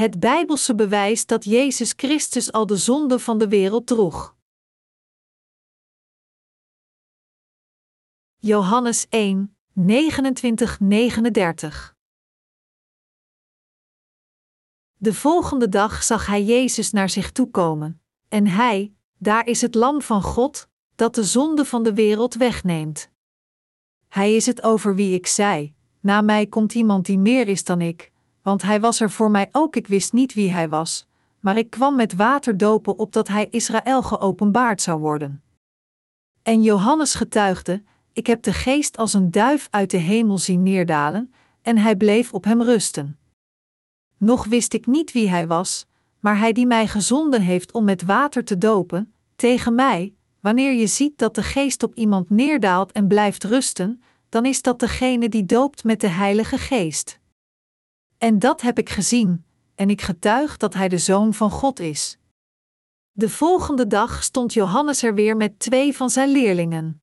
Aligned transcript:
Het 0.00 0.20
Bijbelse 0.20 0.74
bewijs 0.74 1.26
dat 1.26 1.44
Jezus 1.44 1.92
Christus 1.96 2.52
al 2.52 2.66
de 2.66 2.76
zonde 2.76 3.18
van 3.18 3.38
de 3.38 3.48
wereld 3.48 3.86
droeg. 3.86 4.36
Johannes 8.36 9.06
1, 9.08 9.56
29, 9.72 10.80
39 10.80 11.96
De 14.96 15.14
volgende 15.14 15.68
dag 15.68 16.02
zag 16.02 16.26
hij 16.26 16.44
Jezus 16.44 16.90
naar 16.90 17.08
zich 17.08 17.32
toe 17.32 17.50
komen, 17.50 18.02
en 18.28 18.46
hij, 18.46 18.94
daar 19.18 19.46
is 19.46 19.60
het 19.60 19.74
Lam 19.74 20.02
van 20.02 20.22
God, 20.22 20.68
dat 20.94 21.14
de 21.14 21.24
zonde 21.24 21.64
van 21.64 21.82
de 21.82 21.94
wereld 21.94 22.34
wegneemt. 22.34 23.10
Hij 24.08 24.34
is 24.34 24.46
het 24.46 24.62
over 24.62 24.94
wie 24.94 25.14
ik 25.14 25.26
zei: 25.26 25.74
Na 26.00 26.20
mij 26.20 26.46
komt 26.46 26.74
iemand 26.74 27.06
die 27.06 27.18
meer 27.18 27.48
is 27.48 27.64
dan 27.64 27.80
ik, 27.80 28.12
want 28.42 28.62
hij 28.62 28.80
was 28.80 29.00
er 29.00 29.10
voor 29.10 29.30
mij 29.30 29.48
ook. 29.52 29.76
Ik 29.76 29.86
wist 29.86 30.12
niet 30.12 30.34
wie 30.34 30.50
hij 30.50 30.68
was, 30.68 31.06
maar 31.40 31.56
ik 31.56 31.70
kwam 31.70 31.96
met 31.96 32.14
water 32.14 32.56
dopen 32.56 32.98
opdat 32.98 33.28
hij 33.28 33.48
Israël 33.50 34.02
geopenbaard 34.02 34.82
zou 34.82 35.00
worden. 35.00 35.42
En 36.42 36.62
Johannes 36.62 37.14
getuigde: 37.14 37.82
Ik 38.12 38.26
heb 38.26 38.42
de 38.42 38.52
geest 38.52 38.96
als 38.96 39.12
een 39.12 39.30
duif 39.30 39.68
uit 39.70 39.90
de 39.90 39.96
hemel 39.96 40.38
zien 40.38 40.62
neerdalen, 40.62 41.34
en 41.62 41.78
hij 41.78 41.96
bleef 41.96 42.32
op 42.32 42.44
hem 42.44 42.62
rusten. 42.62 43.18
Nog 44.16 44.44
wist 44.44 44.74
ik 44.74 44.86
niet 44.86 45.12
wie 45.12 45.28
hij 45.28 45.46
was, 45.46 45.86
maar 46.20 46.38
hij 46.38 46.52
die 46.52 46.66
mij 46.66 46.86
gezonden 46.86 47.42
heeft 47.42 47.72
om 47.72 47.84
met 47.84 48.02
water 48.02 48.44
te 48.44 48.58
dopen, 48.58 49.12
tegen 49.36 49.74
mij, 49.74 50.14
wanneer 50.40 50.72
je 50.72 50.86
ziet 50.86 51.18
dat 51.18 51.34
de 51.34 51.42
geest 51.42 51.82
op 51.82 51.94
iemand 51.94 52.30
neerdaalt 52.30 52.92
en 52.92 53.08
blijft 53.08 53.44
rusten, 53.44 54.02
dan 54.28 54.46
is 54.46 54.62
dat 54.62 54.80
degene 54.80 55.28
die 55.28 55.46
doopt 55.46 55.84
met 55.84 56.00
de 56.00 56.08
Heilige 56.08 56.58
Geest. 56.58 57.19
En 58.20 58.38
dat 58.38 58.60
heb 58.60 58.78
ik 58.78 58.88
gezien, 58.88 59.44
en 59.74 59.90
ik 59.90 60.00
getuig 60.00 60.56
dat 60.56 60.74
hij 60.74 60.88
de 60.88 60.98
zoon 60.98 61.34
van 61.34 61.50
God 61.50 61.78
is. 61.78 62.18
De 63.12 63.28
volgende 63.28 63.86
dag 63.86 64.22
stond 64.22 64.52
Johannes 64.52 65.02
er 65.02 65.14
weer 65.14 65.36
met 65.36 65.58
twee 65.58 65.96
van 65.96 66.10
zijn 66.10 66.28
leerlingen. 66.28 67.02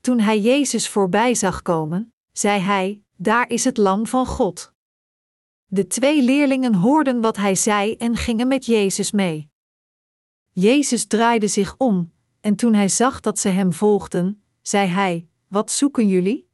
Toen 0.00 0.18
hij 0.18 0.40
Jezus 0.40 0.88
voorbij 0.88 1.34
zag 1.34 1.62
komen, 1.62 2.12
zei 2.32 2.60
hij: 2.60 3.02
Daar 3.16 3.48
is 3.48 3.64
het 3.64 3.76
Lam 3.76 4.06
van 4.06 4.26
God. 4.26 4.72
De 5.66 5.86
twee 5.86 6.22
leerlingen 6.22 6.74
hoorden 6.74 7.20
wat 7.20 7.36
hij 7.36 7.54
zei 7.54 7.94
en 7.96 8.16
gingen 8.16 8.48
met 8.48 8.66
Jezus 8.66 9.10
mee. 9.10 9.50
Jezus 10.50 11.06
draaide 11.06 11.48
zich 11.48 11.74
om, 11.76 12.12
en 12.40 12.56
toen 12.56 12.74
hij 12.74 12.88
zag 12.88 13.20
dat 13.20 13.38
ze 13.38 13.48
hem 13.48 13.72
volgden, 13.72 14.42
zei 14.62 14.88
hij: 14.88 15.28
Wat 15.48 15.70
zoeken 15.70 16.08
jullie? 16.08 16.48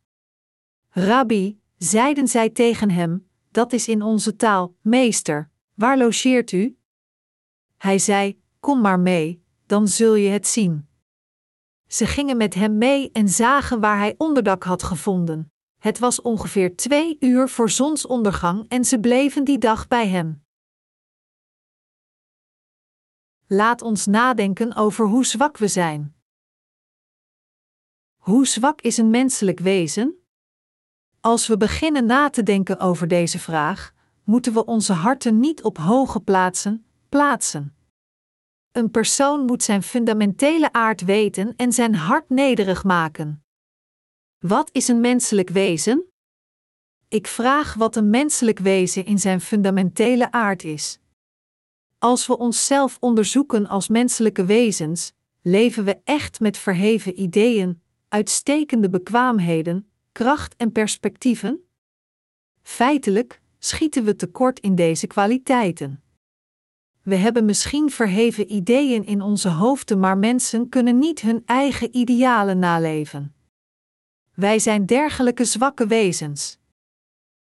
Rabbi, 0.88 1.60
zeiden 1.76 2.28
zij 2.28 2.50
tegen 2.50 2.90
hem, 2.90 3.25
dat 3.56 3.72
is 3.72 3.88
in 3.88 4.02
onze 4.02 4.36
taal, 4.36 4.76
meester, 4.80 5.50
waar 5.74 5.98
logeert 5.98 6.52
u? 6.52 6.78
Hij 7.76 7.98
zei: 7.98 8.40
Kom 8.60 8.80
maar 8.80 9.00
mee, 9.00 9.44
dan 9.66 9.88
zul 9.88 10.14
je 10.14 10.28
het 10.28 10.46
zien. 10.46 10.88
Ze 11.86 12.06
gingen 12.06 12.36
met 12.36 12.54
hem 12.54 12.78
mee 12.78 13.10
en 13.12 13.28
zagen 13.28 13.80
waar 13.80 13.98
hij 13.98 14.14
onderdak 14.18 14.62
had 14.62 14.82
gevonden. 14.82 15.52
Het 15.78 15.98
was 15.98 16.20
ongeveer 16.20 16.76
twee 16.76 17.16
uur 17.20 17.48
voor 17.48 17.70
zonsondergang 17.70 18.68
en 18.68 18.84
ze 18.84 19.00
bleven 19.00 19.44
die 19.44 19.58
dag 19.58 19.88
bij 19.88 20.08
hem. 20.08 20.44
Laat 23.46 23.82
ons 23.82 24.06
nadenken 24.06 24.74
over 24.74 25.06
hoe 25.06 25.24
zwak 25.24 25.56
we 25.56 25.68
zijn. 25.68 26.16
Hoe 28.16 28.46
zwak 28.46 28.80
is 28.80 28.96
een 28.96 29.10
menselijk 29.10 29.60
wezen? 29.60 30.25
Als 31.26 31.46
we 31.46 31.56
beginnen 31.56 32.06
na 32.06 32.30
te 32.30 32.42
denken 32.42 32.78
over 32.78 33.08
deze 33.08 33.38
vraag, 33.38 33.92
moeten 34.24 34.52
we 34.52 34.64
onze 34.64 34.92
harten 34.92 35.40
niet 35.40 35.62
op 35.62 35.78
hoge 35.78 36.20
plaatsen 36.20 36.86
plaatsen. 37.08 37.76
Een 38.72 38.90
persoon 38.90 39.44
moet 39.44 39.62
zijn 39.62 39.82
fundamentele 39.82 40.72
aard 40.72 41.04
weten 41.04 41.56
en 41.56 41.72
zijn 41.72 41.94
hart 41.94 42.28
nederig 42.28 42.84
maken. 42.84 43.44
Wat 44.38 44.68
is 44.72 44.88
een 44.88 45.00
menselijk 45.00 45.50
wezen? 45.50 46.04
Ik 47.08 47.26
vraag 47.26 47.74
wat 47.74 47.96
een 47.96 48.10
menselijk 48.10 48.58
wezen 48.58 49.04
in 49.04 49.18
zijn 49.18 49.40
fundamentele 49.40 50.32
aard 50.32 50.64
is. 50.64 50.98
Als 51.98 52.26
we 52.26 52.38
onszelf 52.38 52.96
onderzoeken 53.00 53.66
als 53.66 53.88
menselijke 53.88 54.44
wezens, 54.44 55.12
leven 55.42 55.84
we 55.84 56.00
echt 56.04 56.40
met 56.40 56.58
verheven 56.58 57.20
ideeën, 57.20 57.82
uitstekende 58.08 58.90
bekwaamheden, 58.90 59.90
kracht 60.16 60.56
en 60.56 60.72
perspectieven? 60.72 61.60
Feitelijk 62.62 63.40
schieten 63.58 64.04
we 64.04 64.16
tekort 64.16 64.60
in 64.60 64.74
deze 64.74 65.06
kwaliteiten. 65.06 66.02
We 67.02 67.14
hebben 67.14 67.44
misschien 67.44 67.90
verheven 67.90 68.52
ideeën 68.52 69.04
in 69.04 69.20
onze 69.22 69.48
hoofden, 69.48 70.00
maar 70.00 70.18
mensen 70.18 70.68
kunnen 70.68 70.98
niet 70.98 71.20
hun 71.20 71.42
eigen 71.46 71.96
idealen 71.96 72.58
naleven. 72.58 73.34
Wij 74.34 74.58
zijn 74.58 74.86
dergelijke 74.86 75.44
zwakke 75.44 75.86
wezens. 75.86 76.58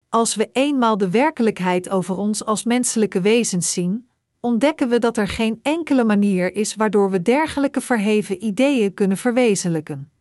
Als 0.09 0.35
we 0.35 0.49
eenmaal 0.51 0.97
de 0.97 1.09
werkelijkheid 1.09 1.89
over 1.89 2.17
ons 2.17 2.45
als 2.45 2.63
menselijke 2.63 3.21
wezens 3.21 3.73
zien, 3.73 4.09
ontdekken 4.39 4.89
we 4.89 4.99
dat 4.99 5.17
er 5.17 5.27
geen 5.27 5.59
enkele 5.61 6.03
manier 6.03 6.55
is 6.55 6.75
waardoor 6.75 7.11
we 7.11 7.21
dergelijke 7.21 7.81
verheven 7.81 8.43
ideeën 8.43 8.93
kunnen 8.93 9.17
verwezenlijken. 9.17 10.12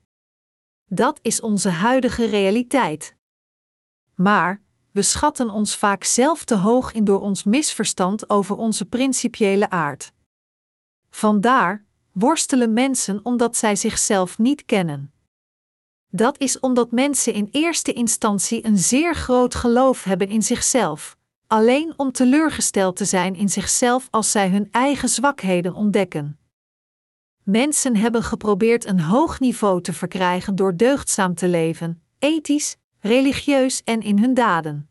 Dat 0.94 1.18
is 1.22 1.40
onze 1.40 1.68
huidige 1.68 2.24
realiteit. 2.24 3.16
Maar 4.14 4.62
we 4.90 5.02
schatten 5.02 5.50
ons 5.50 5.76
vaak 5.76 6.04
zelf 6.04 6.44
te 6.44 6.56
hoog 6.56 6.92
in 6.92 7.04
door 7.04 7.20
ons 7.20 7.44
misverstand 7.44 8.30
over 8.30 8.56
onze 8.56 8.84
principiële 8.84 9.70
aard. 9.70 10.12
Vandaar 11.10 11.84
worstelen 12.12 12.72
mensen 12.72 13.20
omdat 13.22 13.56
zij 13.56 13.76
zichzelf 13.76 14.38
niet 14.38 14.64
kennen. 14.64 15.12
Dat 16.08 16.38
is 16.38 16.60
omdat 16.60 16.90
mensen 16.90 17.32
in 17.32 17.48
eerste 17.50 17.92
instantie 17.92 18.66
een 18.66 18.78
zeer 18.78 19.14
groot 19.14 19.54
geloof 19.54 20.04
hebben 20.04 20.28
in 20.28 20.42
zichzelf, 20.42 21.16
alleen 21.46 21.94
om 21.96 22.12
teleurgesteld 22.12 22.96
te 22.96 23.04
zijn 23.04 23.34
in 23.34 23.48
zichzelf 23.48 24.08
als 24.10 24.30
zij 24.30 24.48
hun 24.48 24.68
eigen 24.70 25.08
zwakheden 25.08 25.74
ontdekken. 25.74 26.41
Mensen 27.42 27.96
hebben 27.96 28.22
geprobeerd 28.22 28.86
een 28.86 29.00
hoog 29.00 29.40
niveau 29.40 29.82
te 29.82 29.92
verkrijgen 29.92 30.56
door 30.56 30.76
deugdzaam 30.76 31.34
te 31.34 31.48
leven, 31.48 32.02
ethisch, 32.18 32.76
religieus 33.00 33.82
en 33.84 34.00
in 34.00 34.18
hun 34.18 34.34
daden. 34.34 34.88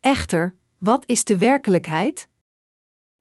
Echter, 0.00 0.54
wat 0.78 1.02
is 1.06 1.24
de 1.24 1.38
werkelijkheid? 1.38 2.28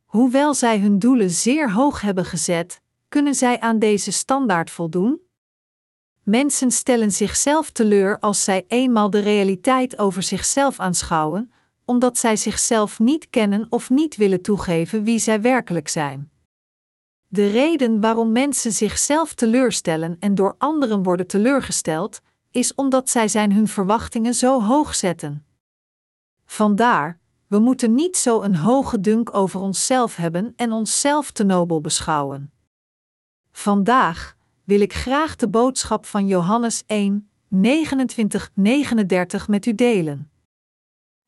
Hoewel 0.03 0.53
zij 0.53 0.79
hun 0.79 0.99
doelen 0.99 1.29
zeer 1.29 1.71
hoog 1.71 2.01
hebben 2.01 2.25
gezet, 2.25 2.81
kunnen 3.09 3.35
zij 3.35 3.59
aan 3.59 3.79
deze 3.79 4.11
standaard 4.11 4.69
voldoen? 4.69 5.21
Mensen 6.23 6.71
stellen 6.71 7.11
zichzelf 7.11 7.71
teleur 7.71 8.19
als 8.19 8.43
zij 8.43 8.65
eenmaal 8.67 9.09
de 9.09 9.19
realiteit 9.19 9.97
over 9.97 10.23
zichzelf 10.23 10.79
aanschouwen, 10.79 11.51
omdat 11.85 12.17
zij 12.17 12.35
zichzelf 12.35 12.99
niet 12.99 13.29
kennen 13.29 13.65
of 13.69 13.89
niet 13.89 14.15
willen 14.15 14.41
toegeven 14.41 15.03
wie 15.03 15.19
zij 15.19 15.41
werkelijk 15.41 15.87
zijn. 15.87 16.32
De 17.33 17.47
reden 17.47 18.01
waarom 18.01 18.31
mensen 18.31 18.71
zichzelf 18.71 19.33
teleurstellen 19.33 20.17
en 20.19 20.35
door 20.35 20.55
anderen 20.57 21.03
worden 21.03 21.27
teleurgesteld, 21.27 22.21
is 22.51 22.75
omdat 22.75 23.09
zij 23.09 23.27
zijn 23.27 23.53
hun 23.53 23.67
verwachtingen 23.67 24.33
zo 24.33 24.61
hoog 24.61 24.95
zetten. 24.95 25.45
Vandaar, 26.45 27.19
we 27.47 27.59
moeten 27.59 27.93
niet 27.93 28.17
zo 28.17 28.41
een 28.41 28.55
hoge 28.55 28.99
dunk 28.99 29.33
over 29.33 29.59
onszelf 29.59 30.15
hebben 30.15 30.53
en 30.55 30.71
onszelf 30.71 31.31
te 31.31 31.43
nobel 31.43 31.81
beschouwen. 31.81 32.51
Vandaag 33.51 34.35
wil 34.63 34.81
ik 34.81 34.93
graag 34.93 35.35
de 35.35 35.49
boodschap 35.49 36.05
van 36.05 36.27
Johannes 36.27 36.83
1, 36.85 37.29
29, 37.47 38.51
39 38.53 39.47
met 39.47 39.65
u 39.65 39.75
delen. 39.75 40.31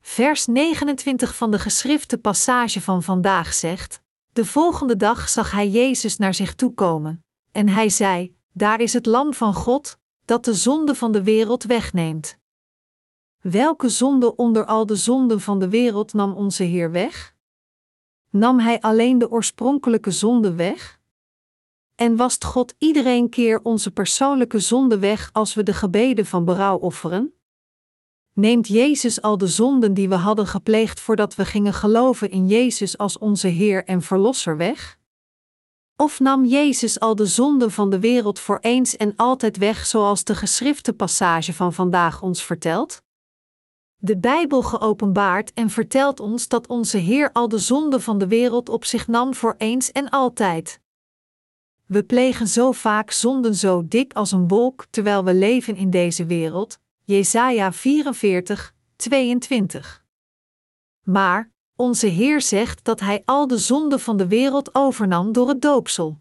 Vers 0.01 0.45
29 0.45 1.35
van 1.35 1.51
de 1.51 1.59
geschrifte 1.59 2.17
passage 2.17 2.81
van 2.81 3.03
vandaag 3.03 3.53
zegt: 3.53 4.03
De 4.35 4.45
volgende 4.45 4.95
dag 4.95 5.29
zag 5.29 5.51
hij 5.51 5.69
Jezus 5.69 6.17
naar 6.17 6.33
zich 6.33 6.55
toe 6.55 6.73
komen, 6.73 7.25
en 7.51 7.67
hij 7.67 7.89
zei: 7.89 8.37
Daar 8.51 8.79
is 8.79 8.93
het 8.93 9.05
Lam 9.05 9.33
van 9.33 9.53
God, 9.53 9.97
dat 10.25 10.45
de 10.45 10.53
zonde 10.53 10.95
van 10.95 11.11
de 11.11 11.23
wereld 11.23 11.63
wegneemt. 11.63 12.37
Welke 13.41 13.89
zonde 13.89 14.35
onder 14.35 14.65
al 14.65 14.85
de 14.85 14.95
zonden 14.95 15.41
van 15.41 15.59
de 15.59 15.69
wereld 15.69 16.13
nam 16.13 16.33
onze 16.33 16.63
Heer 16.63 16.91
weg? 16.91 17.35
Nam 18.29 18.59
Hij 18.59 18.81
alleen 18.81 19.17
de 19.17 19.31
oorspronkelijke 19.31 20.11
zonde 20.11 20.53
weg? 20.53 20.99
En 21.95 22.15
wast 22.15 22.43
God 22.43 22.75
iedereen 22.77 23.29
keer 23.29 23.59
onze 23.63 23.91
persoonlijke 23.91 24.59
zonde 24.59 24.99
weg 24.99 25.29
als 25.33 25.53
we 25.53 25.63
de 25.63 25.73
gebeden 25.73 26.25
van 26.25 26.45
berouw 26.45 26.77
offeren? 26.77 27.33
Neemt 28.35 28.67
Jezus 28.67 29.21
al 29.21 29.37
de 29.37 29.47
zonden 29.47 29.93
die 29.93 30.09
we 30.09 30.15
hadden 30.15 30.47
gepleegd 30.47 30.99
voordat 30.99 31.35
we 31.35 31.45
gingen 31.45 31.73
geloven 31.73 32.29
in 32.29 32.47
Jezus 32.47 32.97
als 32.97 33.17
onze 33.17 33.47
Heer 33.47 33.85
en 33.85 34.01
Verlosser 34.01 34.57
weg? 34.57 34.97
Of 35.95 36.19
nam 36.19 36.45
Jezus 36.45 36.99
al 36.99 37.15
de 37.15 37.25
zonden 37.25 37.71
van 37.71 37.89
de 37.89 37.99
wereld 37.99 38.39
voor 38.39 38.59
eens 38.61 38.97
en 38.97 39.13
altijd 39.15 39.57
weg, 39.57 39.85
zoals 39.85 40.23
de 40.23 40.35
geschrifte 40.35 40.93
passage 40.93 41.53
van 41.53 41.73
vandaag 41.73 42.21
ons 42.21 42.43
vertelt? 42.43 43.03
de 44.05 44.17
Bijbel 44.17 44.61
geopenbaard 44.61 45.53
en 45.53 45.69
vertelt 45.69 46.19
ons 46.19 46.47
dat 46.47 46.67
onze 46.67 46.97
Heer 46.97 47.31
al 47.31 47.47
de 47.47 47.57
zonde 47.57 47.99
van 47.99 48.17
de 48.17 48.27
wereld 48.27 48.69
op 48.69 48.85
zich 48.85 49.07
nam 49.07 49.33
voor 49.33 49.55
eens 49.57 49.91
en 49.91 50.09
altijd. 50.09 50.79
We 51.85 52.03
plegen 52.03 52.47
zo 52.47 52.71
vaak 52.71 53.11
zonden 53.11 53.55
zo 53.55 53.87
dik 53.87 54.13
als 54.13 54.31
een 54.31 54.47
wolk 54.47 54.85
terwijl 54.89 55.23
we 55.23 55.33
leven 55.33 55.75
in 55.75 55.89
deze 55.89 56.25
wereld. 56.25 56.79
Jesaja 57.07 57.71
44, 57.71 58.73
22. 58.95 60.05
Maar, 61.03 61.51
onze 61.75 62.07
Heer 62.07 62.41
zegt 62.41 62.83
dat 62.83 62.99
Hij 62.99 63.21
al 63.25 63.47
de 63.47 63.57
zonde 63.57 63.99
van 63.99 64.17
de 64.17 64.27
wereld 64.27 64.75
overnam 64.75 65.31
door 65.31 65.47
het 65.47 65.61
doopsel. 65.61 66.19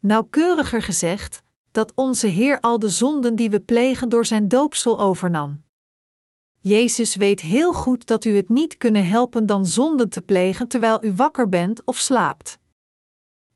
Nauwkeuriger 0.00 0.82
gezegd, 0.82 1.42
dat 1.70 1.92
onze 1.94 2.26
Heer 2.26 2.60
al 2.60 2.78
de 2.78 2.88
zonden 2.88 3.36
die 3.36 3.50
we 3.50 3.60
plegen 3.60 4.08
door 4.08 4.26
zijn 4.26 4.48
doopsel 4.48 5.00
overnam. 5.00 5.64
Jezus 6.60 7.16
weet 7.16 7.40
heel 7.40 7.72
goed 7.72 8.06
dat 8.06 8.24
u 8.24 8.36
het 8.36 8.48
niet 8.48 8.76
kunnen 8.76 9.06
helpen 9.06 9.46
dan 9.46 9.66
zonden 9.66 10.08
te 10.08 10.22
plegen 10.22 10.68
terwijl 10.68 11.04
u 11.04 11.12
wakker 11.12 11.48
bent 11.48 11.84
of 11.84 11.96
slaapt. 11.96 12.58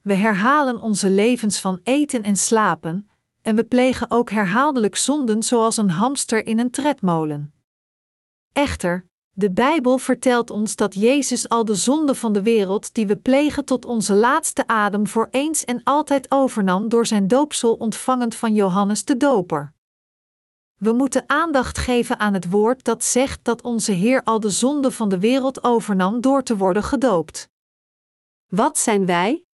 We 0.03 0.15
herhalen 0.15 0.81
onze 0.81 1.11
levens 1.11 1.61
van 1.61 1.81
eten 1.83 2.23
en 2.23 2.37
slapen, 2.37 3.10
en 3.43 3.57
we 3.57 3.65
plegen 3.65 4.11
ook 4.11 4.31
herhaaldelijk 4.31 4.97
zonden 4.97 5.43
zoals 5.43 5.77
een 5.77 5.91
hamster 5.91 6.47
in 6.47 6.59
een 6.59 6.71
tredmolen. 6.71 7.53
Echter, 8.53 9.09
de 9.31 9.51
Bijbel 9.51 9.99
vertelt 9.99 10.51
ons 10.51 10.77
dat 10.77 10.95
Jezus 10.95 11.49
al 11.49 11.65
de 11.65 11.75
zonden 11.75 12.17
van 12.17 12.33
de 12.33 12.43
wereld 12.43 12.95
die 12.95 13.07
we 13.07 13.17
plegen 13.17 13.65
tot 13.65 13.85
onze 13.85 14.15
laatste 14.15 14.67
adem 14.67 15.07
voor 15.07 15.29
eens 15.31 15.65
en 15.65 15.83
altijd 15.83 16.31
overnam 16.31 16.89
door 16.89 17.07
zijn 17.07 17.29
doopsel 17.29 17.75
ontvangend 17.75 18.35
van 18.35 18.55
Johannes 18.55 19.05
de 19.05 19.17
Doper. 19.17 19.73
We 20.77 20.93
moeten 20.93 21.25
aandacht 21.27 21.79
geven 21.79 22.19
aan 22.19 22.35
het 22.35 22.51
woord 22.51 22.85
dat 22.85 23.05
zegt 23.05 23.45
dat 23.45 23.63
onze 23.63 23.93
Heer 23.93 24.23
al 24.23 24.41
de 24.41 24.51
zonden 24.51 24.93
van 24.93 25.09
de 25.09 25.19
wereld 25.19 25.65
overnam 25.65 26.21
door 26.21 26.43
te 26.43 26.57
worden 26.57 26.83
gedoopt. 26.83 27.49
Wat 28.47 28.79
zijn 28.79 29.07
wij? 29.07 29.45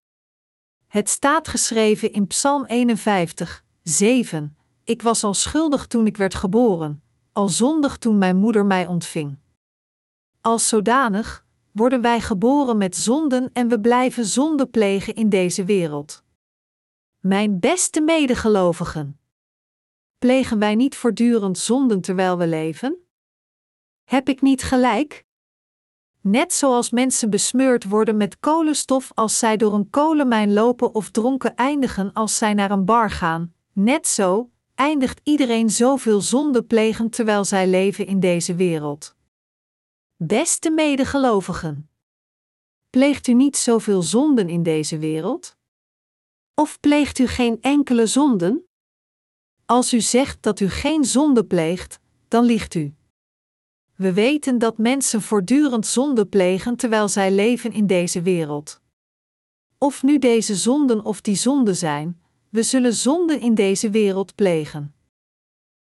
Het 0.87 1.09
staat 1.09 1.49
geschreven 1.49 2.13
in 2.13 2.27
Psalm 2.27 2.65
51, 2.65 3.65
7. 3.89 4.57
Ik 4.85 5.03
was 5.03 5.25
al 5.25 5.35
schuldig 5.35 5.87
toen 5.87 6.07
ik 6.07 6.17
werd 6.17 6.35
geboren, 6.35 7.03
al 7.33 7.49
zondig 7.49 7.97
toen 7.97 8.19
mijn 8.19 8.37
moeder 8.37 8.67
mij 8.67 8.87
ontving. 8.87 9.39
Als 10.41 10.69
zodanig 10.69 11.47
worden 11.73 12.01
wij 12.01 12.21
geboren 12.21 12.77
met 12.77 12.97
zonden 12.97 13.51
en 13.53 13.69
we 13.69 13.81
blijven 13.81 14.25
zonde 14.25 14.67
plegen 14.67 15.15
in 15.15 15.29
deze 15.29 15.65
wereld. 15.65 16.25
Mijn 17.21 17.61
beste 17.61 18.01
medegelovigen. 18.01 19.21
Plegen 20.19 20.59
wij 20.59 20.75
niet 20.75 20.97
voortdurend 20.97 21.59
zonden 21.59 22.01
terwijl 22.01 22.39
we 22.39 22.47
leven? 22.47 22.97
Heb 24.05 24.29
ik 24.29 24.43
niet 24.43 24.63
gelijk? 24.63 25.25
Net 26.21 26.53
zoals 26.53 26.91
mensen 26.91 27.31
besmeurd 27.31 27.85
worden 27.85 28.17
met 28.17 28.41
kolenstof 28.41 29.11
als 29.15 29.39
zij 29.39 29.57
door 29.57 29.75
een 29.75 29.91
kolenmijn 29.91 30.53
lopen 30.53 30.95
of 30.95 31.11
dronken 31.11 31.55
eindigen 31.55 32.13
als 32.13 32.37
zij 32.37 32.55
naar 32.55 32.71
een 32.71 32.85
bar 32.85 33.11
gaan, 33.11 33.55
net 33.77 34.07
zo 34.07 34.51
eindigt 34.75 35.21
iedereen 35.23 35.71
zoveel 35.71 36.21
zonde 36.21 36.63
plegen 36.63 37.11
terwijl 37.11 37.45
zij 37.45 37.69
leven 37.69 38.07
in 38.07 38.21
deze 38.21 38.55
wereld. 38.55 39.17
Beste 40.17 40.71
medegelovigen, 40.71 41.91
pleegt 42.91 43.27
u 43.27 43.35
niet 43.35 43.57
zoveel 43.57 44.03
zonden 44.03 44.49
in 44.49 44.63
deze 44.63 44.99
wereld? 44.99 45.57
Of 46.55 46.81
pleegt 46.81 47.19
u 47.19 47.27
geen 47.27 47.59
enkele 47.61 48.07
zonden? 48.07 48.67
Als 49.67 49.93
u 49.93 50.01
zegt 50.01 50.43
dat 50.43 50.61
u 50.61 50.69
geen 50.69 51.05
zonde 51.05 51.45
pleegt, 51.45 52.01
dan 52.29 52.45
liegt 52.45 52.75
u. 52.75 52.95
We 53.95 54.13
weten 54.13 54.59
dat 54.59 54.79
mensen 54.79 55.23
voortdurend 55.23 55.87
zonde 55.87 56.27
plegen 56.27 56.77
terwijl 56.77 57.09
zij 57.09 57.33
leven 57.33 57.73
in 57.73 57.87
deze 57.87 58.23
wereld. 58.23 58.81
Of 59.79 60.03
nu 60.03 60.19
deze 60.19 60.55
zonden 60.55 61.05
of 61.05 61.21
die 61.21 61.37
zonden 61.37 61.77
zijn, 61.77 62.21
we 62.51 62.63
zullen 62.63 62.95
zonden 62.95 63.41
in 63.41 63.55
deze 63.55 63.91
wereld 63.91 64.35
plegen. 64.35 64.95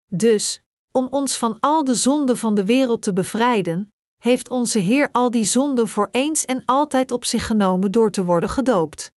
Dus, 0.07 0.63
om 0.91 1.07
ons 1.07 1.37
van 1.37 1.59
al 1.59 1.83
de 1.83 1.95
zonden 1.95 2.37
van 2.37 2.55
de 2.55 2.65
wereld 2.65 3.01
te 3.01 3.13
bevrijden, 3.13 3.93
heeft 4.17 4.49
onze 4.49 4.79
Heer 4.79 5.09
al 5.11 5.31
die 5.31 5.43
zonden 5.43 5.87
voor 5.87 6.09
eens 6.11 6.45
en 6.45 6.65
altijd 6.65 7.11
op 7.11 7.25
zich 7.25 7.45
genomen 7.45 7.91
door 7.91 8.11
te 8.11 8.23
worden 8.23 8.49
gedoopt. 8.49 9.11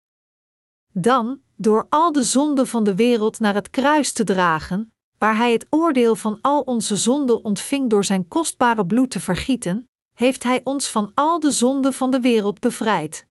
Dan, 0.92 1.40
door 1.56 1.86
al 1.88 2.12
de 2.12 2.22
zonden 2.22 2.66
van 2.66 2.84
de 2.84 2.94
wereld 2.94 3.38
naar 3.40 3.54
het 3.54 3.70
kruis 3.70 4.12
te 4.12 4.24
dragen, 4.24 4.92
waar 5.18 5.36
Hij 5.36 5.52
het 5.52 5.66
oordeel 5.70 6.16
van 6.16 6.38
al 6.40 6.60
onze 6.60 6.96
zonden 6.96 7.44
ontving 7.44 7.90
door 7.90 8.04
Zijn 8.04 8.28
kostbare 8.28 8.86
bloed 8.86 9.10
te 9.10 9.20
vergieten, 9.20 9.88
heeft 10.12 10.42
Hij 10.42 10.60
ons 10.64 10.90
van 10.90 11.10
al 11.14 11.40
de 11.40 11.50
zonden 11.50 11.92
van 11.92 12.10
de 12.10 12.20
wereld 12.20 12.60
bevrijd. 12.60 13.26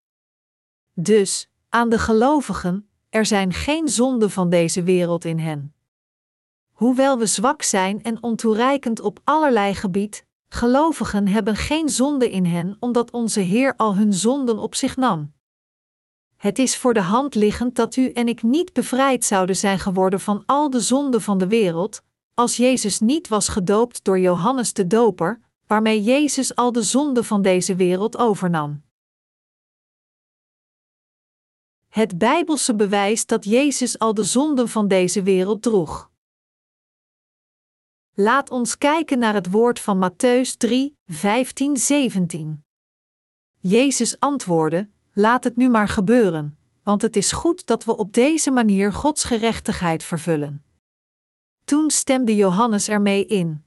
Dus, 0.93 1.49
aan 1.69 1.89
de 1.89 1.99
gelovigen, 1.99 2.89
er 3.15 3.25
zijn 3.25 3.53
geen 3.53 3.87
zonden 3.87 4.31
van 4.31 4.49
deze 4.49 4.83
wereld 4.83 5.25
in 5.25 5.39
hen. 5.39 5.73
Hoewel 6.71 7.17
we 7.17 7.25
zwak 7.25 7.61
zijn 7.61 8.03
en 8.03 8.23
ontoereikend 8.23 8.99
op 8.99 9.19
allerlei 9.23 9.73
gebied, 9.73 10.25
gelovigen 10.49 11.27
hebben 11.27 11.55
geen 11.55 11.89
zonde 11.89 12.31
in 12.31 12.45
hen, 12.45 12.77
omdat 12.79 13.11
onze 13.11 13.39
Heer 13.39 13.73
al 13.77 13.95
hun 13.95 14.13
zonden 14.13 14.57
op 14.57 14.75
zich 14.75 14.95
nam. 14.95 15.33
Het 16.37 16.59
is 16.59 16.77
voor 16.77 16.93
de 16.93 17.01
hand 17.01 17.35
liggend 17.35 17.75
dat 17.75 17.95
u 17.95 18.11
en 18.11 18.27
ik 18.27 18.43
niet 18.43 18.73
bevrijd 18.73 19.25
zouden 19.25 19.55
zijn 19.55 19.79
geworden 19.79 20.19
van 20.19 20.43
al 20.45 20.69
de 20.69 20.79
zonden 20.79 21.21
van 21.21 21.37
de 21.37 21.47
wereld, 21.47 22.01
als 22.33 22.57
Jezus 22.57 22.99
niet 22.99 23.27
was 23.27 23.47
gedoopt 23.47 24.03
door 24.03 24.19
Johannes 24.19 24.73
de 24.73 24.87
Doper, 24.87 25.41
waarmee 25.67 26.03
Jezus 26.03 26.55
al 26.55 26.71
de 26.71 26.83
zonden 26.83 27.25
van 27.25 27.41
deze 27.41 27.75
wereld 27.75 28.17
overnam. 28.17 28.84
Het 31.95 32.17
Bijbelse 32.17 32.75
bewijs 32.75 33.25
dat 33.25 33.45
Jezus 33.45 33.99
al 33.99 34.13
de 34.13 34.23
zonden 34.23 34.69
van 34.69 34.87
deze 34.87 35.23
wereld 35.23 35.61
droeg. 35.61 36.11
Laat 38.13 38.49
ons 38.49 38.77
kijken 38.77 39.19
naar 39.19 39.33
het 39.33 39.51
woord 39.51 39.79
van 39.79 40.11
Matthäus 40.11 40.57
3, 40.57 40.97
15, 41.05 41.77
17. 41.77 42.63
Jezus 43.59 44.19
antwoordde: 44.19 44.89
Laat 45.13 45.43
het 45.43 45.55
nu 45.55 45.69
maar 45.69 45.87
gebeuren, 45.87 46.57
want 46.83 47.01
het 47.01 47.15
is 47.15 47.31
goed 47.31 47.65
dat 47.65 47.83
we 47.83 47.97
op 47.97 48.13
deze 48.13 48.51
manier 48.51 48.93
Gods 48.93 49.23
gerechtigheid 49.23 50.03
vervullen. 50.03 50.65
Toen 51.65 51.89
stemde 51.89 52.35
Johannes 52.35 52.87
ermee 52.87 53.25
in. 53.25 53.65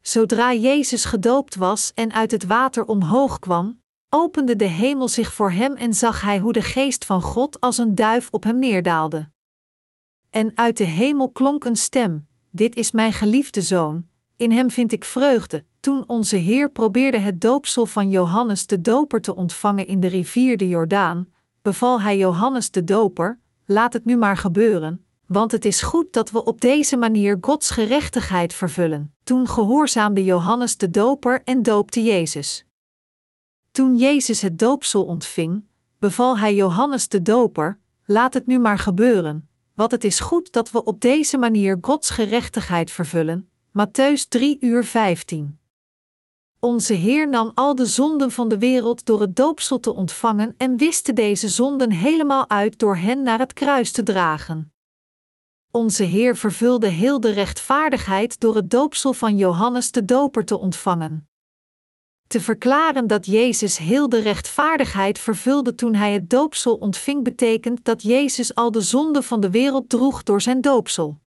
Zodra 0.00 0.52
Jezus 0.52 1.04
gedoopt 1.04 1.54
was 1.54 1.92
en 1.94 2.12
uit 2.12 2.30
het 2.30 2.44
water 2.44 2.84
omhoog 2.84 3.38
kwam, 3.38 3.82
opende 4.16 4.56
de 4.56 4.64
hemel 4.64 5.08
zich 5.08 5.32
voor 5.32 5.50
hem 5.50 5.74
en 5.74 5.94
zag 5.94 6.20
hij 6.20 6.38
hoe 6.38 6.52
de 6.52 6.62
geest 6.62 7.04
van 7.04 7.22
God 7.22 7.60
als 7.60 7.78
een 7.78 7.94
duif 7.94 8.28
op 8.30 8.44
hem 8.44 8.58
neerdaalde. 8.58 9.30
En 10.30 10.52
uit 10.54 10.76
de 10.76 10.84
hemel 10.84 11.30
klonk 11.30 11.64
een 11.64 11.76
stem: 11.76 12.26
Dit 12.50 12.76
is 12.76 12.90
mijn 12.90 13.12
geliefde 13.12 13.62
zoon, 13.62 14.06
in 14.36 14.52
hem 14.52 14.70
vind 14.70 14.92
ik 14.92 15.04
vreugde. 15.04 15.64
Toen 15.80 16.04
onze 16.06 16.36
Heer 16.36 16.70
probeerde 16.70 17.18
het 17.18 17.40
doopsel 17.40 17.86
van 17.86 18.10
Johannes 18.10 18.66
de 18.66 18.80
Doper 18.80 19.20
te 19.20 19.34
ontvangen 19.34 19.86
in 19.86 20.00
de 20.00 20.08
rivier 20.08 20.56
de 20.56 20.68
Jordaan, 20.68 21.28
beval 21.62 22.00
hij 22.00 22.18
Johannes 22.18 22.70
de 22.70 22.84
Doper: 22.84 23.40
Laat 23.66 23.92
het 23.92 24.04
nu 24.04 24.16
maar 24.16 24.36
gebeuren, 24.36 25.04
want 25.26 25.52
het 25.52 25.64
is 25.64 25.82
goed 25.82 26.12
dat 26.12 26.30
we 26.30 26.44
op 26.44 26.60
deze 26.60 26.96
manier 26.96 27.38
Gods 27.40 27.70
gerechtigheid 27.70 28.54
vervullen. 28.54 29.14
Toen 29.24 29.48
gehoorzaamde 29.48 30.24
Johannes 30.24 30.76
de 30.76 30.90
Doper 30.90 31.42
en 31.44 31.62
doopte 31.62 32.02
Jezus. 32.02 32.66
Toen 33.74 33.96
Jezus 33.96 34.40
het 34.40 34.58
doopsel 34.58 35.04
ontving, 35.04 35.64
beval 35.98 36.38
hij 36.38 36.54
Johannes 36.54 37.08
de 37.08 37.22
Doper: 37.22 37.78
Laat 38.04 38.34
het 38.34 38.46
nu 38.46 38.58
maar 38.58 38.78
gebeuren, 38.78 39.48
want 39.74 39.90
het 39.90 40.04
is 40.04 40.20
goed 40.20 40.52
dat 40.52 40.70
we 40.70 40.84
op 40.84 41.00
deze 41.00 41.38
manier 41.38 41.78
Gods 41.80 42.10
gerechtigheid 42.10 42.90
vervullen. 42.90 43.50
Matthäus 43.68 44.28
3 44.28 44.56
uur 44.60 44.84
15. 44.84 45.58
Onze 46.60 46.92
Heer 46.92 47.28
nam 47.28 47.50
al 47.54 47.74
de 47.74 47.86
zonden 47.86 48.30
van 48.30 48.48
de 48.48 48.58
wereld 48.58 49.04
door 49.04 49.20
het 49.20 49.36
doopsel 49.36 49.80
te 49.80 49.94
ontvangen 49.94 50.54
en 50.56 50.76
wiste 50.76 51.12
deze 51.12 51.48
zonden 51.48 51.90
helemaal 51.90 52.50
uit 52.50 52.78
door 52.78 52.96
hen 52.96 53.22
naar 53.22 53.38
het 53.38 53.52
kruis 53.52 53.92
te 53.92 54.02
dragen. 54.02 54.72
Onze 55.70 56.02
Heer 56.02 56.36
vervulde 56.36 56.88
heel 56.88 57.20
de 57.20 57.30
rechtvaardigheid 57.30 58.40
door 58.40 58.54
het 58.54 58.70
doopsel 58.70 59.12
van 59.12 59.36
Johannes 59.36 59.90
de 59.90 60.04
Doper 60.04 60.44
te 60.44 60.58
ontvangen. 60.58 61.28
Te 62.34 62.40
verklaren 62.40 63.06
dat 63.06 63.26
Jezus 63.26 63.78
heel 63.78 64.08
de 64.08 64.18
rechtvaardigheid 64.18 65.18
vervulde 65.18 65.74
toen 65.74 65.94
hij 65.94 66.12
het 66.12 66.30
doopsel 66.30 66.74
ontving, 66.74 67.24
betekent 67.24 67.84
dat 67.84 68.02
Jezus 68.02 68.54
al 68.54 68.70
de 68.70 68.80
zonden 68.80 69.22
van 69.22 69.40
de 69.40 69.50
wereld 69.50 69.88
droeg 69.88 70.22
door 70.22 70.40
zijn 70.40 70.60
doopsel. 70.60 71.20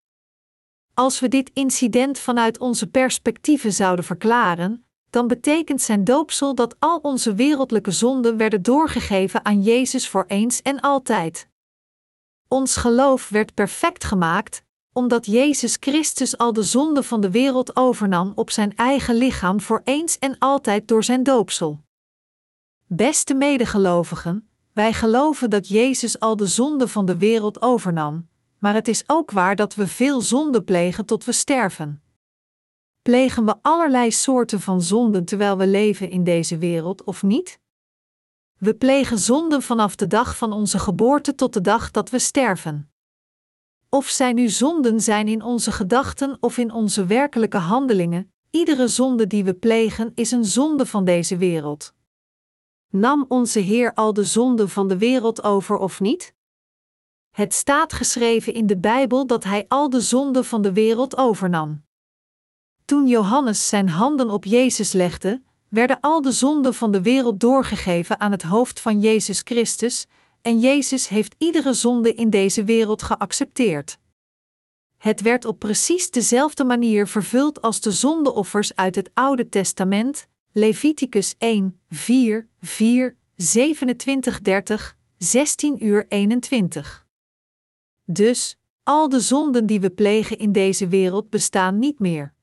Als 0.94 1.20
we 1.20 1.28
dit 1.28 1.52
incident 1.54 2.20
vanuit 2.20 2.60
onze 2.60 2.88
perspectieven 2.88 3.74
zouden 3.74 4.06
verklaren, 4.06 4.86
dan 5.10 5.28
betekent 5.28 5.82
zijn 5.82 6.04
doopsel 6.04 6.56
dat 6.56 6.76
al 6.80 6.98
onze 6.98 7.34
wereldlijke 7.34 7.92
zonden 7.92 8.38
werden 8.38 8.62
doorgegeven 8.62 9.46
aan 9.46 9.62
Jezus 9.62 10.10
voor 10.10 10.26
eens 10.28 10.62
en 10.62 10.80
altijd. 10.80 11.50
Ons 12.48 12.76
geloof 12.76 13.30
werd 13.30 13.54
perfect 13.54 14.04
gemaakt, 14.04 14.64
omdat 14.98 15.26
Jezus 15.26 15.78
Christus 15.80 16.38
al 16.38 16.54
de 16.54 16.64
zonde 16.64 17.04
van 17.04 17.22
de 17.22 17.32
wereld 17.32 17.76
overnam 17.76 18.32
op 18.36 18.50
zijn 18.50 18.76
eigen 18.76 19.16
lichaam 19.16 19.62
voor 19.62 19.82
eens 19.84 20.20
en 20.20 20.38
altijd 20.40 20.88
door 20.88 21.04
zijn 21.04 21.24
doopsel. 21.24 21.82
Beste 22.88 23.34
medegelovigen, 23.34 24.50
wij 24.74 24.94
geloven 24.94 25.50
dat 25.50 25.68
Jezus 25.68 26.20
al 26.20 26.36
de 26.36 26.46
zonde 26.46 26.88
van 26.88 27.06
de 27.06 27.18
wereld 27.18 27.62
overnam, 27.62 28.30
maar 28.60 28.74
het 28.74 28.88
is 28.88 29.04
ook 29.08 29.32
waar 29.32 29.56
dat 29.56 29.76
we 29.76 29.88
veel 29.88 30.22
zonde 30.22 30.64
plegen 30.64 31.06
tot 31.06 31.26
we 31.26 31.32
sterven. 31.32 32.02
Plegen 33.02 33.46
we 33.46 33.56
allerlei 33.62 34.12
soorten 34.12 34.62
van 34.62 34.82
zonden 34.82 35.26
terwijl 35.26 35.58
we 35.58 35.68
leven 35.68 36.10
in 36.10 36.24
deze 36.24 36.58
wereld 36.58 37.04
of 37.04 37.24
niet? 37.24 37.60
We 38.58 38.76
plegen 38.76 39.18
zonden 39.18 39.62
vanaf 39.62 39.96
de 39.96 40.08
dag 40.08 40.38
van 40.38 40.52
onze 40.52 40.80
geboorte 40.80 41.36
tot 41.36 41.54
de 41.54 41.62
dag 41.62 41.92
dat 41.92 42.10
we 42.10 42.20
sterven. 42.20 42.92
Of 43.98 44.10
zij 44.10 44.34
nu 44.34 44.50
zonden 44.50 45.02
zijn 45.02 45.28
in 45.28 45.42
onze 45.42 45.72
gedachten 45.72 46.38
of 46.40 46.58
in 46.58 46.72
onze 46.72 47.06
werkelijke 47.06 47.58
handelingen, 47.58 48.34
iedere 48.50 48.88
zonde 48.88 49.28
die 49.28 49.44
we 49.44 49.54
plegen 49.54 50.12
is 50.16 50.32
een 50.32 50.46
zonde 50.46 50.86
van 50.86 51.06
deze 51.06 51.38
wereld. 51.38 51.94
Nam 52.90 53.26
onze 53.28 53.60
Heer 53.60 53.94
al 53.94 54.14
de 54.14 54.24
zonde 54.24 54.68
van 54.68 54.88
de 54.88 54.98
wereld 54.98 55.44
over 55.44 55.78
of 55.78 56.00
niet? 56.00 56.34
Het 57.32 57.54
staat 57.54 57.94
geschreven 57.94 58.54
in 58.54 58.68
de 58.68 58.78
Bijbel 58.78 59.28
dat 59.28 59.44
Hij 59.44 59.66
al 59.68 59.90
de 59.90 60.02
zonde 60.02 60.44
van 60.44 60.62
de 60.62 60.74
wereld 60.74 61.18
overnam. 61.18 61.84
Toen 62.86 63.08
Johannes 63.08 63.68
zijn 63.68 63.90
handen 63.90 64.30
op 64.30 64.46
Jezus 64.46 64.92
legde, 64.92 65.42
werden 65.70 66.00
al 66.00 66.22
de 66.22 66.32
zonden 66.32 66.74
van 66.74 66.92
de 66.92 67.02
wereld 67.02 67.40
doorgegeven 67.40 68.20
aan 68.20 68.32
het 68.32 68.44
hoofd 68.44 68.80
van 68.80 69.00
Jezus 69.00 69.42
Christus, 69.44 70.08
en 70.48 70.60
Jezus 70.60 71.08
heeft 71.08 71.36
iedere 71.38 71.74
zonde 71.74 72.14
in 72.14 72.30
deze 72.30 72.64
wereld 72.64 73.04
geaccepteerd. 73.04 73.98
Het 74.98 75.22
werd 75.22 75.46
op 75.46 75.60
precies 75.60 76.12
dezelfde 76.12 76.64
manier 76.64 77.08
vervuld 77.08 77.62
als 77.62 77.82
de 77.82 77.92
zondeoffers 77.92 78.76
uit 78.76 78.96
het 78.96 79.10
Oude 79.14 79.50
Testament, 79.50 80.28
Leviticus 80.52 81.36
1, 81.38 81.80
4, 81.90 82.48
4, 82.62 83.18
27, 83.36 84.42
30, 84.42 84.98
16 85.18 85.86
uur 85.86 86.06
21. 86.08 87.06
Dus, 88.06 88.58
al 88.84 89.10
de 89.10 89.20
zonden 89.20 89.66
die 89.66 89.80
we 89.80 89.90
plegen 89.90 90.38
in 90.38 90.52
deze 90.52 90.88
wereld 90.88 91.30
bestaan 91.30 91.80
niet 91.80 92.00
meer. 92.00 92.34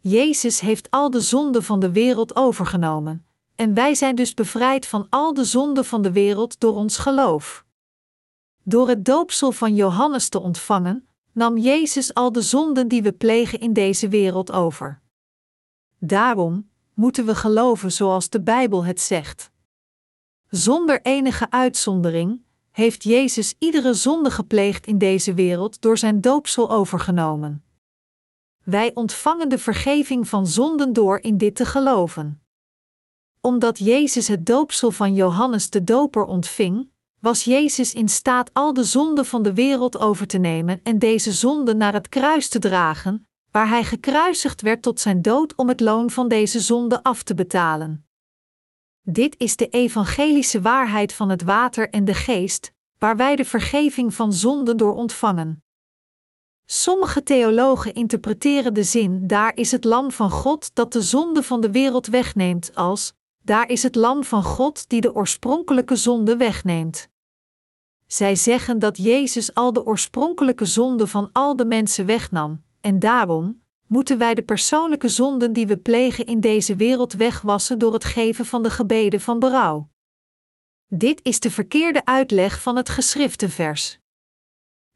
Jezus 0.00 0.60
heeft 0.60 0.90
al 0.90 1.10
de 1.10 1.20
zonden 1.20 1.62
van 1.62 1.80
de 1.80 1.92
wereld 1.92 2.36
overgenomen, 2.36 3.26
en 3.54 3.74
wij 3.74 3.94
zijn 3.94 4.14
dus 4.14 4.34
bevrijd 4.34 4.86
van 4.86 5.06
al 5.10 5.34
de 5.34 5.44
zonden 5.44 5.84
van 5.84 6.02
de 6.02 6.12
wereld 6.12 6.60
door 6.60 6.74
ons 6.74 6.96
geloof. 6.96 7.64
Door 8.62 8.88
het 8.88 9.04
doopsel 9.04 9.52
van 9.52 9.74
Johannes 9.74 10.28
te 10.28 10.40
ontvangen, 10.40 11.08
nam 11.32 11.58
Jezus 11.58 12.14
al 12.14 12.32
de 12.32 12.42
zonden 12.42 12.88
die 12.88 13.02
we 13.02 13.12
plegen 13.12 13.60
in 13.60 13.72
deze 13.72 14.08
wereld 14.08 14.52
over. 14.52 15.00
Daarom 15.98 16.70
moeten 16.94 17.26
we 17.26 17.34
geloven 17.34 17.92
zoals 17.92 18.28
de 18.28 18.42
Bijbel 18.42 18.84
het 18.84 19.00
zegt. 19.00 19.50
Zonder 20.48 21.00
enige 21.02 21.50
uitzondering 21.50 22.42
heeft 22.70 23.02
Jezus 23.02 23.54
iedere 23.58 23.94
zonde 23.94 24.30
gepleegd 24.30 24.86
in 24.86 24.98
deze 24.98 25.34
wereld 25.34 25.80
door 25.80 25.98
zijn 25.98 26.20
doopsel 26.20 26.70
overgenomen. 26.70 27.64
Wij 28.64 28.94
ontvangen 28.94 29.48
de 29.48 29.58
vergeving 29.58 30.28
van 30.28 30.46
zonden 30.46 30.92
door 30.92 31.18
in 31.18 31.36
dit 31.36 31.54
te 31.54 31.64
geloven. 31.64 32.41
Omdat 33.44 33.78
Jezus 33.78 34.28
het 34.28 34.46
doopsel 34.46 34.90
van 34.90 35.14
Johannes 35.14 35.70
de 35.70 35.84
Doper 35.84 36.24
ontving, 36.24 36.90
was 37.20 37.44
Jezus 37.44 37.94
in 37.94 38.08
staat 38.08 38.50
al 38.52 38.72
de 38.72 38.84
zonden 38.84 39.26
van 39.26 39.42
de 39.42 39.54
wereld 39.54 39.98
over 39.98 40.26
te 40.26 40.38
nemen 40.38 40.80
en 40.82 40.98
deze 40.98 41.32
zonden 41.32 41.76
naar 41.76 41.92
het 41.92 42.08
kruis 42.08 42.48
te 42.48 42.58
dragen, 42.58 43.26
waar 43.50 43.68
hij 43.68 43.84
gekruisigd 43.84 44.60
werd 44.60 44.82
tot 44.82 45.00
zijn 45.00 45.22
dood 45.22 45.54
om 45.54 45.68
het 45.68 45.80
loon 45.80 46.10
van 46.10 46.28
deze 46.28 46.60
zonde 46.60 47.02
af 47.02 47.22
te 47.22 47.34
betalen. 47.34 48.06
Dit 49.00 49.34
is 49.38 49.56
de 49.56 49.68
evangelische 49.68 50.60
waarheid 50.60 51.12
van 51.12 51.28
het 51.28 51.42
water 51.42 51.90
en 51.90 52.04
de 52.04 52.14
geest, 52.14 52.72
waar 52.98 53.16
wij 53.16 53.36
de 53.36 53.44
vergeving 53.44 54.14
van 54.14 54.32
zonden 54.32 54.76
door 54.76 54.94
ontvangen. 54.94 55.64
Sommige 56.64 57.22
theologen 57.22 57.94
interpreteren 57.94 58.74
de 58.74 58.84
zin: 58.84 59.26
Daar 59.26 59.56
is 59.56 59.70
het 59.70 59.84
Lam 59.84 60.10
van 60.10 60.30
God 60.30 60.74
dat 60.74 60.92
de 60.92 61.02
zonde 61.02 61.42
van 61.42 61.60
de 61.60 61.70
wereld 61.70 62.06
wegneemt, 62.06 62.74
als: 62.74 63.12
Daar 63.44 63.68
is 63.68 63.82
het 63.82 63.94
Lam 63.94 64.24
van 64.24 64.42
God 64.42 64.88
die 64.88 65.00
de 65.00 65.14
oorspronkelijke 65.14 65.96
zonde 65.96 66.36
wegneemt. 66.36 67.08
Zij 68.06 68.36
zeggen 68.36 68.78
dat 68.78 68.96
Jezus 68.96 69.54
al 69.54 69.72
de 69.72 69.84
oorspronkelijke 69.84 70.64
zonde 70.64 71.06
van 71.06 71.30
al 71.32 71.56
de 71.56 71.64
mensen 71.64 72.06
wegnam, 72.06 72.62
en 72.80 72.98
daarom 72.98 73.62
moeten 73.86 74.18
wij 74.18 74.34
de 74.34 74.42
persoonlijke 74.42 75.08
zonden 75.08 75.52
die 75.52 75.66
we 75.66 75.76
plegen 75.76 76.26
in 76.26 76.40
deze 76.40 76.76
wereld 76.76 77.12
wegwassen 77.12 77.78
door 77.78 77.92
het 77.92 78.04
geven 78.04 78.46
van 78.46 78.62
de 78.62 78.70
gebeden 78.70 79.20
van 79.20 79.38
berouw. 79.38 79.90
Dit 80.86 81.20
is 81.22 81.40
de 81.40 81.50
verkeerde 81.50 82.04
uitleg 82.04 82.62
van 82.62 82.76
het 82.76 82.88
geschrifte 82.88 83.48
vers. 83.48 83.98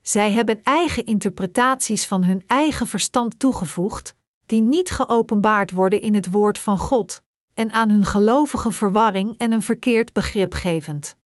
Zij 0.03 0.33
hebben 0.33 0.63
eigen 0.63 1.07
interpretaties 1.07 2.07
van 2.07 2.25
hun 2.25 2.45
eigen 2.47 2.87
verstand 2.87 3.39
toegevoegd, 3.39 4.17
die 4.47 4.61
niet 4.61 4.91
geopenbaard 4.91 5.71
worden 5.71 6.01
in 6.01 6.15
het 6.15 6.31
woord 6.31 6.59
van 6.59 6.79
God, 6.79 7.23
en 7.57 7.73
aan 7.73 7.91
hun 7.91 8.05
gelovige 8.05 8.73
verwarring 8.73 9.39
en 9.39 9.53
een 9.53 9.63
verkeerd 9.63 10.13
begrip 10.13 10.55
gevend. 10.55 11.17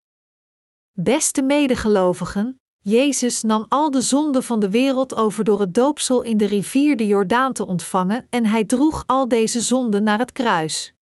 Beste 0.92 1.42
medegelovigen, 1.42 2.60
Jezus 2.82 3.42
nam 3.42 3.66
al 3.68 3.90
de 3.90 4.00
zonden 4.00 4.42
van 4.42 4.60
de 4.60 4.70
wereld 4.70 5.14
over 5.14 5.44
door 5.44 5.60
het 5.60 5.74
doopsel 5.74 6.22
in 6.22 6.36
de 6.36 6.46
rivier 6.46 6.96
de 6.96 7.06
Jordaan 7.06 7.52
te 7.52 7.66
ontvangen 7.66 8.26
en 8.30 8.46
hij 8.46 8.64
droeg 8.64 9.04
al 9.06 9.28
deze 9.28 9.60
zonden 9.60 10.02
naar 10.02 10.18
het 10.18 10.32
kruis. 10.32 10.94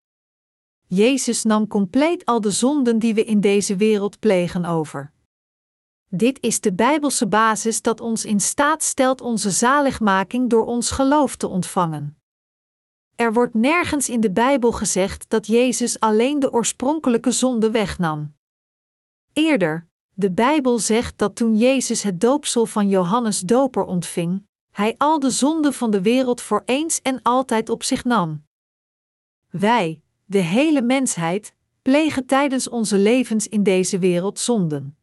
Jezus 0.87 1.43
nam 1.43 1.67
compleet 1.67 2.25
al 2.25 2.41
de 2.41 2.51
zonden 2.51 2.99
die 2.99 3.13
we 3.13 3.23
in 3.23 3.41
deze 3.41 3.75
wereld 3.75 4.19
plegen 4.19 4.65
over. 4.65 5.11
Dit 6.09 6.41
is 6.41 6.61
de 6.61 6.73
Bijbelse 6.73 7.27
basis 7.27 7.81
dat 7.81 8.01
ons 8.01 8.25
in 8.25 8.39
staat 8.39 8.83
stelt 8.83 9.21
onze 9.21 9.51
zaligmaking 9.51 10.49
door 10.49 10.65
ons 10.65 10.91
geloof 10.91 11.35
te 11.35 11.47
ontvangen. 11.47 12.16
Er 13.17 13.33
wordt 13.33 13.53
nergens 13.53 14.09
in 14.09 14.19
de 14.19 14.31
Bijbel 14.31 14.71
gezegd 14.71 15.29
dat 15.29 15.47
Jezus 15.47 15.99
alleen 15.99 16.39
de 16.39 16.51
oorspronkelijke 16.51 17.31
zonde 17.31 17.71
wegnam. 17.71 18.35
Eerder, 19.33 19.87
de 20.13 20.31
Bijbel 20.31 20.79
zegt 20.79 21.17
dat 21.17 21.35
toen 21.35 21.57
Jezus 21.57 22.03
het 22.03 22.21
doopsel 22.21 22.65
van 22.65 22.89
Johannes 22.89 23.39
Doper 23.39 23.83
ontving, 23.83 24.45
hij 24.71 24.95
al 24.97 25.19
de 25.19 25.29
zonden 25.29 25.73
van 25.73 25.91
de 25.91 26.01
wereld 26.01 26.41
voor 26.41 26.61
eens 26.65 27.01
en 27.01 27.21
altijd 27.21 27.69
op 27.69 27.83
zich 27.83 28.03
nam. 28.03 28.45
Wij, 29.49 30.01
de 30.25 30.37
hele 30.39 30.81
mensheid, 30.81 31.53
plegen 31.81 32.25
tijdens 32.25 32.69
onze 32.69 32.97
levens 32.97 33.47
in 33.47 33.63
deze 33.63 33.99
wereld 33.99 34.39
zonden. 34.39 34.97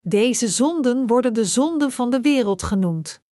Deze 0.00 0.48
zonden 0.48 1.06
worden 1.06 1.34
de 1.34 1.44
zonden 1.44 1.92
van 1.92 2.10
de 2.10 2.20
wereld 2.20 2.62
genoemd. 2.62 3.22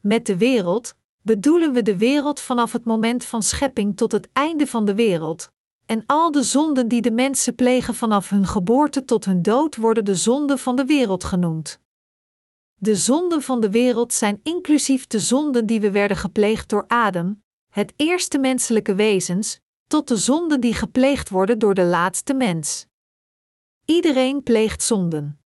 Met 0.00 0.26
de 0.26 0.36
wereld 0.36 0.96
bedoelen 1.26 1.72
we 1.72 1.82
de 1.82 1.96
wereld 1.96 2.40
vanaf 2.40 2.72
het 2.72 2.84
moment 2.84 3.24
van 3.24 3.42
schepping 3.42 3.96
tot 3.96 4.12
het 4.12 4.28
einde 4.32 4.66
van 4.66 4.84
de 4.84 4.94
wereld, 4.94 5.50
en 5.86 6.02
al 6.06 6.30
de 6.30 6.42
zonden 6.42 6.88
die 6.88 7.00
de 7.00 7.10
mensen 7.10 7.54
plegen 7.54 7.94
vanaf 7.94 8.28
hun 8.28 8.46
geboorte 8.46 9.04
tot 9.04 9.24
hun 9.24 9.42
dood 9.42 9.76
worden 9.76 10.04
de 10.04 10.14
zonden 10.14 10.58
van 10.58 10.76
de 10.76 10.84
wereld 10.84 11.24
genoemd. 11.24 11.80
De 12.74 12.96
zonden 12.96 13.42
van 13.42 13.60
de 13.60 13.70
wereld 13.70 14.12
zijn 14.12 14.40
inclusief 14.42 15.06
de 15.06 15.18
zonden 15.18 15.66
die 15.66 15.80
we 15.80 15.90
werden 15.90 16.16
gepleegd 16.16 16.68
door 16.68 16.84
Adam, 16.86 17.42
het 17.72 17.92
eerste 17.96 18.38
menselijke 18.38 18.94
wezens, 18.94 19.60
tot 19.86 20.08
de 20.08 20.16
zonden 20.16 20.60
die 20.60 20.74
gepleegd 20.74 21.28
worden 21.28 21.58
door 21.58 21.74
de 21.74 21.84
laatste 21.84 22.34
mens. 22.34 22.86
Iedereen 23.84 24.42
pleegt 24.42 24.82
zonden. 24.82 25.40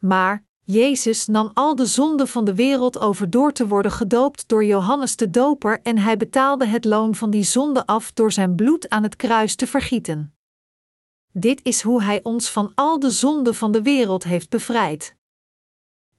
Maar 0.00 0.45
Jezus 0.66 1.26
nam 1.26 1.50
al 1.54 1.74
de 1.74 1.86
zonden 1.86 2.28
van 2.28 2.44
de 2.44 2.54
wereld 2.54 2.98
over 2.98 3.30
door 3.30 3.52
te 3.52 3.66
worden 3.66 3.92
gedoopt 3.92 4.48
door 4.48 4.64
Johannes 4.64 5.16
de 5.16 5.30
Doper 5.30 5.80
en 5.82 5.98
hij 5.98 6.16
betaalde 6.16 6.66
het 6.66 6.84
loon 6.84 7.14
van 7.14 7.30
die 7.30 7.42
zonde 7.42 7.86
af 7.86 8.12
door 8.12 8.32
zijn 8.32 8.54
bloed 8.54 8.88
aan 8.88 9.02
het 9.02 9.16
kruis 9.16 9.54
te 9.54 9.66
vergieten. 9.66 10.34
Dit 11.32 11.60
is 11.62 11.82
hoe 11.82 12.02
hij 12.02 12.22
ons 12.22 12.50
van 12.50 12.72
al 12.74 12.98
de 12.98 13.10
zonden 13.10 13.54
van 13.54 13.72
de 13.72 13.82
wereld 13.82 14.24
heeft 14.24 14.50
bevrijd. 14.50 15.14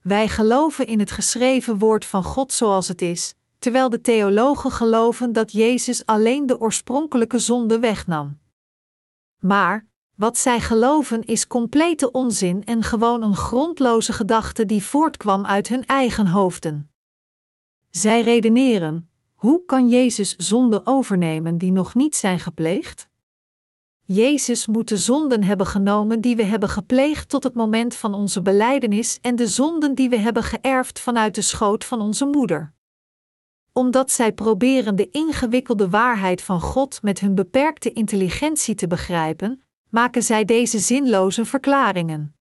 Wij 0.02 0.28
geloven 0.28 0.86
in 0.86 0.98
het 0.98 1.10
geschreven 1.10 1.78
woord 1.78 2.04
van 2.04 2.24
God 2.24 2.52
zoals 2.52 2.88
het 2.88 3.02
is, 3.02 3.34
terwijl 3.58 3.88
de 3.88 4.00
theologen 4.00 4.70
geloven 4.70 5.32
dat 5.32 5.52
Jezus 5.52 6.06
alleen 6.06 6.46
de 6.46 6.60
oorspronkelijke 6.60 7.38
zonde 7.38 7.78
wegnam. 7.78 8.38
Maar, 9.38 9.86
wat 10.18 10.38
zij 10.38 10.60
geloven 10.60 11.24
is 11.24 11.46
complete 11.46 12.10
onzin 12.10 12.64
en 12.64 12.82
gewoon 12.82 13.22
een 13.22 13.36
grondloze 13.36 14.12
gedachte 14.12 14.66
die 14.66 14.82
voortkwam 14.82 15.46
uit 15.46 15.68
hun 15.68 15.86
eigen 15.86 16.26
hoofden. 16.26 16.90
Zij 17.90 18.22
redeneren: 18.22 19.10
hoe 19.34 19.64
kan 19.64 19.88
Jezus 19.88 20.36
zonden 20.36 20.86
overnemen 20.86 21.58
die 21.58 21.72
nog 21.72 21.94
niet 21.94 22.16
zijn 22.16 22.40
gepleegd? 22.40 23.08
Jezus 24.02 24.66
moet 24.66 24.88
de 24.88 24.96
zonden 24.96 25.42
hebben 25.42 25.66
genomen 25.66 26.20
die 26.20 26.36
we 26.36 26.44
hebben 26.44 26.68
gepleegd 26.68 27.28
tot 27.28 27.42
het 27.42 27.54
moment 27.54 27.94
van 27.94 28.14
onze 28.14 28.42
belijdenis 28.42 29.18
en 29.20 29.36
de 29.36 29.46
zonden 29.46 29.94
die 29.94 30.08
we 30.08 30.16
hebben 30.16 30.42
geërfd 30.42 31.00
vanuit 31.00 31.34
de 31.34 31.42
schoot 31.42 31.84
van 31.84 32.00
onze 32.00 32.26
moeder. 32.26 32.72
Omdat 33.72 34.10
zij 34.10 34.32
proberen 34.32 34.96
de 34.96 35.10
ingewikkelde 35.10 35.88
waarheid 35.88 36.42
van 36.42 36.60
God 36.60 37.02
met 37.02 37.20
hun 37.20 37.34
beperkte 37.34 37.92
intelligentie 37.92 38.74
te 38.74 38.86
begrijpen, 38.86 39.62
maken 39.88 40.22
zij 40.22 40.44
deze 40.44 40.78
zinloze 40.78 41.44
verklaringen. 41.44 42.34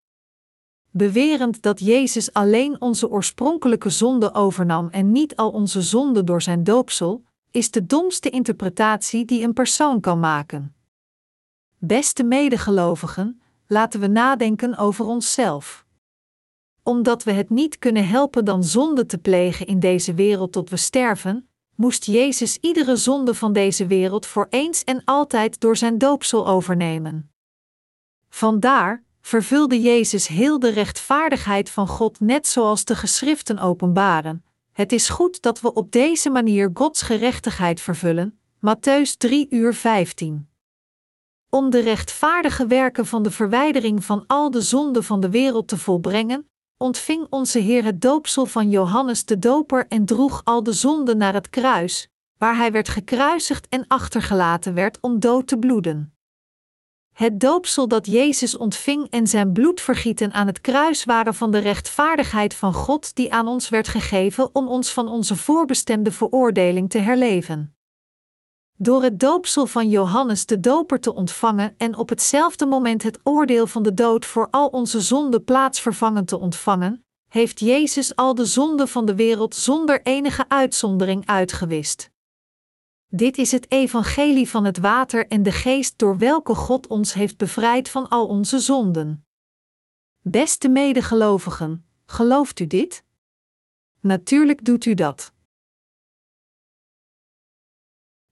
Bewerend 0.91 1.61
dat 1.61 1.79
Jezus 1.79 2.33
alleen 2.33 2.81
onze 2.81 3.09
oorspronkelijke 3.09 3.89
zonde 3.89 4.33
overnam 4.33 4.87
en 4.89 5.11
niet 5.11 5.35
al 5.35 5.49
onze 5.49 5.81
zonden 5.81 6.25
door 6.25 6.41
zijn 6.41 6.63
doopsel, 6.63 7.23
is 7.51 7.71
de 7.71 7.85
domste 7.85 8.29
interpretatie 8.29 9.25
die 9.25 9.43
een 9.43 9.53
persoon 9.53 9.99
kan 9.99 10.19
maken. 10.19 10.75
Beste 11.77 12.23
medegelovigen, 12.23 13.41
laten 13.67 13.99
we 13.99 14.07
nadenken 14.07 14.77
over 14.77 15.05
onszelf. 15.05 15.85
Omdat 16.83 17.23
we 17.23 17.31
het 17.31 17.49
niet 17.49 17.79
kunnen 17.79 18.07
helpen 18.07 18.45
dan 18.45 18.63
zonde 18.63 19.05
te 19.05 19.17
plegen 19.17 19.65
in 19.65 19.79
deze 19.79 20.13
wereld 20.13 20.51
tot 20.51 20.69
we 20.69 20.77
sterven, 20.77 21.49
moest 21.75 22.05
Jezus 22.05 22.57
iedere 22.57 22.95
zonde 22.95 23.33
van 23.33 23.53
deze 23.53 23.87
wereld 23.87 24.25
voor 24.25 24.47
eens 24.49 24.83
en 24.83 25.01
altijd 25.05 25.59
door 25.59 25.77
zijn 25.77 25.97
doopsel 25.97 26.47
overnemen. 26.47 27.31
Vandaar 28.29 29.03
vervulde 29.21 29.81
Jezus 29.81 30.27
heel 30.27 30.59
de 30.59 30.69
rechtvaardigheid 30.69 31.69
van 31.69 31.87
God 31.87 32.19
net 32.19 32.47
zoals 32.47 32.85
de 32.85 32.95
geschriften 32.95 33.59
openbaren. 33.59 34.45
Het 34.71 34.91
is 34.91 35.09
goed 35.09 35.41
dat 35.41 35.61
we 35.61 35.73
op 35.73 35.91
deze 35.91 36.29
manier 36.29 36.71
Gods 36.73 37.01
gerechtigheid 37.01 37.81
vervullen. 37.81 38.39
Matthäus 38.57 39.17
3 39.17 39.47
uur 39.49 39.73
15. 39.73 40.49
Om 41.49 41.69
de 41.69 41.79
rechtvaardige 41.79 42.67
werken 42.67 43.05
van 43.05 43.23
de 43.23 43.31
verwijdering 43.31 44.05
van 44.05 44.23
al 44.27 44.51
de 44.51 44.61
zonden 44.61 45.03
van 45.03 45.19
de 45.19 45.29
wereld 45.29 45.67
te 45.67 45.77
volbrengen, 45.77 46.49
ontving 46.77 47.27
onze 47.29 47.59
Heer 47.59 47.83
het 47.83 48.01
doopsel 48.01 48.45
van 48.45 48.69
Johannes 48.69 49.25
de 49.25 49.39
Doper 49.39 49.85
en 49.87 50.05
droeg 50.05 50.41
al 50.43 50.63
de 50.63 50.73
zonden 50.73 51.17
naar 51.17 51.33
het 51.33 51.49
kruis, 51.49 52.09
waar 52.37 52.57
hij 52.57 52.71
werd 52.71 52.89
gekruisigd 52.89 53.67
en 53.69 53.87
achtergelaten 53.87 54.73
werd 54.73 54.97
om 55.01 55.19
dood 55.19 55.47
te 55.47 55.57
bloeden. 55.57 56.16
Het 57.17 57.39
doopsel 57.39 57.87
dat 57.87 58.05
Jezus 58.05 58.57
ontving 58.57 59.07
en 59.09 59.27
zijn 59.27 59.53
bloedvergieten 59.53 60.33
aan 60.33 60.47
het 60.47 60.61
kruis 60.61 61.03
waren 61.03 61.33
van 61.33 61.51
de 61.51 61.57
rechtvaardigheid 61.57 62.53
van 62.53 62.73
God 62.73 63.15
die 63.15 63.33
aan 63.33 63.47
ons 63.47 63.69
werd 63.69 63.87
gegeven 63.87 64.55
om 64.55 64.67
ons 64.67 64.93
van 64.93 65.07
onze 65.07 65.35
voorbestemde 65.35 66.11
veroordeling 66.11 66.89
te 66.89 66.97
herleven. 66.97 67.75
Door 68.75 69.03
het 69.03 69.19
doopsel 69.19 69.65
van 69.65 69.89
Johannes 69.89 70.45
de 70.45 70.59
Doper 70.59 70.99
te 70.99 71.13
ontvangen 71.13 71.73
en 71.77 71.97
op 71.97 72.09
hetzelfde 72.09 72.65
moment 72.65 73.03
het 73.03 73.19
oordeel 73.23 73.67
van 73.67 73.83
de 73.83 73.93
dood 73.93 74.25
voor 74.25 74.47
al 74.51 74.67
onze 74.67 75.01
zonden 75.01 75.43
plaatsvervangend 75.43 76.27
te 76.27 76.39
ontvangen, 76.39 77.05
heeft 77.27 77.59
Jezus 77.59 78.15
al 78.15 78.35
de 78.35 78.45
zonden 78.45 78.87
van 78.87 79.05
de 79.05 79.15
wereld 79.15 79.55
zonder 79.55 80.01
enige 80.03 80.45
uitzondering 80.47 81.25
uitgewist. 81.25 82.09
Dit 83.09 83.37
is 83.37 83.51
het 83.51 83.71
evangelie 83.71 84.49
van 84.49 84.65
het 84.65 84.77
water 84.77 85.27
en 85.27 85.43
de 85.43 85.51
geest 85.51 85.97
door 85.97 86.17
welke 86.17 86.55
God 86.55 86.87
ons 86.87 87.13
heeft 87.13 87.37
bevrijd 87.37 87.89
van 87.89 88.09
al 88.09 88.27
onze 88.27 88.59
zonden. 88.59 89.25
Beste 90.21 90.69
medegelovigen, 90.69 91.85
gelooft 92.05 92.59
u 92.59 92.67
dit? 92.67 93.03
Natuurlijk 93.99 94.65
doet 94.65 94.85
u 94.85 94.93
dat. 94.93 95.33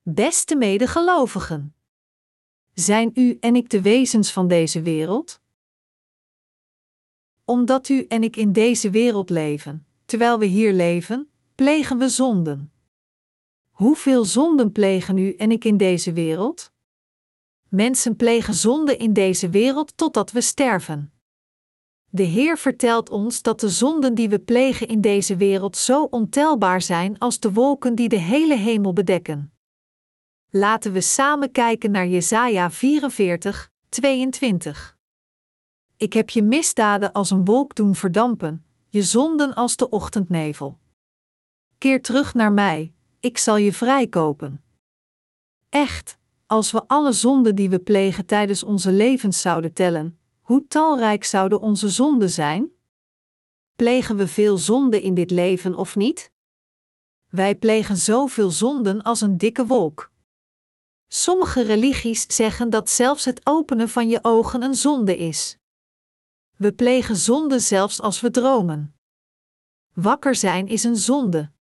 Beste 0.02 0.56
medegelovigen, 0.56 1.76
zijn 2.74 3.12
u 3.14 3.38
en 3.40 3.56
ik 3.56 3.70
de 3.70 3.82
wezens 3.82 4.32
van 4.32 4.48
deze 4.48 4.82
wereld? 4.82 5.42
Omdat 7.46 7.90
u 7.90 8.06
en 8.06 8.24
ik 8.24 8.36
in 8.36 8.54
deze 8.54 8.90
wereld 8.90 9.30
leven, 9.30 9.88
terwijl 10.06 10.40
we 10.40 10.46
hier 10.46 10.74
leven, 10.74 11.30
plegen 11.56 11.98
we 11.98 12.10
zonden. 12.10 12.75
Hoeveel 13.76 14.26
zonden 14.26 14.72
plegen 14.72 15.18
u 15.18 15.34
en 15.34 15.52
ik 15.52 15.64
in 15.64 15.78
deze 15.78 16.14
wereld? 16.14 16.72
Mensen 17.70 18.16
plegen 18.16 18.54
zonden 18.54 19.00
in 19.00 19.14
deze 19.14 19.50
wereld 19.50 19.98
totdat 19.98 20.32
we 20.32 20.42
sterven. 20.42 21.14
De 22.10 22.24
Heer 22.24 22.58
vertelt 22.58 23.10
ons 23.10 23.42
dat 23.42 23.60
de 23.60 23.70
zonden 23.70 24.16
die 24.16 24.30
we 24.30 24.40
plegen 24.40 24.88
in 24.88 25.02
deze 25.02 25.36
wereld 25.36 25.78
zo 25.78 26.04
ontelbaar 26.04 26.82
zijn 26.82 27.20
als 27.20 27.40
de 27.40 27.52
wolken 27.52 27.96
die 27.96 28.10
de 28.10 28.20
hele 28.20 28.56
hemel 28.56 28.94
bedekken. 28.94 29.54
Laten 30.50 30.92
we 30.92 31.02
samen 31.02 31.52
kijken 31.52 31.92
naar 31.92 32.08
Jesaja 32.08 32.72
44, 32.72 33.72
22. 33.90 34.98
Ik 35.98 36.14
heb 36.14 36.30
je 36.30 36.44
misdaden 36.44 37.12
als 37.12 37.30
een 37.32 37.46
wolk 37.46 37.76
doen 37.76 37.96
verdampen, 37.96 38.66
je 38.90 39.04
zonden 39.04 39.54
als 39.54 39.76
de 39.76 39.90
ochtendnevel. 39.90 40.80
Keer 41.78 42.02
terug 42.02 42.34
naar 42.34 42.52
mij, 42.52 42.95
ik 43.26 43.38
zal 43.38 43.58
je 43.58 43.74
vrijkopen. 43.74 44.64
Echt, 45.70 46.18
als 46.46 46.72
we 46.72 46.88
alle 46.88 47.12
zonden 47.12 47.56
die 47.56 47.70
we 47.70 47.80
plegen 47.80 48.26
tijdens 48.26 48.64
onze 48.64 48.92
levens 48.92 49.42
zouden 49.42 49.74
tellen, 49.74 50.20
hoe 50.42 50.68
talrijk 50.68 51.24
zouden 51.24 51.60
onze 51.60 51.90
zonden 51.90 52.30
zijn? 52.30 52.72
Plegen 53.76 54.16
we 54.16 54.28
veel 54.28 54.58
zonden 54.58 55.02
in 55.02 55.14
dit 55.14 55.32
leven 55.32 55.76
of 55.76 55.96
niet? 55.96 56.32
Wij 57.30 57.56
plegen 57.56 57.98
zoveel 57.98 58.52
zonden 58.52 59.02
als 59.02 59.22
een 59.22 59.38
dikke 59.38 59.66
wolk. 59.66 60.12
Sommige 61.08 61.62
religies 61.62 62.36
zeggen 62.36 62.70
dat 62.70 62.90
zelfs 62.90 63.26
het 63.26 63.42
openen 63.44 63.90
van 63.90 64.10
je 64.10 64.20
ogen 64.22 64.62
een 64.62 64.76
zonde 64.76 65.18
is. 65.18 65.58
We 66.56 66.74
plegen 66.74 67.16
zonde 67.16 67.60
zelfs 67.60 68.02
als 68.02 68.22
we 68.22 68.32
dromen. 68.32 68.96
Wakker 69.94 70.36
zijn 70.36 70.68
is 70.68 70.84
een 70.84 70.98
zonde. 70.98 71.54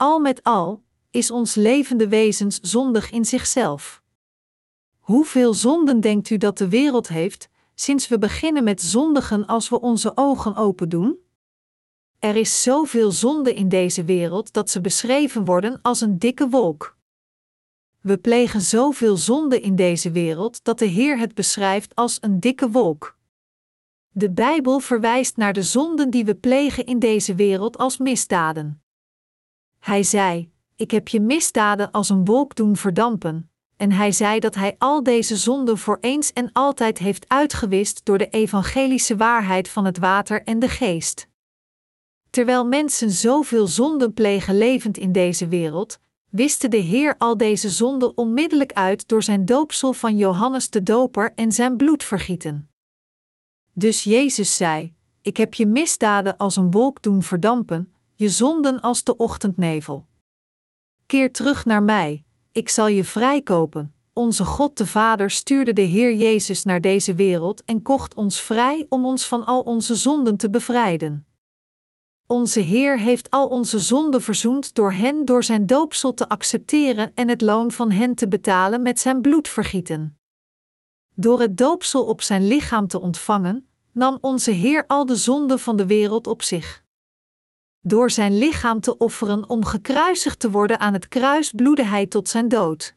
Al 0.00 0.18
met 0.18 0.42
al 0.42 0.82
is 1.10 1.30
ons 1.30 1.54
levende 1.54 2.08
wezens 2.08 2.60
zondig 2.60 3.10
in 3.10 3.24
zichzelf. 3.24 4.02
Hoeveel 4.98 5.54
zonden 5.54 6.00
denkt 6.00 6.30
u 6.30 6.36
dat 6.36 6.58
de 6.58 6.68
wereld 6.68 7.08
heeft, 7.08 7.48
sinds 7.74 8.08
we 8.08 8.18
beginnen 8.18 8.64
met 8.64 8.82
zondigen 8.82 9.46
als 9.46 9.68
we 9.68 9.80
onze 9.80 10.12
ogen 10.14 10.56
open 10.56 10.88
doen? 10.88 11.18
Er 12.18 12.36
is 12.36 12.62
zoveel 12.62 13.10
zonde 13.10 13.54
in 13.54 13.68
deze 13.68 14.04
wereld 14.04 14.52
dat 14.52 14.70
ze 14.70 14.80
beschreven 14.80 15.44
worden 15.44 15.78
als 15.82 16.00
een 16.00 16.18
dikke 16.18 16.48
wolk. 16.48 16.96
We 18.00 18.18
plegen 18.18 18.60
zoveel 18.60 19.16
zonde 19.16 19.60
in 19.60 19.76
deze 19.76 20.10
wereld 20.10 20.64
dat 20.64 20.78
de 20.78 20.86
Heer 20.86 21.18
het 21.18 21.34
beschrijft 21.34 21.94
als 21.94 22.18
een 22.20 22.40
dikke 22.40 22.70
wolk. 22.70 23.18
De 24.10 24.30
Bijbel 24.30 24.78
verwijst 24.78 25.36
naar 25.36 25.52
de 25.52 25.62
zonden 25.62 26.10
die 26.10 26.24
we 26.24 26.34
plegen 26.34 26.86
in 26.86 26.98
deze 26.98 27.34
wereld 27.34 27.78
als 27.78 27.98
misdaden. 27.98 28.82
Hij 29.80 30.02
zei: 30.02 30.50
Ik 30.76 30.90
heb 30.90 31.08
je 31.08 31.20
misdaden 31.20 31.90
als 31.90 32.08
een 32.08 32.24
wolk 32.24 32.54
doen 32.54 32.76
verdampen. 32.76 33.50
En 33.76 33.92
hij 33.92 34.12
zei 34.12 34.40
dat 34.40 34.54
hij 34.54 34.74
al 34.78 35.02
deze 35.02 35.36
zonden 35.36 35.78
voor 35.78 35.98
eens 36.00 36.32
en 36.32 36.52
altijd 36.52 36.98
heeft 36.98 37.28
uitgewist 37.28 38.04
door 38.04 38.18
de 38.18 38.28
evangelische 38.28 39.16
waarheid 39.16 39.68
van 39.68 39.84
het 39.84 39.98
water 39.98 40.42
en 40.42 40.58
de 40.58 40.68
geest. 40.68 41.28
Terwijl 42.30 42.66
mensen 42.66 43.10
zoveel 43.10 43.66
zonden 43.66 44.14
plegen 44.14 44.58
levend 44.58 44.98
in 44.98 45.12
deze 45.12 45.48
wereld, 45.48 45.98
wiste 46.28 46.68
de 46.68 46.76
Heer 46.76 47.14
al 47.18 47.36
deze 47.36 47.70
zonden 47.70 48.16
onmiddellijk 48.16 48.72
uit 48.72 49.08
door 49.08 49.22
zijn 49.22 49.44
doopsel 49.44 49.92
van 49.92 50.16
Johannes 50.16 50.70
de 50.70 50.82
Doper 50.82 51.32
en 51.34 51.52
zijn 51.52 51.76
bloedvergieten. 51.76 52.70
Dus 53.72 54.04
Jezus 54.04 54.56
zei: 54.56 54.94
Ik 55.22 55.36
heb 55.36 55.54
je 55.54 55.66
misdaden 55.66 56.36
als 56.36 56.56
een 56.56 56.70
wolk 56.70 57.02
doen 57.02 57.22
verdampen, 57.22 57.94
je 58.20 58.28
zonden 58.28 58.80
als 58.80 59.04
de 59.04 59.16
ochtendnevel. 59.16 60.06
Keer 61.06 61.32
terug 61.32 61.64
naar 61.64 61.82
mij, 61.82 62.24
ik 62.52 62.68
zal 62.68 62.86
je 62.86 63.04
vrijkopen. 63.04 63.94
Onze 64.12 64.44
God 64.44 64.76
de 64.76 64.86
Vader 64.86 65.30
stuurde 65.30 65.72
de 65.72 65.82
Heer 65.82 66.14
Jezus 66.14 66.64
naar 66.64 66.80
deze 66.80 67.14
wereld 67.14 67.64
en 67.64 67.82
kocht 67.82 68.14
ons 68.14 68.40
vrij 68.40 68.86
om 68.88 69.04
ons 69.04 69.26
van 69.26 69.46
al 69.46 69.60
onze 69.60 69.94
zonden 69.94 70.36
te 70.36 70.50
bevrijden. 70.50 71.26
Onze 72.26 72.60
Heer 72.60 72.98
heeft 72.98 73.30
al 73.30 73.48
onze 73.48 73.78
zonden 73.78 74.22
verzoend 74.22 74.74
door 74.74 74.92
hen 74.92 75.24
door 75.24 75.44
zijn 75.44 75.66
doopsel 75.66 76.14
te 76.14 76.28
accepteren 76.28 77.14
en 77.14 77.28
het 77.28 77.40
loon 77.40 77.70
van 77.70 77.90
hen 77.90 78.14
te 78.14 78.28
betalen 78.28 78.82
met 78.82 79.00
zijn 79.00 79.20
bloedvergieten. 79.20 80.18
Door 81.14 81.40
het 81.40 81.56
doopsel 81.56 82.04
op 82.04 82.22
zijn 82.22 82.46
lichaam 82.46 82.86
te 82.86 83.00
ontvangen, 83.00 83.68
nam 83.92 84.18
onze 84.20 84.50
Heer 84.50 84.84
al 84.86 85.06
de 85.06 85.16
zonden 85.16 85.58
van 85.58 85.76
de 85.76 85.86
wereld 85.86 86.26
op 86.26 86.42
zich. 86.42 86.88
Door 87.80 88.10
zijn 88.10 88.38
lichaam 88.38 88.80
te 88.80 88.96
offeren 88.96 89.48
om 89.48 89.64
gekruisigd 89.64 90.38
te 90.38 90.50
worden 90.50 90.80
aan 90.80 90.92
het 90.92 91.08
kruis 91.08 91.50
bloedde 91.50 91.84
hij 91.84 92.06
tot 92.06 92.28
zijn 92.28 92.48
dood. 92.48 92.96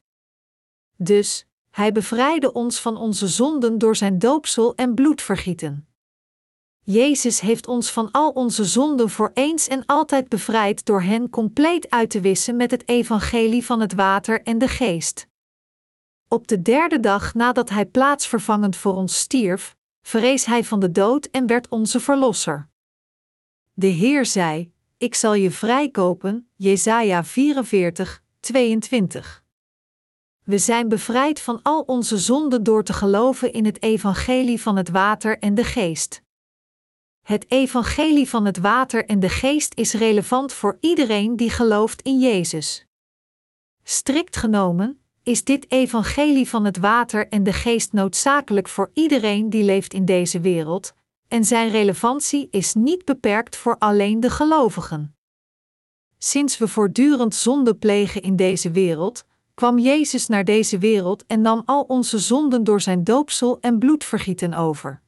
Dus, 0.98 1.46
hij 1.70 1.92
bevrijdde 1.92 2.52
ons 2.52 2.80
van 2.80 2.98
onze 2.98 3.28
zonden 3.28 3.78
door 3.78 3.96
zijn 3.96 4.20
doopsel 4.20 4.76
en 4.76 4.94
bloedvergieten. 4.94 5.88
Jezus 6.86 7.40
heeft 7.40 7.68
ons 7.68 7.92
van 7.92 8.12
al 8.12 8.30
onze 8.30 8.66
zonden 8.66 9.10
voor 9.10 9.32
eens 9.34 9.68
en 9.68 9.86
altijd 9.86 10.30
bevrijd 10.30 10.86
door 10.86 11.02
hen 11.02 11.30
compleet 11.30 11.90
uit 11.90 12.10
te 12.10 12.20
wissen 12.20 12.56
met 12.56 12.72
het 12.72 12.88
evangelie 12.88 13.66
van 13.66 13.80
het 13.80 13.94
water 13.94 14.42
en 14.42 14.58
de 14.58 14.68
geest. 14.68 15.28
Op 16.28 16.48
de 16.48 16.62
derde 16.62 17.00
dag 17.00 17.34
nadat 17.34 17.70
hij 17.70 17.86
plaatsvervangend 17.86 18.76
voor 18.76 18.94
ons 18.94 19.20
stierf, 19.20 19.76
verrees 20.02 20.46
hij 20.46 20.64
van 20.64 20.80
de 20.80 20.92
dood 20.92 21.26
en 21.26 21.48
werd 21.48 21.70
onze 21.70 22.00
verlosser. 22.00 22.72
De 23.76 23.88
Heer 23.88 24.26
zei: 24.26 24.72
Ik 24.98 25.16
zal 25.16 25.34
je 25.34 25.52
vrijkopen, 25.52 26.50
Jesaja 26.56 27.24
44, 27.24 28.24
22. 28.40 29.44
We 30.44 30.58
zijn 30.58 30.88
bevrijd 30.88 31.40
van 31.40 31.60
al 31.64 31.82
onze 31.82 32.18
zonden 32.18 32.64
door 32.64 32.84
te 32.84 32.94
geloven 32.94 33.54
in 33.54 33.66
het 33.66 33.84
evangelie 33.84 34.62
van 34.62 34.76
het 34.76 34.90
water 34.90 35.40
en 35.40 35.56
de 35.56 35.64
geest. 35.64 36.22
Het 37.22 37.52
evangelie 37.52 38.30
van 38.30 38.46
het 38.46 38.58
water 38.58 39.06
en 39.06 39.20
de 39.20 39.30
geest 39.30 39.74
is 39.76 39.94
relevant 39.94 40.54
voor 40.54 40.78
iedereen 40.80 41.36
die 41.36 41.50
gelooft 41.50 42.02
in 42.02 42.20
Jezus. 42.20 42.86
Strikt 43.84 44.36
genomen 44.36 45.02
is 45.24 45.44
dit 45.44 45.72
evangelie 45.72 46.50
van 46.50 46.66
het 46.66 46.78
water 46.78 47.28
en 47.28 47.44
de 47.44 47.54
geest 47.54 47.94
noodzakelijk 47.94 48.68
voor 48.68 48.92
iedereen 48.94 49.50
die 49.50 49.64
leeft 49.64 49.94
in 49.94 50.06
deze 50.06 50.40
wereld, 50.40 50.94
en 51.34 51.46
zijn 51.46 51.70
relevantie 51.70 52.48
is 52.52 52.74
niet 52.74 53.06
beperkt 53.06 53.56
voor 53.56 53.78
alleen 53.78 54.20
de 54.20 54.30
gelovigen. 54.30 55.16
Sinds 56.18 56.58
we 56.58 56.68
voortdurend 56.68 57.36
zonde 57.36 57.76
plegen 57.76 58.22
in 58.22 58.36
deze 58.36 58.72
wereld, 58.72 59.24
kwam 59.54 59.80
Jezus 59.80 60.28
naar 60.28 60.44
deze 60.44 60.78
wereld 60.78 61.26
en 61.26 61.42
nam 61.42 61.62
al 61.66 61.82
onze 61.82 62.20
zonden 62.20 62.64
door 62.64 62.82
zijn 62.82 63.04
doopsel 63.04 63.58
en 63.60 63.80
bloedvergieten 63.80 64.54
over. 64.54 65.02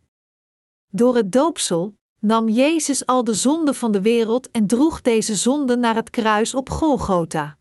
Door 0.88 1.16
het 1.16 1.32
doopsel 1.32 1.96
nam 2.20 2.50
Jezus 2.50 3.06
al 3.06 3.24
de 3.24 3.34
zonden 3.34 3.76
van 3.76 3.92
de 3.92 4.02
wereld 4.02 4.52
en 4.52 4.68
droeg 4.68 5.02
deze 5.02 5.36
zonden 5.36 5.80
naar 5.80 5.96
het 5.96 6.10
kruis 6.10 6.56
op 6.56 6.70
Golgotha. 6.70 7.58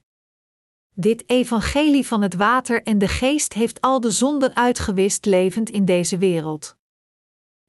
Dit 0.94 1.24
evangelie 1.26 2.06
van 2.06 2.22
het 2.22 2.34
water 2.34 2.82
en 2.82 2.98
de 2.98 3.08
geest 3.08 3.52
heeft 3.52 3.80
al 3.80 4.00
de 4.00 4.10
zonden 4.10 4.56
uitgewist 4.56 5.24
levend 5.24 5.70
in 5.70 5.84
deze 5.84 6.18
wereld. 6.18 6.76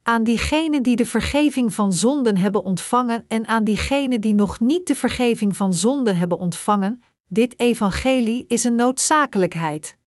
Aan 0.08 0.24
diegenen 0.24 0.84
die 0.84 0.96
de 0.96 1.06
vergeving 1.06 1.74
van 1.74 1.94
zonden 1.94 2.38
hebben 2.38 2.64
ontvangen 2.64 3.26
en 3.28 3.48
aan 3.48 3.64
diegenen 3.64 4.22
die 4.22 4.34
nog 4.34 4.60
niet 4.60 4.88
de 4.88 4.96
vergeving 4.96 5.58
van 5.58 5.74
zonden 5.74 6.18
hebben 6.18 6.38
ontvangen, 6.38 7.04
dit 7.28 7.60
evangelie 7.60 8.46
is 8.48 8.64
een 8.64 8.76
noodzakelijkheid. 8.76 9.98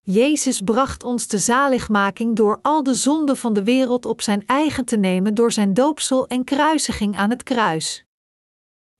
Jezus 0.00 0.60
bracht 0.60 1.04
ons 1.04 1.28
de 1.28 1.38
zaligmaking 1.38 2.36
door 2.36 2.58
al 2.62 2.82
de 2.82 2.94
zonden 2.94 3.36
van 3.36 3.52
de 3.52 3.64
wereld 3.64 4.06
op 4.06 4.22
zijn 4.22 4.42
eigen 4.46 4.84
te 4.84 4.96
nemen 4.96 5.34
door 5.34 5.52
zijn 5.52 5.74
doopsel 5.74 6.26
en 6.26 6.44
kruisiging 6.44 7.16
aan 7.16 7.30
het 7.30 7.42
kruis. 7.42 8.04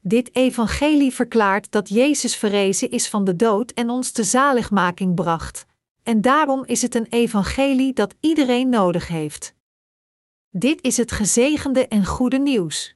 Dit 0.01 0.35
evangelie 0.35 1.15
verklaart 1.15 1.73
dat 1.73 1.89
Jezus 1.89 2.37
verrezen 2.37 2.91
is 2.91 3.09
van 3.09 3.25
de 3.25 3.37
dood 3.37 3.71
en 3.71 3.91
ons 3.91 4.13
de 4.13 4.25
zaligmaking 4.25 5.15
bracht, 5.15 5.67
en 6.03 6.21
daarom 6.21 6.65
is 6.65 6.83
het 6.83 6.95
een 6.95 7.07
evangelie 7.11 7.93
dat 7.93 8.15
iedereen 8.21 8.69
nodig 8.69 9.09
heeft. 9.09 9.56
Dit 10.59 10.83
is 10.83 10.97
het 10.97 11.13
gezegende 11.13 11.89
en 11.89 12.05
goede 12.05 12.39
nieuws. 12.39 12.95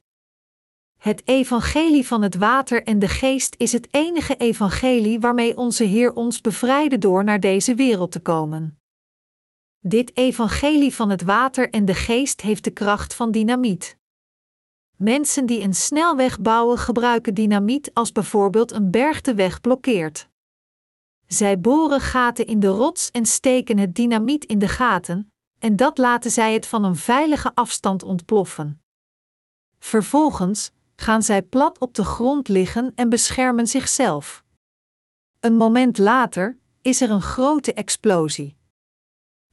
Het 0.97 1.27
evangelie 1.27 2.07
van 2.07 2.21
het 2.21 2.35
water 2.35 2.83
en 2.83 2.99
de 2.99 3.07
geest 3.07 3.55
is 3.57 3.71
het 3.71 3.87
enige 3.91 4.35
evangelie 4.35 5.19
waarmee 5.19 5.57
onze 5.57 5.83
Heer 5.83 6.13
ons 6.13 6.41
bevrijde 6.41 6.97
door 6.97 7.23
naar 7.23 7.39
deze 7.39 7.75
wereld 7.75 8.11
te 8.11 8.19
komen. 8.19 8.79
Dit 9.79 10.17
evangelie 10.17 10.95
van 10.95 11.09
het 11.09 11.21
water 11.21 11.69
en 11.69 11.85
de 11.85 11.93
geest 11.93 12.41
heeft 12.41 12.63
de 12.63 12.71
kracht 12.71 13.13
van 13.13 13.31
dynamiet. 13.31 13.97
Mensen 14.97 15.45
die 15.45 15.61
een 15.61 15.75
snelweg 15.75 16.39
bouwen 16.39 16.77
gebruiken 16.77 17.33
dynamiet 17.33 17.93
als 17.93 18.11
bijvoorbeeld 18.11 18.71
een 18.71 18.91
berg 18.91 19.21
de 19.21 19.35
weg 19.35 19.61
blokkeert. 19.61 20.29
Zij 21.27 21.59
boren 21.59 22.01
gaten 22.01 22.45
in 22.45 22.59
de 22.59 22.67
rots 22.67 23.11
en 23.11 23.25
steken 23.25 23.77
het 23.77 23.95
dynamiet 23.95 24.45
in 24.45 24.59
de 24.59 24.67
gaten, 24.67 25.30
en 25.61 25.75
dat 25.75 25.97
laten 25.97 26.31
zij 26.31 26.53
het 26.53 26.65
van 26.65 26.83
een 26.83 26.95
veilige 26.95 27.55
afstand 27.55 28.03
ontploffen. 28.03 28.81
Vervolgens 29.79 30.71
gaan 30.95 31.23
zij 31.23 31.41
plat 31.41 31.79
op 31.79 31.93
de 31.93 32.03
grond 32.03 32.47
liggen 32.47 32.91
en 32.95 33.09
beschermen 33.09 33.67
zichzelf. 33.67 34.43
Een 35.39 35.55
moment 35.55 35.97
later 35.97 36.57
is 36.81 37.01
er 37.01 37.09
een 37.09 37.21
grote 37.21 37.73
explosie. 37.73 38.57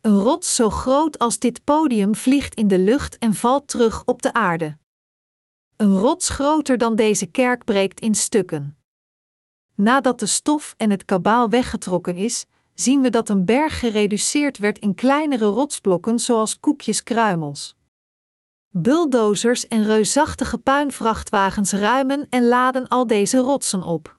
Een 0.01 0.19
rots 0.19 0.55
zo 0.55 0.71
groot 0.71 1.19
als 1.19 1.39
dit 1.39 1.65
podium 1.65 2.15
vliegt 2.15 2.55
in 2.55 2.69
de 2.69 2.79
lucht 2.79 3.19
en 3.19 3.35
valt 3.35 3.69
terug 3.69 4.05
op 4.05 4.23
de 4.23 4.33
aarde. 4.33 4.79
Een 5.77 5.99
rots 5.99 6.29
groter 6.29 6.79
dan 6.79 6.97
deze 6.97 7.27
kerk 7.27 7.65
breekt 7.65 8.01
in 8.01 8.15
stukken. 8.15 8.79
Nadat 9.75 10.21
de 10.21 10.27
stof 10.27 10.75
en 10.77 10.91
het 10.91 11.05
kabaal 11.05 11.49
weggetrokken 11.49 12.17
is, 12.17 12.47
zien 12.81 13.01
we 13.01 13.11
dat 13.11 13.29
een 13.29 13.45
berg 13.45 13.79
gereduceerd 13.79 14.59
werd 14.59 14.79
in 14.79 14.95
kleinere 14.95 15.45
rotsblokken 15.45 16.19
zoals 16.19 16.61
koekjes 16.61 17.03
kruimels. 17.03 17.77
Bulldozers 18.69 19.69
en 19.69 19.85
reusachtige 19.85 20.59
puinvrachtwagens 20.59 21.73
ruimen 21.73 22.27
en 22.31 22.45
laden 22.45 22.89
al 22.89 23.07
deze 23.07 23.39
rotsen 23.39 23.83
op. 23.83 24.19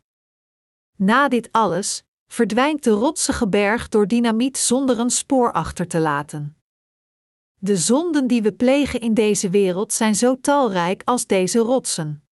Na 0.95 1.27
dit 1.27 1.51
alles 1.51 2.03
verdwijnt 2.27 2.83
de 2.83 2.89
rotsige 2.89 3.47
berg 3.47 3.89
door 3.89 4.07
dynamiet 4.07 4.57
zonder 4.57 4.99
een 4.99 5.09
spoor 5.09 5.51
achter 5.51 5.87
te 5.87 5.99
laten. 5.99 6.57
De 7.55 7.77
zonden 7.77 8.27
die 8.27 8.41
we 8.41 8.53
plegen 8.53 8.99
in 8.99 9.13
deze 9.13 9.49
wereld 9.49 9.93
zijn 9.93 10.15
zo 10.15 10.39
talrijk 10.41 11.01
als 11.05 11.25
deze 11.25 11.59
rotsen. 11.59 12.23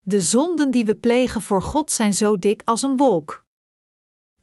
De 0.00 0.20
zonden 0.20 0.70
die 0.70 0.84
we 0.84 0.96
plegen 0.96 1.42
voor 1.42 1.62
God 1.62 1.90
zijn 1.90 2.14
zo 2.14 2.38
dik 2.38 2.62
als 2.64 2.82
een 2.82 2.96
wolk. 2.96 3.44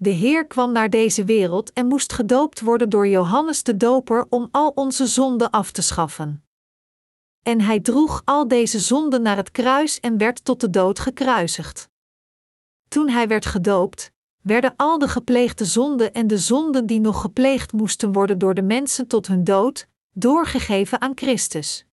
De 0.02 0.10
Heer 0.10 0.48
kwam 0.48 0.72
naar 0.72 0.90
deze 0.90 1.26
wereld 1.26 1.74
en 1.74 1.88
moest 1.88 2.14
gedoopt 2.14 2.62
worden 2.62 2.90
door 2.90 3.08
Johannes 3.08 3.64
de 3.64 3.78
Doper 3.78 4.26
om 4.30 4.48
al 4.52 4.72
onze 4.76 5.08
zonden 5.08 5.50
af 5.50 5.72
te 5.72 5.82
schaffen. 5.82 6.44
En 7.44 7.62
hij 7.62 7.80
droeg 7.80 8.22
al 8.26 8.48
deze 8.48 8.80
zonden 8.80 9.22
naar 9.22 9.36
het 9.36 9.52
kruis 9.52 10.00
en 10.00 10.18
werd 10.18 10.46
tot 10.46 10.62
de 10.62 10.70
dood 10.70 11.00
gekruisigd. 11.00 11.90
Toen 12.88 13.10
hij 13.10 13.28
werd 13.28 13.46
gedoopt, 13.46 14.12
werden 14.42 14.74
al 14.76 14.98
de 14.98 15.08
gepleegde 15.08 15.66
zonden 15.66 16.14
en 16.14 16.28
de 16.28 16.38
zonden 16.38 16.86
die 16.86 17.00
nog 17.00 17.22
gepleegd 17.22 17.72
moesten 17.72 18.12
worden 18.12 18.38
door 18.38 18.54
de 18.54 18.62
mensen 18.62 19.08
tot 19.08 19.28
hun 19.28 19.44
dood, 19.44 19.88
doorgegeven 20.12 21.02
aan 21.02 21.12
Christus. 21.16 21.86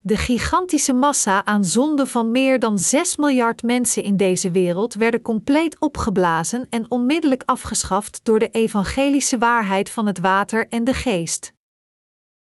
De 0.00 0.16
gigantische 0.16 0.92
massa 0.92 1.44
aan 1.44 1.64
zonden 1.64 2.06
van 2.06 2.30
meer 2.30 2.58
dan 2.58 2.78
6 2.78 3.16
miljard 3.16 3.62
mensen 3.62 4.02
in 4.02 4.16
deze 4.16 4.50
wereld 4.50 4.94
werden 4.94 5.22
compleet 5.22 5.78
opgeblazen 5.78 6.66
en 6.70 6.90
onmiddellijk 6.90 7.42
afgeschaft 7.46 8.20
door 8.22 8.38
de 8.38 8.50
evangelische 8.50 9.38
waarheid 9.38 9.90
van 9.90 10.06
het 10.06 10.18
water 10.18 10.68
en 10.68 10.84
de 10.84 10.94
geest. 10.94 11.52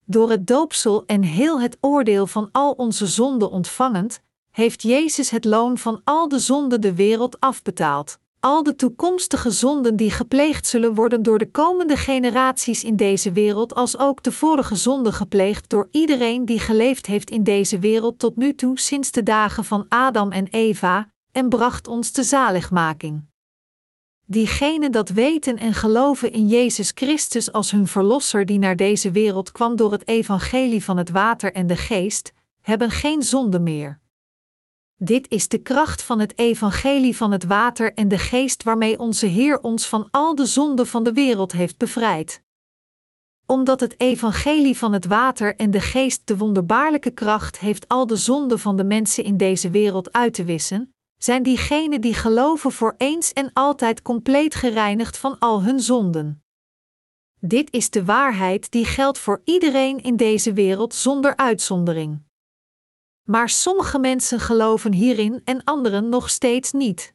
Door 0.04 0.30
het 0.30 0.46
doopsel 0.46 1.04
en 1.06 1.22
heel 1.22 1.60
het 1.60 1.76
oordeel 1.80 2.26
van 2.26 2.48
al 2.52 2.72
onze 2.72 3.06
zonden 3.06 3.50
ontvangend, 3.50 4.22
heeft 4.50 4.82
Jezus 4.82 5.30
het 5.30 5.44
loon 5.44 5.78
van 5.78 6.00
al 6.04 6.28
de 6.28 6.38
zonden 6.38 6.80
de 6.80 6.94
wereld 6.94 7.40
afbetaald. 7.40 8.18
Al 8.46 8.62
de 8.62 8.76
toekomstige 8.76 9.50
zonden 9.50 9.96
die 9.96 10.10
gepleegd 10.10 10.66
zullen 10.66 10.94
worden 10.94 11.22
door 11.22 11.38
de 11.38 11.50
komende 11.50 11.96
generaties 11.96 12.84
in 12.84 12.96
deze 12.96 13.32
wereld, 13.32 13.74
als 13.74 13.98
ook 13.98 14.22
de 14.22 14.32
vorige 14.32 14.74
zonden 14.74 15.12
gepleegd 15.12 15.68
door 15.68 15.88
iedereen 15.90 16.44
die 16.44 16.58
geleefd 16.58 17.06
heeft 17.06 17.30
in 17.30 17.42
deze 17.42 17.78
wereld 17.78 18.18
tot 18.18 18.36
nu 18.36 18.54
toe 18.54 18.78
sinds 18.78 19.10
de 19.10 19.22
dagen 19.22 19.64
van 19.64 19.86
Adam 19.88 20.32
en 20.32 20.46
Eva, 20.50 21.08
en 21.32 21.48
bracht 21.48 21.88
ons 21.88 22.12
de 22.12 22.22
zaligmaking. 22.22 23.24
Diegenen 24.26 24.92
dat 24.92 25.08
weten 25.08 25.56
en 25.56 25.74
geloven 25.74 26.32
in 26.32 26.46
Jezus 26.46 26.92
Christus 26.94 27.52
als 27.52 27.70
hun 27.70 27.86
Verlosser 27.86 28.46
die 28.46 28.58
naar 28.58 28.76
deze 28.76 29.10
wereld 29.10 29.52
kwam 29.52 29.76
door 29.76 29.92
het 29.92 30.08
evangelie 30.08 30.84
van 30.84 30.96
het 30.96 31.10
water 31.10 31.52
en 31.52 31.66
de 31.66 31.76
geest, 31.76 32.32
hebben 32.60 32.90
geen 32.90 33.22
zonde 33.22 33.58
meer. 33.58 34.00
Dit 34.98 35.30
is 35.30 35.48
de 35.48 35.58
kracht 35.58 36.02
van 36.02 36.20
het 36.20 36.38
evangelie 36.38 37.16
van 37.16 37.32
het 37.32 37.44
water 37.44 37.94
en 37.94 38.08
de 38.08 38.18
geest 38.18 38.62
waarmee 38.62 38.98
onze 38.98 39.26
Heer 39.26 39.60
ons 39.60 39.86
van 39.86 40.08
al 40.10 40.34
de 40.34 40.46
zonden 40.46 40.86
van 40.86 41.02
de 41.02 41.12
wereld 41.12 41.52
heeft 41.52 41.78
bevrijd. 41.78 42.42
Omdat 43.46 43.80
het 43.80 44.00
evangelie 44.00 44.76
van 44.76 44.92
het 44.92 45.06
water 45.06 45.56
en 45.56 45.70
de 45.70 45.80
geest 45.80 46.26
de 46.26 46.36
wonderbaarlijke 46.36 47.10
kracht 47.10 47.58
heeft 47.58 47.88
al 47.88 48.06
de 48.06 48.16
zonden 48.16 48.58
van 48.58 48.76
de 48.76 48.84
mensen 48.84 49.24
in 49.24 49.36
deze 49.36 49.70
wereld 49.70 50.12
uit 50.12 50.34
te 50.34 50.44
wissen, 50.44 50.94
zijn 51.16 51.42
diegenen 51.42 52.00
die 52.00 52.14
geloven 52.14 52.72
voor 52.72 52.94
eens 52.96 53.32
en 53.32 53.50
altijd 53.52 54.02
compleet 54.02 54.54
gereinigd 54.54 55.18
van 55.18 55.38
al 55.38 55.62
hun 55.62 55.80
zonden. 55.80 56.42
Dit 57.40 57.72
is 57.72 57.90
de 57.90 58.04
waarheid 58.04 58.70
die 58.70 58.84
geldt 58.84 59.18
voor 59.18 59.40
iedereen 59.44 60.02
in 60.02 60.16
deze 60.16 60.52
wereld 60.52 60.94
zonder 60.94 61.36
uitzondering. 61.36 62.25
Maar 63.26 63.48
sommige 63.48 63.98
mensen 63.98 64.40
geloven 64.40 64.92
hierin 64.92 65.40
en 65.44 65.64
anderen 65.64 66.08
nog 66.08 66.30
steeds 66.30 66.72
niet. 66.72 67.14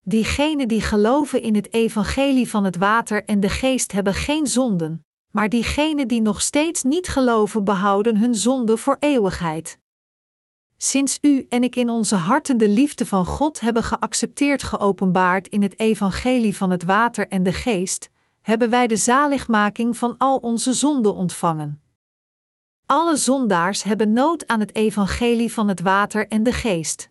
Diegenen 0.00 0.68
die 0.68 0.80
geloven 0.80 1.42
in 1.42 1.54
het 1.54 1.72
evangelie 1.72 2.48
van 2.48 2.64
het 2.64 2.76
water 2.76 3.24
en 3.24 3.40
de 3.40 3.48
geest 3.48 3.92
hebben 3.92 4.14
geen 4.14 4.46
zonden, 4.46 5.06
maar 5.30 5.48
diegenen 5.48 6.08
die 6.08 6.20
nog 6.20 6.40
steeds 6.40 6.82
niet 6.82 7.08
geloven 7.08 7.64
behouden 7.64 8.16
hun 8.16 8.34
zonde 8.34 8.76
voor 8.76 8.96
eeuwigheid. 9.00 9.78
Sinds 10.76 11.18
u 11.20 11.46
en 11.48 11.62
ik 11.62 11.76
in 11.76 11.90
onze 11.90 12.16
harten 12.16 12.58
de 12.58 12.68
liefde 12.68 13.06
van 13.06 13.26
God 13.26 13.60
hebben 13.60 13.82
geaccepteerd 13.82 14.62
geopenbaard 14.62 15.48
in 15.48 15.62
het 15.62 15.78
evangelie 15.78 16.56
van 16.56 16.70
het 16.70 16.84
water 16.84 17.28
en 17.28 17.42
de 17.42 17.52
geest, 17.52 18.10
hebben 18.40 18.70
wij 18.70 18.86
de 18.86 18.96
zaligmaking 18.96 19.96
van 19.96 20.14
al 20.18 20.36
onze 20.36 20.72
zonden 20.72 21.14
ontvangen. 21.14 21.82
Alle 22.90 23.16
zondaars 23.16 23.82
hebben 23.82 24.12
nood 24.12 24.46
aan 24.46 24.60
het 24.60 24.74
evangelie 24.74 25.52
van 25.52 25.68
het 25.68 25.80
water 25.80 26.28
en 26.28 26.42
de 26.42 26.52
geest. 26.52 27.10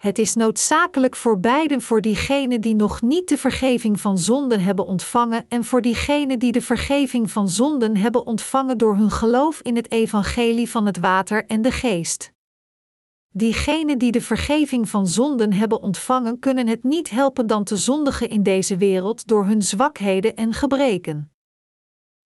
Het 0.00 0.18
is 0.18 0.34
noodzakelijk 0.34 1.16
voor 1.16 1.40
beiden 1.40 1.82
voor 1.82 2.00
diegenen 2.00 2.60
die 2.60 2.74
nog 2.74 3.02
niet 3.02 3.28
de 3.28 3.38
vergeving 3.38 4.00
van 4.00 4.18
zonden 4.18 4.60
hebben 4.60 4.86
ontvangen 4.86 5.44
en 5.48 5.64
voor 5.64 5.82
diegenen 5.82 6.38
die 6.38 6.52
de 6.52 6.62
vergeving 6.62 7.30
van 7.30 7.48
zonden 7.48 7.96
hebben 7.96 8.26
ontvangen 8.26 8.78
door 8.78 8.96
hun 8.96 9.10
geloof 9.10 9.60
in 9.60 9.76
het 9.76 9.90
evangelie 9.90 10.70
van 10.70 10.86
het 10.86 10.98
water 10.98 11.46
en 11.46 11.62
de 11.62 11.72
geest. 11.72 12.32
Diegenen 13.28 13.98
die 13.98 14.12
de 14.12 14.22
vergeving 14.22 14.88
van 14.88 15.06
zonden 15.06 15.52
hebben 15.52 15.82
ontvangen, 15.82 16.38
kunnen 16.38 16.66
het 16.66 16.84
niet 16.84 17.10
helpen 17.10 17.46
dan 17.46 17.64
te 17.64 17.76
zondigen 17.76 18.28
in 18.28 18.42
deze 18.42 18.76
wereld 18.76 19.26
door 19.26 19.44
hun 19.44 19.62
zwakheden 19.62 20.36
en 20.36 20.52
gebreken. 20.52 21.35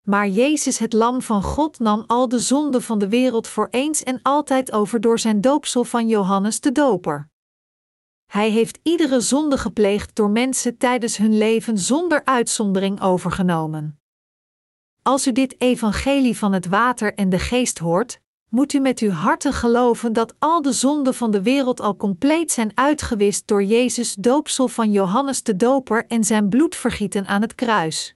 Maar 0.03 0.29
Jezus, 0.29 0.79
het 0.79 0.93
Lam 0.93 1.23
van 1.23 1.43
God, 1.43 1.79
nam 1.79 2.05
al 2.07 2.29
de 2.29 2.39
zonden 2.39 2.83
van 2.83 2.99
de 2.99 3.09
wereld 3.09 3.47
voor 3.47 3.69
eens 3.71 4.03
en 4.03 4.21
altijd 4.23 4.73
over 4.73 5.01
door 5.01 5.19
zijn 5.19 5.41
doopsel 5.41 5.85
van 5.85 6.09
Johannes 6.09 6.61
de 6.61 6.73
Doper. 6.73 7.29
Hij 8.27 8.51
heeft 8.51 8.79
iedere 8.83 9.21
zonde 9.21 9.59
gepleegd 9.59 10.15
door 10.15 10.31
mensen 10.31 10.77
tijdens 10.77 11.17
hun 11.17 11.39
leven 11.39 11.79
zonder 11.79 12.25
uitzondering 12.25 13.01
overgenomen. 13.01 14.01
Als 15.03 15.27
u 15.27 15.33
dit 15.33 15.61
evangelie 15.61 16.37
van 16.37 16.53
het 16.53 16.67
water 16.67 17.15
en 17.15 17.29
de 17.29 17.39
geest 17.39 17.79
hoort, 17.79 18.21
moet 18.49 18.73
u 18.73 18.79
met 18.79 18.99
uw 18.99 19.11
harten 19.11 19.53
geloven 19.53 20.13
dat 20.13 20.35
al 20.39 20.63
de 20.63 20.73
zonden 20.73 21.15
van 21.15 21.31
de 21.31 21.43
wereld 21.43 21.81
al 21.81 21.97
compleet 21.97 22.53
zijn 22.53 22.71
uitgewist 22.75 23.47
door 23.47 23.63
Jezus 23.63 24.15
doopsel 24.15 24.69
van 24.69 24.93
Johannes 24.93 25.43
de 25.43 25.57
Doper 25.57 26.07
en 26.07 26.25
zijn 26.25 26.49
bloedvergieten 26.49 27.27
aan 27.27 27.41
het 27.41 27.55
kruis. 27.55 28.15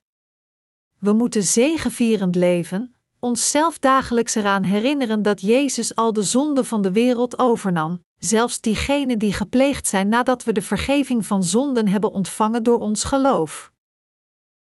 We 1.05 1.13
moeten 1.13 1.43
zegevierend 1.43 2.35
leven, 2.35 2.95
onszelf 3.19 3.79
dagelijks 3.79 4.35
eraan 4.35 4.63
herinneren 4.63 5.23
dat 5.23 5.41
Jezus 5.41 5.95
al 5.95 6.13
de 6.13 6.23
zonden 6.23 6.65
van 6.65 6.83
de 6.83 6.93
wereld 6.93 7.39
overnam, 7.39 8.05
zelfs 8.19 8.61
diegenen 8.61 9.19
die 9.19 9.33
gepleegd 9.33 9.87
zijn 9.87 10.09
nadat 10.09 10.45
we 10.45 10.53
de 10.53 10.63
vergeving 10.63 11.27
van 11.27 11.43
zonden 11.43 11.89
hebben 11.89 12.13
ontvangen 12.13 12.63
door 12.63 12.79
ons 12.79 13.05
geloof. 13.05 13.73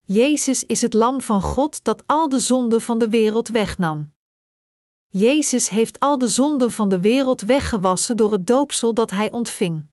Jezus 0.06 0.64
is 0.64 0.82
het 0.82 0.94
Lam 0.94 1.22
van 1.22 1.42
God 1.42 1.84
dat 1.84 2.04
al 2.06 2.30
de 2.30 2.40
zonden 2.40 2.82
van 2.82 3.00
de 3.00 3.10
wereld 3.10 3.48
wegnam. 3.48 4.14
Jezus 5.08 5.70
heeft 5.70 6.00
al 6.00 6.18
de 6.18 6.28
zonden 6.28 6.72
van 6.72 6.90
de 6.90 7.00
wereld 7.00 7.42
weggewassen 7.42 8.18
door 8.18 8.32
het 8.32 8.48
doopsel 8.48 8.94
dat 8.94 9.12
hij 9.12 9.32
ontving. 9.32 9.88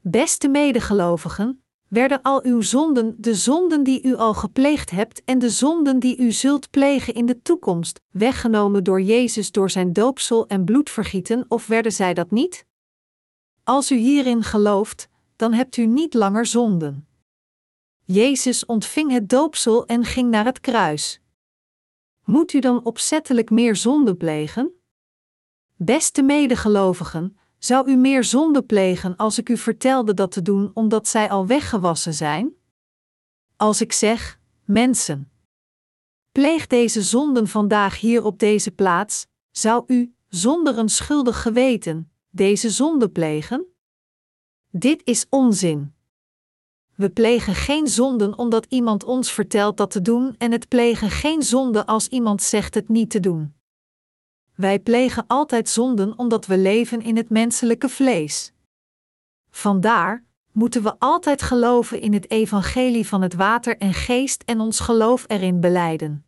Beste 0.00 0.48
medegelovigen, 0.48 1.65
werden 1.88 2.22
al 2.22 2.44
uw 2.44 2.60
zonden, 2.60 3.14
de 3.18 3.34
zonden 3.34 3.82
die 3.82 4.02
u 4.02 4.14
al 4.14 4.34
gepleegd 4.34 4.90
hebt 4.90 5.22
en 5.24 5.38
de 5.38 5.50
zonden 5.50 5.98
die 5.98 6.18
u 6.18 6.32
zult 6.32 6.70
plegen 6.70 7.14
in 7.14 7.26
de 7.26 7.42
toekomst, 7.42 8.00
weggenomen 8.10 8.84
door 8.84 9.00
Jezus 9.00 9.52
door 9.52 9.70
zijn 9.70 9.92
doopsel 9.92 10.46
en 10.46 10.64
bloedvergieten, 10.64 11.44
of 11.48 11.66
werden 11.66 11.92
zij 11.92 12.14
dat 12.14 12.30
niet? 12.30 12.66
Als 13.64 13.90
u 13.90 13.96
hierin 13.96 14.42
gelooft, 14.42 15.08
dan 15.36 15.52
hebt 15.52 15.76
u 15.76 15.86
niet 15.86 16.14
langer 16.14 16.46
zonden. 16.46 17.08
Jezus 18.04 18.66
ontving 18.66 19.10
het 19.10 19.28
doopsel 19.28 19.86
en 19.86 20.04
ging 20.04 20.30
naar 20.30 20.44
het 20.44 20.60
kruis. 20.60 21.20
Moet 22.24 22.52
u 22.52 22.60
dan 22.60 22.84
opzettelijk 22.84 23.50
meer 23.50 23.76
zonde 23.76 24.16
plegen? 24.16 24.72
Beste 25.76 26.22
medegelovigen, 26.22 27.36
zou 27.66 27.90
u 27.90 27.96
meer 27.96 28.24
zonde 28.24 28.62
plegen 28.62 29.16
als 29.16 29.38
ik 29.38 29.48
u 29.48 29.56
vertelde 29.56 30.14
dat 30.14 30.30
te 30.30 30.42
doen 30.42 30.70
omdat 30.74 31.08
zij 31.08 31.30
al 31.30 31.46
weggewassen 31.46 32.14
zijn? 32.14 32.52
Als 33.56 33.80
ik 33.80 33.92
zeg, 33.92 34.40
mensen, 34.64 35.30
pleeg 36.32 36.66
deze 36.66 37.02
zonden 37.02 37.48
vandaag 37.48 38.00
hier 38.00 38.24
op 38.24 38.38
deze 38.38 38.70
plaats, 38.70 39.26
zou 39.50 39.84
u, 39.86 40.14
zonder 40.28 40.78
een 40.78 40.88
schuldig 40.88 41.42
geweten, 41.42 42.10
deze 42.30 42.70
zonde 42.70 43.08
plegen? 43.08 43.66
Dit 44.70 45.00
is 45.04 45.26
onzin. 45.28 45.94
We 46.94 47.10
plegen 47.10 47.54
geen 47.54 47.86
zonden 47.86 48.38
omdat 48.38 48.66
iemand 48.68 49.04
ons 49.04 49.32
vertelt 49.32 49.76
dat 49.76 49.90
te 49.90 50.02
doen 50.02 50.34
en 50.38 50.52
het 50.52 50.68
plegen 50.68 51.10
geen 51.10 51.42
zonde 51.42 51.86
als 51.86 52.08
iemand 52.08 52.42
zegt 52.42 52.74
het 52.74 52.88
niet 52.88 53.10
te 53.10 53.20
doen. 53.20 53.55
Wij 54.56 54.78
plegen 54.78 55.24
altijd 55.26 55.68
zonden 55.68 56.18
omdat 56.18 56.46
we 56.46 56.58
leven 56.58 57.02
in 57.02 57.16
het 57.16 57.30
menselijke 57.30 57.88
vlees. 57.88 58.52
Vandaar 59.50 60.24
moeten 60.52 60.82
we 60.82 60.98
altijd 60.98 61.42
geloven 61.42 62.00
in 62.00 62.12
het 62.12 62.30
evangelie 62.30 63.06
van 63.06 63.22
het 63.22 63.34
water 63.34 63.76
en 63.76 63.94
geest 63.94 64.42
en 64.42 64.60
ons 64.60 64.80
geloof 64.80 65.24
erin 65.26 65.60
beleiden. 65.60 66.24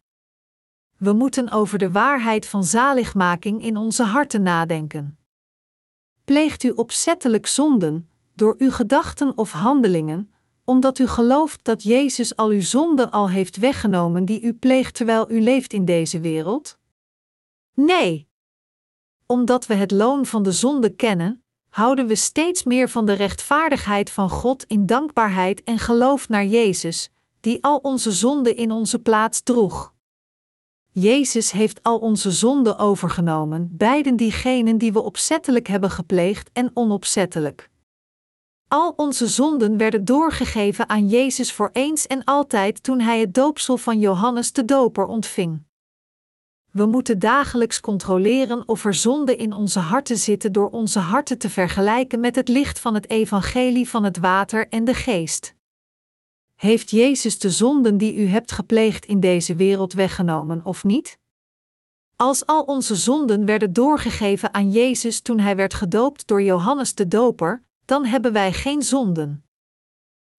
We 0.96 1.12
moeten 1.12 1.50
over 1.50 1.78
de 1.78 1.90
waarheid 1.90 2.46
van 2.46 2.64
zaligmaking 2.64 3.62
in 3.62 3.76
onze 3.76 4.02
harten 4.02 4.42
nadenken. 4.42 5.18
Pleegt 6.24 6.62
u 6.62 6.70
opzettelijk 6.70 7.46
zonden, 7.46 8.10
door 8.34 8.54
uw 8.58 8.70
gedachten 8.70 9.38
of 9.38 9.52
handelingen, 9.52 10.32
omdat 10.64 10.98
u 10.98 11.06
gelooft 11.06 11.64
dat 11.64 11.82
Jezus 11.82 12.36
al 12.36 12.48
uw 12.48 12.60
zonden 12.60 13.10
al 13.10 13.30
heeft 13.30 13.56
weggenomen 13.56 14.24
die 14.24 14.42
u 14.42 14.52
pleegt 14.52 14.94
terwijl 14.94 15.30
u 15.30 15.40
leeft 15.40 15.72
in 15.72 15.84
deze 15.84 16.20
wereld? 16.20 16.77
Nee. 17.80 18.28
Omdat 19.26 19.66
we 19.66 19.74
het 19.74 19.90
loon 19.90 20.26
van 20.26 20.42
de 20.42 20.52
zonde 20.52 20.90
kennen, 20.90 21.42
houden 21.68 22.06
we 22.06 22.14
steeds 22.14 22.64
meer 22.64 22.88
van 22.88 23.06
de 23.06 23.12
rechtvaardigheid 23.12 24.10
van 24.10 24.30
God 24.30 24.64
in 24.64 24.86
dankbaarheid 24.86 25.62
en 25.62 25.78
geloof 25.78 26.28
naar 26.28 26.44
Jezus, 26.44 27.10
die 27.40 27.64
al 27.64 27.76
onze 27.76 28.12
zonden 28.12 28.56
in 28.56 28.70
onze 28.70 28.98
plaats 28.98 29.40
droeg. 29.40 29.94
Jezus 30.90 31.50
heeft 31.50 31.82
al 31.82 31.98
onze 31.98 32.30
zonden 32.30 32.78
overgenomen, 32.78 33.68
beiden 33.72 34.16
diegenen 34.16 34.78
die 34.78 34.92
we 34.92 35.00
opzettelijk 35.00 35.66
hebben 35.66 35.90
gepleegd 35.90 36.50
en 36.52 36.70
onopzettelijk. 36.74 37.70
Al 38.68 38.92
onze 38.96 39.26
zonden 39.26 39.76
werden 39.76 40.04
doorgegeven 40.04 40.88
aan 40.88 41.08
Jezus 41.08 41.52
voor 41.52 41.70
eens 41.72 42.06
en 42.06 42.24
altijd 42.24 42.82
toen 42.82 43.00
hij 43.00 43.20
het 43.20 43.34
doopsel 43.34 43.76
van 43.76 43.98
Johannes 43.98 44.52
de 44.52 44.64
Doper 44.64 45.06
ontving. 45.06 45.66
We 46.78 46.86
moeten 46.86 47.18
dagelijks 47.18 47.80
controleren 47.80 48.68
of 48.68 48.84
er 48.84 48.94
zonden 48.94 49.38
in 49.38 49.52
onze 49.52 49.78
harten 49.78 50.16
zitten 50.16 50.52
door 50.52 50.70
onze 50.70 50.98
harten 50.98 51.38
te 51.38 51.50
vergelijken 51.50 52.20
met 52.20 52.36
het 52.36 52.48
licht 52.48 52.78
van 52.78 52.94
het 52.94 53.10
evangelie 53.10 53.88
van 53.88 54.04
het 54.04 54.18
water 54.18 54.68
en 54.68 54.84
de 54.84 54.94
geest. 54.94 55.54
Heeft 56.54 56.90
Jezus 56.90 57.38
de 57.38 57.50
zonden 57.50 57.96
die 57.96 58.16
u 58.16 58.26
hebt 58.26 58.52
gepleegd 58.52 59.06
in 59.06 59.20
deze 59.20 59.54
wereld 59.54 59.92
weggenomen 59.92 60.64
of 60.64 60.84
niet? 60.84 61.18
Als 62.16 62.46
al 62.46 62.62
onze 62.62 62.96
zonden 62.96 63.44
werden 63.44 63.72
doorgegeven 63.72 64.54
aan 64.54 64.70
Jezus 64.70 65.20
toen 65.20 65.38
hij 65.38 65.56
werd 65.56 65.74
gedoopt 65.74 66.26
door 66.26 66.42
Johannes 66.42 66.94
de 66.94 67.08
Doper, 67.08 67.64
dan 67.84 68.04
hebben 68.04 68.32
wij 68.32 68.52
geen 68.52 68.82
zonden. 68.82 69.44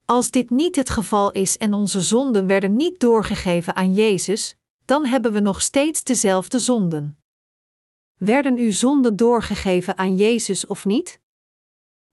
Als 0.05 0.31
dit 0.31 0.49
niet 0.49 0.75
het 0.75 0.89
geval 0.89 1.31
is 1.31 1.57
en 1.57 1.73
onze 1.73 2.01
zonden 2.01 2.47
werden 2.47 2.75
niet 2.75 2.99
doorgegeven 2.99 3.75
aan 3.75 3.93
Jezus, 3.93 4.58
dan 4.89 5.05
hebben 5.05 5.31
we 5.31 5.39
nog 5.39 5.61
steeds 5.61 6.03
dezelfde 6.03 6.59
zonden. 6.59 7.17
Werden 8.17 8.57
uw 8.57 8.71
zonden 8.71 9.15
doorgegeven 9.15 9.97
aan 9.97 10.15
Jezus 10.15 10.65
of 10.65 10.85
niet? 10.85 11.19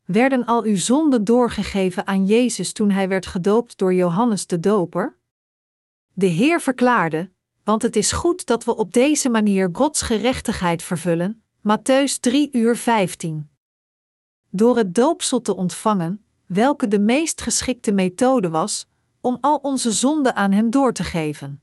Werden 0.05 0.45
al 0.45 0.63
uw 0.63 0.77
zonden 0.77 1.25
doorgegeven 1.25 2.07
aan 2.07 2.27
Jezus 2.27 2.73
toen 2.73 2.91
hij 2.91 3.09
werd 3.09 3.27
gedoopt 3.27 3.79
door 3.79 3.95
Johannes 3.95 4.47
de 4.47 4.61
Doper? 4.61 5.17
De 6.13 6.27
Heer 6.27 6.61
verklaarde: 6.61 7.31
Want 7.65 7.83
het 7.83 7.97
is 7.97 8.13
goed 8.13 8.47
dat 8.47 8.65
we 8.65 8.77
op 8.77 8.93
deze 8.93 9.29
manier 9.29 9.69
Gods 9.73 10.03
gerechtigheid 10.03 10.83
vervullen. 10.83 11.43
Matthäus 11.59 12.21
3 12.21 12.49
uur 12.53 12.77
15 12.77 13.51
door 14.51 14.77
het 14.77 14.95
doopsel 14.95 15.41
te 15.41 15.57
ontvangen, 15.57 16.25
welke 16.47 16.89
de 16.89 16.99
meest 16.99 17.41
geschikte 17.41 17.93
methode 17.93 18.49
was 18.49 18.87
om 19.21 19.39
al 19.41 19.57
onze 19.57 19.93
zonden 19.93 20.35
aan 20.35 20.53
Hem 20.53 20.71
door 20.71 20.93
te 20.93 21.05
geven. 21.05 21.61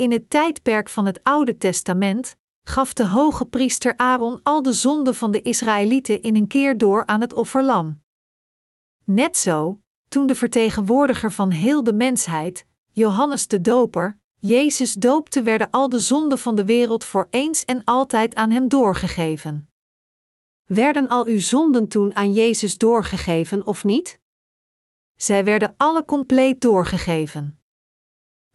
In 0.00 0.12
het 0.12 0.30
tijdperk 0.30 0.88
van 0.88 1.06
het 1.06 1.20
Oude 1.22 1.56
Testament 1.56 2.36
gaf 2.62 2.92
de 2.92 3.06
hoge 3.06 3.46
priester 3.46 3.96
Aaron 3.96 4.40
al 4.42 4.62
de 4.62 4.72
zonden 4.72 5.14
van 5.14 5.30
de 5.30 5.42
Israëlieten 5.42 6.22
in 6.22 6.36
een 6.36 6.46
keer 6.46 6.78
door 6.78 7.06
aan 7.06 7.20
het 7.20 7.32
offerlam. 7.32 8.02
Net 9.04 9.36
zo, 9.36 9.80
toen 10.08 10.26
de 10.26 10.34
vertegenwoordiger 10.34 11.32
van 11.32 11.50
heel 11.50 11.84
de 11.84 11.92
mensheid, 11.92 12.66
Johannes 12.90 13.46
de 13.46 13.60
Doper, 13.60 14.18
Jezus 14.38 14.94
doopte, 14.94 15.42
werden 15.42 15.70
al 15.70 15.88
de 15.88 15.98
zonden 15.98 16.38
van 16.38 16.54
de 16.54 16.64
wereld 16.64 17.04
voor 17.04 17.26
eens 17.30 17.64
en 17.64 17.84
altijd 17.84 18.34
aan 18.34 18.50
hem 18.50 18.68
doorgegeven. 18.68 19.70
Werden 20.64 21.08
al 21.08 21.26
uw 21.26 21.40
zonden 21.40 21.88
toen 21.88 22.14
aan 22.14 22.32
Jezus 22.32 22.78
doorgegeven 22.78 23.66
of 23.66 23.84
niet? 23.84 24.20
Zij 25.16 25.44
werden 25.44 25.74
alle 25.76 26.04
compleet 26.04 26.60
doorgegeven. 26.60 27.59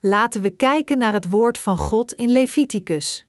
Laten 0.05 0.41
we 0.41 0.49
kijken 0.49 0.97
naar 0.97 1.13
het 1.13 1.29
woord 1.29 1.57
van 1.57 1.77
God 1.77 2.13
in 2.13 2.29
Leviticus. 2.29 3.25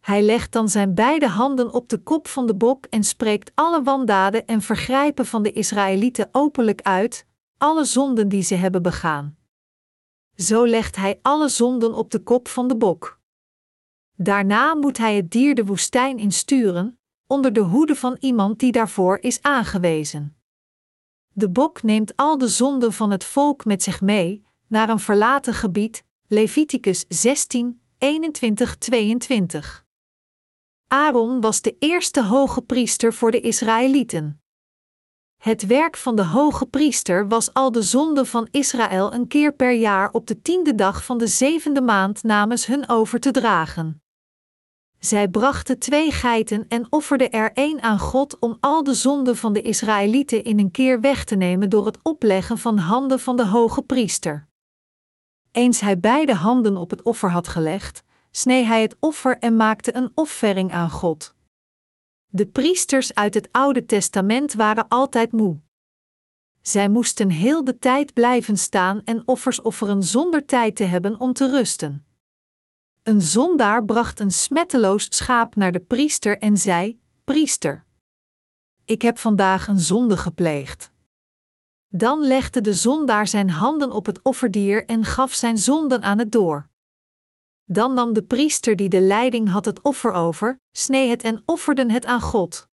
Hij 0.00 0.22
legt 0.22 0.52
dan 0.52 0.68
zijn 0.68 0.94
beide 0.94 1.28
handen 1.28 1.72
op 1.72 1.88
de 1.88 1.98
kop 1.98 2.28
van 2.28 2.46
de 2.46 2.54
bok 2.54 2.86
en 2.86 3.04
spreekt 3.04 3.52
alle 3.54 3.82
wandaden 3.82 4.46
en 4.46 4.62
vergrijpen 4.62 5.26
van 5.26 5.42
de 5.42 5.52
Israëlieten 5.52 6.28
openlijk 6.32 6.82
uit, 6.82 7.26
alle 7.58 7.84
zonden 7.84 8.28
die 8.28 8.42
ze 8.42 8.54
hebben 8.54 8.82
begaan. 8.82 9.36
zo 10.34 10.66
legt 10.66 10.96
hij 10.96 11.18
alle 11.22 11.48
zonden 11.48 11.94
op 11.94 12.10
de 12.10 12.22
kop 12.22 12.48
van 12.48 12.68
de 12.68 12.76
bok. 12.76 13.20
Daarna 14.16 14.74
moet 14.74 14.98
hij 14.98 15.16
het 15.16 15.30
dier 15.30 15.54
de 15.54 15.64
woestijn 15.64 16.18
insturen, 16.18 16.98
onder 17.26 17.52
de 17.52 17.60
hoede 17.60 17.94
van 17.94 18.16
iemand 18.20 18.58
die 18.58 18.72
daarvoor 18.72 19.18
is 19.18 19.42
aangewezen. 19.42 20.36
De 21.32 21.50
bok 21.50 21.82
neemt 21.82 22.16
al 22.16 22.38
de 22.38 22.48
zonden 22.48 22.92
van 22.92 23.10
het 23.10 23.24
volk 23.24 23.64
met 23.64 23.82
zich 23.82 24.00
mee 24.00 24.48
naar 24.70 24.88
een 24.88 24.98
verlaten 24.98 25.54
gebied, 25.54 26.04
Leviticus 26.26 27.04
16, 27.08 27.82
21, 27.98 28.76
22. 28.76 29.84
Aaron 30.86 31.40
was 31.40 31.60
de 31.60 31.76
eerste 31.78 32.24
hoge 32.24 32.62
priester 32.62 33.14
voor 33.14 33.30
de 33.30 33.40
Israëlieten. 33.40 34.42
Het 35.36 35.66
werk 35.66 35.96
van 35.96 36.16
de 36.16 36.24
hoge 36.24 36.66
priester 36.66 37.28
was 37.28 37.54
al 37.54 37.72
de 37.72 37.82
zonde 37.82 38.24
van 38.24 38.48
Israël 38.50 39.14
een 39.14 39.26
keer 39.26 39.52
per 39.52 39.72
jaar 39.72 40.10
op 40.12 40.26
de 40.26 40.42
tiende 40.42 40.74
dag 40.74 41.04
van 41.04 41.18
de 41.18 41.26
zevende 41.26 41.80
maand 41.80 42.22
namens 42.22 42.66
hun 42.66 42.88
over 42.88 43.20
te 43.20 43.30
dragen. 43.30 44.02
Zij 44.98 45.28
brachten 45.28 45.78
twee 45.78 46.10
geiten 46.10 46.68
en 46.68 46.86
offerden 46.90 47.30
er 47.30 47.52
één 47.52 47.82
aan 47.82 47.98
God 47.98 48.38
om 48.38 48.56
al 48.60 48.82
de 48.82 48.94
zonden 48.94 49.36
van 49.36 49.52
de 49.52 49.62
Israëlieten 49.62 50.44
in 50.44 50.58
een 50.58 50.70
keer 50.70 51.00
weg 51.00 51.24
te 51.24 51.36
nemen 51.36 51.70
door 51.70 51.86
het 51.86 51.98
opleggen 52.02 52.58
van 52.58 52.78
handen 52.78 53.20
van 53.20 53.36
de 53.36 53.46
hoge 53.46 53.82
priester. 53.82 54.48
Eens 55.52 55.80
hij 55.80 56.00
beide 56.00 56.34
handen 56.34 56.76
op 56.76 56.90
het 56.90 57.02
offer 57.02 57.30
had 57.30 57.48
gelegd, 57.48 58.02
snee 58.30 58.64
hij 58.64 58.82
het 58.82 58.96
offer 59.00 59.38
en 59.38 59.56
maakte 59.56 59.94
een 59.94 60.10
offering 60.14 60.72
aan 60.72 60.90
God. 60.90 61.34
De 62.26 62.46
priesters 62.46 63.14
uit 63.14 63.34
het 63.34 63.48
Oude 63.52 63.86
Testament 63.86 64.54
waren 64.54 64.88
altijd 64.88 65.32
moe. 65.32 65.60
Zij 66.62 66.88
moesten 66.88 67.30
heel 67.30 67.64
de 67.64 67.78
tijd 67.78 68.12
blijven 68.12 68.56
staan 68.56 69.02
en 69.04 69.22
offers 69.28 69.62
offeren 69.62 70.02
zonder 70.02 70.46
tijd 70.46 70.76
te 70.76 70.84
hebben 70.84 71.20
om 71.20 71.32
te 71.32 71.50
rusten. 71.50 72.04
Een 73.02 73.20
zondaar 73.20 73.84
bracht 73.84 74.20
een 74.20 74.30
smetteloos 74.30 75.06
schaap 75.08 75.56
naar 75.56 75.72
de 75.72 75.80
priester 75.80 76.38
en 76.38 76.56
zei: 76.56 77.00
Priester, 77.24 77.84
ik 78.84 79.02
heb 79.02 79.18
vandaag 79.18 79.68
een 79.68 79.78
zonde 79.78 80.16
gepleegd. 80.16 80.90
Dan 81.92 82.20
legde 82.20 82.60
de 82.60 82.74
zondaar 82.74 83.28
zijn 83.28 83.50
handen 83.50 83.92
op 83.92 84.06
het 84.06 84.22
offerdier 84.22 84.86
en 84.86 85.04
gaf 85.04 85.32
zijn 85.32 85.58
zonden 85.58 86.02
aan 86.02 86.18
het 86.18 86.32
door. 86.32 86.68
Dan 87.64 87.94
nam 87.94 88.12
de 88.12 88.22
priester 88.22 88.76
die 88.76 88.88
de 88.88 89.00
leiding 89.00 89.48
had 89.48 89.64
het 89.64 89.82
offer 89.82 90.12
over, 90.12 90.60
snee 90.72 91.08
het 91.08 91.22
en 91.22 91.42
offerden 91.46 91.90
het 91.90 92.04
aan 92.06 92.20
God. 92.20 92.68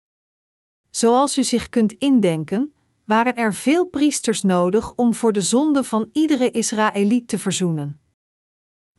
Zoals 0.89 1.37
u 1.37 1.43
zich 1.43 1.69
kunt 1.69 1.91
indenken, 1.93 2.73
waren 3.05 3.35
er 3.35 3.53
veel 3.53 3.85
priesters 3.85 4.41
nodig 4.41 4.93
om 4.95 5.13
voor 5.13 5.33
de 5.33 5.41
zonde 5.41 5.83
van 5.83 6.09
iedere 6.11 6.51
Israëliet 6.51 7.27
te 7.27 7.39
verzoenen. 7.39 8.01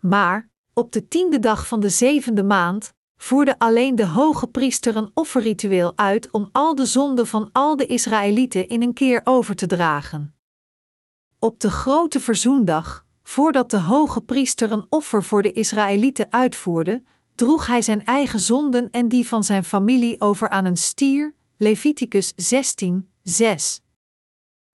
Maar, 0.00 0.50
op 0.72 0.92
de 0.92 1.08
tiende 1.08 1.38
dag 1.38 1.68
van 1.68 1.80
de 1.80 1.88
zevende 1.88 2.42
maand, 2.42 2.94
voerde 3.18 3.58
alleen 3.58 3.96
de 3.96 4.06
hoge 4.06 4.46
priester 4.46 4.96
een 4.96 5.10
offerritueel 5.14 5.92
uit 5.96 6.30
om 6.30 6.48
al 6.52 6.74
de 6.74 6.86
zonden 6.86 7.26
van 7.26 7.48
al 7.52 7.76
de 7.76 7.86
Israëlieten 7.86 8.68
in 8.68 8.82
een 8.82 8.92
keer 8.92 9.20
over 9.24 9.54
te 9.54 9.66
dragen. 9.66 10.34
Op 11.38 11.60
de 11.60 11.70
grote 11.70 12.20
verzoendag, 12.20 13.06
voordat 13.22 13.70
de 13.70 13.78
hoge 13.78 14.20
priester 14.20 14.72
een 14.72 14.86
offer 14.88 15.24
voor 15.24 15.42
de 15.42 15.52
Israëlieten 15.52 16.32
uitvoerde, 16.32 17.02
droeg 17.34 17.66
hij 17.66 17.82
zijn 17.82 18.04
eigen 18.04 18.40
zonden 18.40 18.90
en 18.90 19.08
die 19.08 19.28
van 19.28 19.44
zijn 19.44 19.64
familie 19.64 20.20
over 20.20 20.48
aan 20.48 20.64
een 20.64 20.76
stier, 20.76 21.34
Leviticus 21.56 22.32
16, 22.36 23.10
6. 23.22 23.80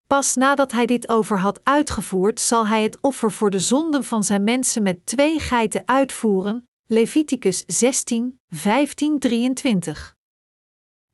Pas 0.07 0.35
nadat 0.35 0.71
hij 0.71 0.85
dit 0.85 1.09
over 1.09 1.39
had 1.39 1.59
uitgevoerd, 1.63 2.39
zal 2.39 2.67
hij 2.67 2.83
het 2.83 2.97
offer 3.01 3.31
voor 3.31 3.49
de 3.49 3.59
zonden 3.59 4.03
van 4.03 4.23
zijn 4.23 4.43
mensen 4.43 4.83
met 4.83 5.05
twee 5.05 5.39
geiten 5.39 5.83
uitvoeren, 5.85 6.67
Leviticus 6.87 7.63
16, 7.67 8.39
15, 8.49 9.19
23. 9.19 10.15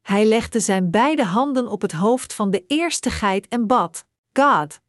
Hij 0.01 0.25
legde 0.25 0.59
zijn 0.59 0.91
beide 0.91 1.23
handen 1.23 1.67
op 1.67 1.81
het 1.81 1.91
hoofd 1.91 2.33
van 2.33 2.51
de 2.51 2.65
eerste 2.67 3.09
geit 3.09 3.47
en 3.47 3.67
bad: 3.67 4.05
God. 4.33 4.79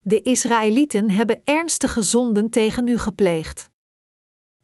De 0.00 0.22
Israëlieten 0.22 1.10
hebben 1.10 1.40
ernstige 1.44 2.02
zonden 2.02 2.50
tegen 2.50 2.88
u 2.88 2.98
gepleegd. 2.98 3.70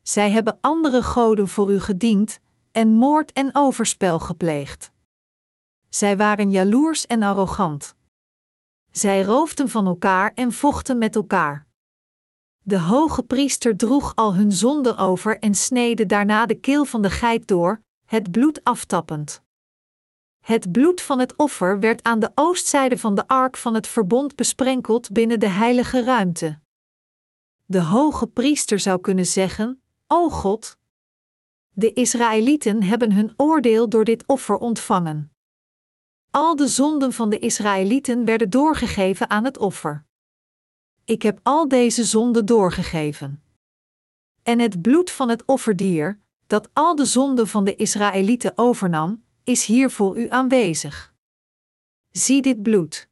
Zij 0.02 0.30
hebben 0.30 0.58
andere 0.60 1.02
goden 1.02 1.48
voor 1.48 1.72
u 1.72 1.80
gediend 1.80 2.40
en 2.72 2.88
moord 2.88 3.32
en 3.32 3.50
overspel 3.52 4.18
gepleegd. 4.18 4.92
Zij 5.88 6.16
waren 6.16 6.50
jaloers 6.50 7.06
en 7.06 7.22
arrogant. 7.22 7.94
Zij 8.90 9.22
roofden 9.22 9.68
van 9.68 9.86
elkaar 9.86 10.32
en 10.34 10.52
vochten 10.52 10.98
met 10.98 11.14
elkaar. 11.14 11.68
De 12.62 12.78
hoge 12.78 13.22
priester 13.22 13.76
droeg 13.76 14.12
al 14.14 14.34
hun 14.34 14.52
zonden 14.52 14.96
over 14.96 15.38
en 15.38 15.54
snede 15.54 16.06
daarna 16.06 16.46
de 16.46 16.54
keel 16.54 16.84
van 16.84 17.02
de 17.02 17.10
geit 17.10 17.46
door, 17.46 17.82
het 18.06 18.30
bloed 18.30 18.64
aftappend. 18.64 19.42
Het 20.40 20.72
bloed 20.72 21.00
van 21.00 21.18
het 21.18 21.36
offer 21.36 21.80
werd 21.80 22.02
aan 22.02 22.18
de 22.20 22.30
oostzijde 22.34 22.98
van 22.98 23.14
de 23.14 23.26
ark 23.28 23.56
van 23.56 23.74
het 23.74 23.86
verbond 23.86 24.36
besprenkeld 24.36 25.12
binnen 25.12 25.40
de 25.40 25.48
heilige 25.48 26.04
ruimte. 26.04 26.60
De 27.64 27.80
hoge 27.80 28.26
priester 28.26 28.78
zou 28.78 29.00
kunnen 29.00 29.26
zeggen: 29.26 29.82
O 30.06 30.30
God, 30.30 30.78
de 31.72 31.92
Israëlieten 31.92 32.82
hebben 32.82 33.12
hun 33.12 33.32
oordeel 33.36 33.88
door 33.88 34.04
dit 34.04 34.26
offer 34.26 34.56
ontvangen. 34.56 35.32
Al 36.30 36.56
de 36.56 36.66
zonden 36.66 37.12
van 37.12 37.30
de 37.30 37.38
Israëlieten 37.38 38.24
werden 38.24 38.50
doorgegeven 38.50 39.30
aan 39.30 39.44
het 39.44 39.58
offer. 39.58 40.04
Ik 41.10 41.22
heb 41.22 41.40
al 41.42 41.68
deze 41.68 42.04
zonden 42.04 42.46
doorgegeven. 42.46 43.42
En 44.42 44.58
het 44.58 44.82
bloed 44.82 45.10
van 45.10 45.28
het 45.28 45.44
offerdier, 45.46 46.20
dat 46.46 46.68
al 46.72 46.94
de 46.94 47.04
zonden 47.04 47.48
van 47.48 47.64
de 47.64 47.76
Israëlieten 47.76 48.52
overnam, 48.54 49.24
is 49.44 49.64
hier 49.64 49.90
voor 49.90 50.18
u 50.18 50.28
aanwezig. 50.28 51.14
Zie 52.10 52.42
dit 52.42 52.62
bloed. 52.62 53.08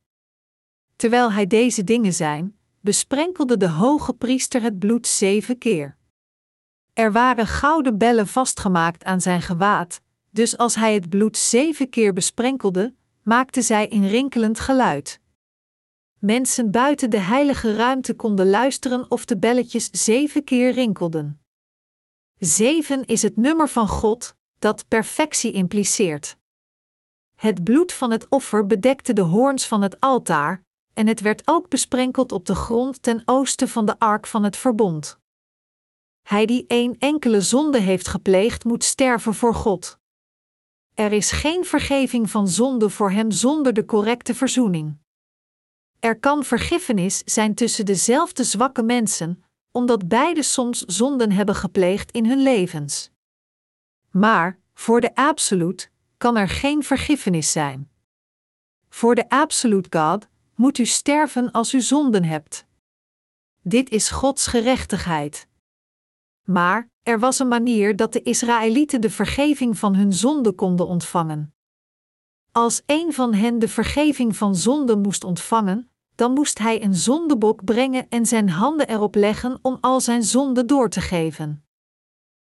Terwijl 0.96 1.32
hij 1.32 1.46
deze 1.46 1.84
dingen 1.84 2.12
zijn, 2.12 2.58
besprenkelde 2.80 3.56
de 3.56 3.68
hoge 3.68 4.14
priester 4.14 4.62
het 4.62 4.78
bloed 4.78 5.06
zeven 5.06 5.58
keer. 5.58 5.96
Er 6.92 7.12
waren 7.12 7.46
gouden 7.46 7.98
bellen 7.98 8.26
vastgemaakt 8.26 9.04
aan 9.04 9.20
zijn 9.20 9.42
gewaad, 9.42 10.00
dus 10.30 10.56
als 10.56 10.74
hij 10.74 10.94
het 10.94 11.08
bloed 11.08 11.36
zeven 11.36 11.88
keer 11.88 12.12
besprenkelde, 12.12 12.94
maakte 13.22 13.62
zij 13.62 13.92
een 13.92 14.08
rinkelend 14.08 14.60
geluid. 14.60 15.20
Mensen 16.18 16.70
buiten 16.70 17.10
de 17.10 17.18
heilige 17.18 17.74
ruimte 17.74 18.14
konden 18.14 18.50
luisteren 18.50 19.10
of 19.10 19.24
de 19.24 19.38
belletjes 19.38 19.90
zeven 19.90 20.44
keer 20.44 20.72
rinkelden. 20.72 21.40
Zeven 22.38 23.04
is 23.04 23.22
het 23.22 23.36
nummer 23.36 23.68
van 23.68 23.88
God, 23.88 24.36
dat 24.58 24.88
perfectie 24.88 25.52
impliceert. 25.52 26.36
Het 27.34 27.64
bloed 27.64 27.92
van 27.92 28.10
het 28.10 28.28
offer 28.28 28.66
bedekte 28.66 29.12
de 29.12 29.20
hoorns 29.20 29.66
van 29.66 29.82
het 29.82 30.00
altaar, 30.00 30.64
en 30.94 31.06
het 31.06 31.20
werd 31.20 31.42
ook 31.44 31.68
besprenkeld 31.68 32.32
op 32.32 32.46
de 32.46 32.54
grond 32.54 33.02
ten 33.02 33.22
oosten 33.24 33.68
van 33.68 33.86
de 33.86 33.98
ark 33.98 34.26
van 34.26 34.44
het 34.44 34.56
verbond. 34.56 35.18
Hij 36.22 36.46
die 36.46 36.64
één 36.66 36.98
enkele 36.98 37.40
zonde 37.40 37.78
heeft 37.78 38.08
gepleegd, 38.08 38.64
moet 38.64 38.84
sterven 38.84 39.34
voor 39.34 39.54
God. 39.54 39.98
Er 40.94 41.12
is 41.12 41.30
geen 41.30 41.64
vergeving 41.64 42.30
van 42.30 42.48
zonde 42.48 42.90
voor 42.90 43.10
hem 43.10 43.30
zonder 43.30 43.72
de 43.72 43.84
correcte 43.84 44.34
verzoening. 44.34 44.98
Er 46.00 46.18
kan 46.18 46.44
vergiffenis 46.44 47.22
zijn 47.24 47.54
tussen 47.54 47.86
dezelfde 47.86 48.44
zwakke 48.44 48.82
mensen, 48.82 49.44
omdat 49.70 50.08
beide 50.08 50.42
soms 50.42 50.80
zonden 50.80 51.32
hebben 51.32 51.54
gepleegd 51.54 52.10
in 52.10 52.26
hun 52.26 52.42
levens. 52.42 53.10
Maar, 54.10 54.58
voor 54.74 55.00
de 55.00 55.14
absolute, 55.14 55.88
kan 56.16 56.36
er 56.36 56.48
geen 56.48 56.82
vergiffenis 56.82 57.52
zijn. 57.52 57.90
Voor 58.88 59.14
de 59.14 59.28
absolute 59.28 59.98
God 59.98 60.28
moet 60.54 60.78
u 60.78 60.84
sterven 60.84 61.50
als 61.50 61.74
u 61.74 61.80
zonden 61.80 62.24
hebt. 62.24 62.66
Dit 63.62 63.90
is 63.90 64.10
Gods 64.10 64.46
gerechtigheid. 64.46 65.48
Maar 66.42 66.88
er 67.02 67.18
was 67.18 67.38
een 67.38 67.48
manier 67.48 67.96
dat 67.96 68.12
de 68.12 68.22
Israëlieten 68.22 69.00
de 69.00 69.10
vergeving 69.10 69.78
van 69.78 69.94
hun 69.94 70.12
zonde 70.12 70.52
konden 70.52 70.86
ontvangen. 70.86 71.54
Als 72.52 72.82
een 72.86 73.12
van 73.12 73.34
hen 73.34 73.58
de 73.58 73.68
vergeving 73.68 74.36
van 74.36 74.56
zonde 74.56 74.96
moest 74.96 75.24
ontvangen, 75.24 75.90
dan 76.18 76.32
moest 76.32 76.58
hij 76.58 76.82
een 76.82 76.94
zondebok 76.94 77.64
brengen 77.64 78.06
en 78.08 78.26
zijn 78.26 78.48
handen 78.48 78.88
erop 78.88 79.14
leggen 79.14 79.58
om 79.62 79.78
al 79.80 80.00
zijn 80.00 80.22
zonden 80.22 80.66
door 80.66 80.88
te 80.88 81.00
geven. 81.00 81.64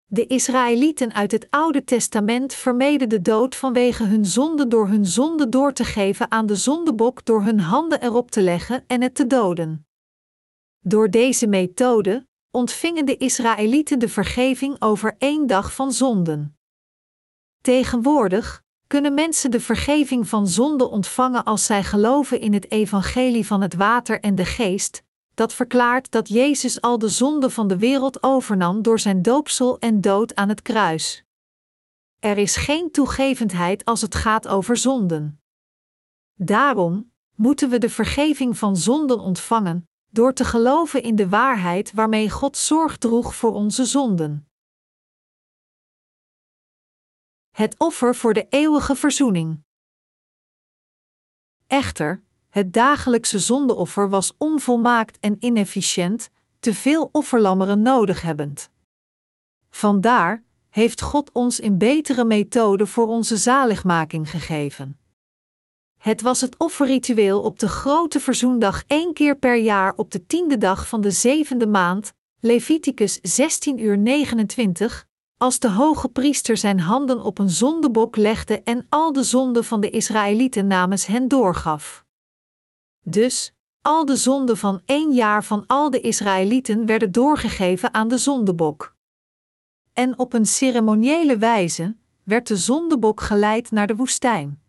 De 0.05 0.27
Israëlieten 0.27 1.13
uit 1.13 1.31
het 1.31 1.47
Oude 1.49 1.83
Testament 1.83 2.53
vermeden 2.53 3.09
de 3.09 3.21
dood 3.21 3.55
vanwege 3.55 4.03
hun 4.03 4.25
zonde 4.25 4.67
door 4.67 4.87
hun 4.87 5.05
zonde 5.05 5.49
door 5.49 5.73
te 5.73 5.83
geven 5.83 6.31
aan 6.31 6.45
de 6.45 6.55
zondebok 6.55 7.25
door 7.25 7.43
hun 7.43 7.59
handen 7.59 8.01
erop 8.01 8.31
te 8.31 8.41
leggen 8.41 8.83
en 8.87 9.01
het 9.01 9.15
te 9.15 9.27
doden. 9.27 9.87
Door 10.79 11.09
deze 11.09 11.47
methode 11.47 12.27
ontvingen 12.51 13.05
de 13.05 13.17
Israëlieten 13.17 13.99
de 13.99 14.09
vergeving 14.09 14.81
over 14.81 15.15
één 15.17 15.47
dag 15.47 15.73
van 15.73 15.91
zonden. 15.91 16.57
Tegenwoordig 17.61 18.63
kunnen 18.87 19.13
mensen 19.13 19.51
de 19.51 19.59
vergeving 19.59 20.27
van 20.27 20.47
zonde 20.47 20.89
ontvangen 20.89 21.43
als 21.43 21.65
zij 21.65 21.83
geloven 21.83 22.39
in 22.39 22.53
het 22.53 22.71
evangelie 22.71 23.45
van 23.45 23.61
het 23.61 23.73
water 23.73 24.19
en 24.19 24.35
de 24.35 24.45
geest, 24.45 25.03
dat 25.33 25.53
verklaart 25.53 26.11
dat 26.11 26.27
Jezus 26.27 26.81
al 26.81 26.97
de 26.97 27.09
zonde 27.09 27.49
van 27.49 27.67
de 27.67 27.77
wereld 27.77 28.23
overnam 28.23 28.81
door 28.81 28.99
zijn 28.99 29.21
doopsel 29.21 29.79
en 29.79 30.01
dood 30.01 30.35
aan 30.35 30.49
het 30.49 30.61
kruis. 30.61 31.23
Er 32.19 32.37
is 32.37 32.55
geen 32.55 32.91
toegevendheid 32.91 33.85
als 33.85 34.01
het 34.01 34.15
gaat 34.15 34.47
over 34.47 34.77
zonden. 34.77 35.41
Daarom 36.33 37.11
moeten 37.35 37.69
we 37.69 37.77
de 37.77 37.89
vergeving 37.89 38.57
van 38.57 38.77
zonden 38.77 39.19
ontvangen 39.19 39.87
door 40.09 40.33
te 40.33 40.45
geloven 40.45 41.03
in 41.03 41.15
de 41.15 41.29
waarheid 41.29 41.93
waarmee 41.93 42.29
God 42.29 42.57
zorg 42.57 42.97
droeg 42.97 43.35
voor 43.35 43.53
onze 43.53 43.85
zonden. 43.85 44.47
Het 47.55 47.75
offer 47.77 48.15
voor 48.15 48.33
de 48.33 48.45
eeuwige 48.49 48.95
verzoening. 48.95 49.63
Echter, 51.67 52.23
het 52.49 52.73
dagelijkse 52.73 53.39
zondeoffer 53.39 54.09
was 54.09 54.33
onvolmaakt 54.37 55.19
en 55.19 55.35
inefficiënt, 55.39 56.29
te 56.59 56.73
veel 56.73 57.09
offerlammeren 57.11 57.81
nodig 57.81 58.21
hebbend. 58.21 58.69
Vandaar 59.69 60.43
heeft 60.69 61.01
God 61.01 61.31
ons 61.31 61.59
in 61.59 61.77
betere 61.77 62.25
methode 62.25 62.85
voor 62.85 63.07
onze 63.07 63.37
zaligmaking 63.37 64.29
gegeven. 64.29 64.99
Het 65.97 66.21
was 66.21 66.41
het 66.41 66.57
offerritueel 66.57 67.41
op 67.41 67.59
de 67.59 67.67
grote 67.67 68.19
verzoendag 68.19 68.83
één 68.87 69.13
keer 69.13 69.37
per 69.37 69.55
jaar 69.55 69.93
op 69.95 70.11
de 70.11 70.25
tiende 70.25 70.57
dag 70.57 70.87
van 70.87 71.01
de 71.01 71.11
zevende 71.11 71.67
maand, 71.67 72.13
Leviticus 72.39 73.19
16 73.21 73.79
uur 73.79 73.97
29, 73.97 75.04
als 75.37 75.59
de 75.59 75.69
hoge 75.69 76.09
priester 76.09 76.57
zijn 76.57 76.79
handen 76.79 77.23
op 77.23 77.39
een 77.39 77.49
zondebok 77.49 78.15
legde 78.15 78.61
en 78.63 78.85
al 78.89 79.13
de 79.13 79.23
zonden 79.23 79.63
van 79.63 79.81
de 79.81 79.89
Israëlieten 79.89 80.67
namens 80.67 81.05
hen 81.05 81.27
doorgaf. 81.27 82.05
Dus, 83.01 83.53
al 83.81 84.05
de 84.05 84.15
zonden 84.15 84.57
van 84.57 84.81
één 84.85 85.13
jaar 85.13 85.43
van 85.43 85.63
al 85.67 85.89
de 85.89 86.01
Israëlieten 86.01 86.85
werden 86.85 87.11
doorgegeven 87.11 87.93
aan 87.93 88.07
de 88.07 88.17
zondebok. 88.17 88.95
En 89.93 90.19
op 90.19 90.33
een 90.33 90.45
ceremoniële 90.45 91.37
wijze 91.37 91.95
werd 92.23 92.47
de 92.47 92.57
zondebok 92.57 93.21
geleid 93.21 93.71
naar 93.71 93.87
de 93.87 93.95
woestijn. 93.95 94.61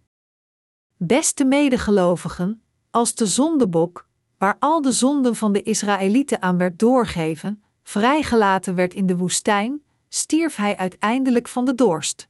Beste 0.97 1.45
medegelovigen, 1.45 2.63
als 2.91 3.15
de 3.15 3.27
zondebok, 3.27 4.09
waar 4.39 4.57
al 4.59 4.83
de 4.83 4.93
zonden 4.93 5.37
van 5.37 5.53
de 5.53 5.63
Israëlieten 5.63 6.43
aan 6.43 6.59
werd 6.59 6.79
doorgegeven, 6.79 7.63
vrijgelaten 7.83 8.75
werd 8.75 8.95
in 8.95 9.07
de 9.07 9.17
woestijn, 9.17 9.83
stierf 10.09 10.57
hij 10.57 10.77
uiteindelijk 10.77 11.49
van 11.49 11.65
de 11.65 11.75
dorst. 11.75 12.29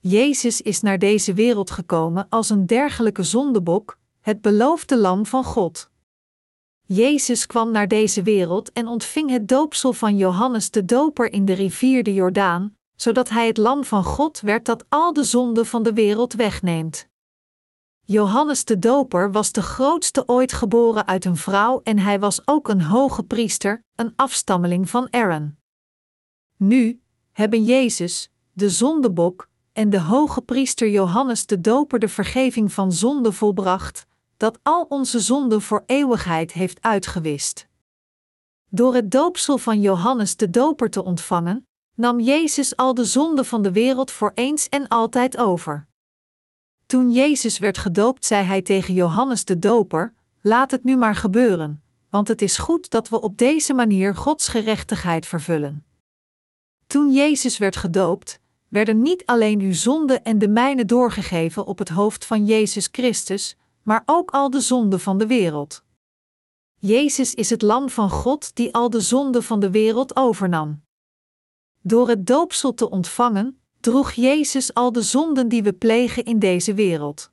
Jezus 0.00 0.60
is 0.60 0.80
naar 0.80 0.98
deze 0.98 1.34
wereld 1.34 1.70
gekomen 1.70 2.26
als 2.28 2.50
een 2.50 2.66
dergelijke 2.66 3.22
zondebok, 3.22 3.98
het 4.20 4.40
beloofde 4.40 4.98
lam 4.98 5.26
van 5.26 5.44
God. 5.44 5.90
Jezus 6.86 7.46
kwam 7.46 7.70
naar 7.70 7.88
deze 7.88 8.22
wereld 8.22 8.72
en 8.72 8.86
ontving 8.86 9.30
het 9.30 9.48
doopsel 9.48 9.92
van 9.92 10.16
Johannes 10.16 10.70
de 10.70 10.84
Doper 10.84 11.32
in 11.32 11.44
de 11.44 11.52
rivier 11.52 12.02
de 12.02 12.14
Jordaan, 12.14 12.76
zodat 12.96 13.28
hij 13.28 13.46
het 13.46 13.56
lam 13.56 13.84
van 13.84 14.04
God 14.04 14.40
werd 14.40 14.64
dat 14.64 14.84
al 14.88 15.12
de 15.12 15.24
zonden 15.24 15.66
van 15.66 15.82
de 15.82 15.92
wereld 15.92 16.32
wegneemt. 16.32 17.08
Johannes 18.04 18.64
de 18.64 18.78
Doper 18.78 19.32
was 19.32 19.52
de 19.52 19.62
grootste 19.62 20.28
ooit 20.28 20.52
geboren 20.52 21.06
uit 21.06 21.24
een 21.24 21.36
vrouw 21.36 21.80
en 21.82 21.98
hij 21.98 22.20
was 22.20 22.46
ook 22.46 22.68
een 22.68 22.82
hoge 22.82 23.22
priester, 23.22 23.84
een 23.94 24.12
afstammeling 24.16 24.90
van 24.90 25.08
Aaron. 25.10 25.61
Nu 26.62 27.00
hebben 27.32 27.64
Jezus, 27.64 28.30
de 28.52 28.70
zondebok, 28.70 29.48
en 29.72 29.90
de 29.90 30.00
hoge 30.00 30.42
priester 30.42 30.88
Johannes 30.88 31.46
de 31.46 31.60
Doper 31.60 31.98
de 31.98 32.08
vergeving 32.08 32.72
van 32.72 32.92
zonde 32.92 33.32
volbracht, 33.32 34.06
dat 34.36 34.58
al 34.62 34.86
onze 34.88 35.20
zonden 35.20 35.62
voor 35.62 35.82
eeuwigheid 35.86 36.52
heeft 36.52 36.82
uitgewist. 36.82 37.68
Door 38.68 38.94
het 38.94 39.10
doopsel 39.10 39.58
van 39.58 39.80
Johannes 39.80 40.36
de 40.36 40.50
Doper 40.50 40.90
te 40.90 41.04
ontvangen, 41.04 41.66
nam 41.94 42.20
Jezus 42.20 42.76
al 42.76 42.94
de 42.94 43.04
zonden 43.04 43.44
van 43.44 43.62
de 43.62 43.72
wereld 43.72 44.10
voor 44.10 44.32
eens 44.34 44.68
en 44.68 44.88
altijd 44.88 45.36
over. 45.36 45.86
Toen 46.86 47.12
Jezus 47.12 47.58
werd 47.58 47.78
gedoopt, 47.78 48.24
zei 48.24 48.44
hij 48.44 48.62
tegen 48.62 48.94
Johannes 48.94 49.44
de 49.44 49.58
Doper: 49.58 50.14
Laat 50.40 50.70
het 50.70 50.84
nu 50.84 50.96
maar 50.96 51.16
gebeuren, 51.16 51.82
want 52.10 52.28
het 52.28 52.42
is 52.42 52.58
goed 52.58 52.90
dat 52.90 53.08
we 53.08 53.20
op 53.20 53.38
deze 53.38 53.74
manier 53.74 54.16
Gods 54.16 54.48
gerechtigheid 54.48 55.26
vervullen. 55.26 55.84
Toen 56.92 57.12
Jezus 57.12 57.58
werd 57.58 57.76
gedoopt, 57.76 58.40
werden 58.68 59.02
niet 59.02 59.26
alleen 59.26 59.60
uw 59.60 59.72
zonden 59.72 60.24
en 60.24 60.38
de 60.38 60.48
mijne 60.48 60.84
doorgegeven 60.84 61.66
op 61.66 61.78
het 61.78 61.88
hoofd 61.88 62.24
van 62.24 62.46
Jezus 62.46 62.88
Christus, 62.92 63.56
maar 63.82 64.02
ook 64.06 64.30
al 64.30 64.50
de 64.50 64.60
zonden 64.60 65.00
van 65.00 65.18
de 65.18 65.26
wereld. 65.26 65.84
Jezus 66.78 67.34
is 67.34 67.50
het 67.50 67.62
Lam 67.62 67.88
van 67.88 68.10
God 68.10 68.54
die 68.54 68.74
al 68.74 68.90
de 68.90 69.00
zonden 69.00 69.42
van 69.42 69.60
de 69.60 69.70
wereld 69.70 70.16
overnam. 70.16 70.82
Door 71.82 72.08
het 72.08 72.26
doopsel 72.26 72.74
te 72.74 72.90
ontvangen, 72.90 73.60
droeg 73.80 74.12
Jezus 74.12 74.74
al 74.74 74.92
de 74.92 75.02
zonden 75.02 75.48
die 75.48 75.62
we 75.62 75.72
plegen 75.72 76.24
in 76.24 76.38
deze 76.38 76.74
wereld. 76.74 77.30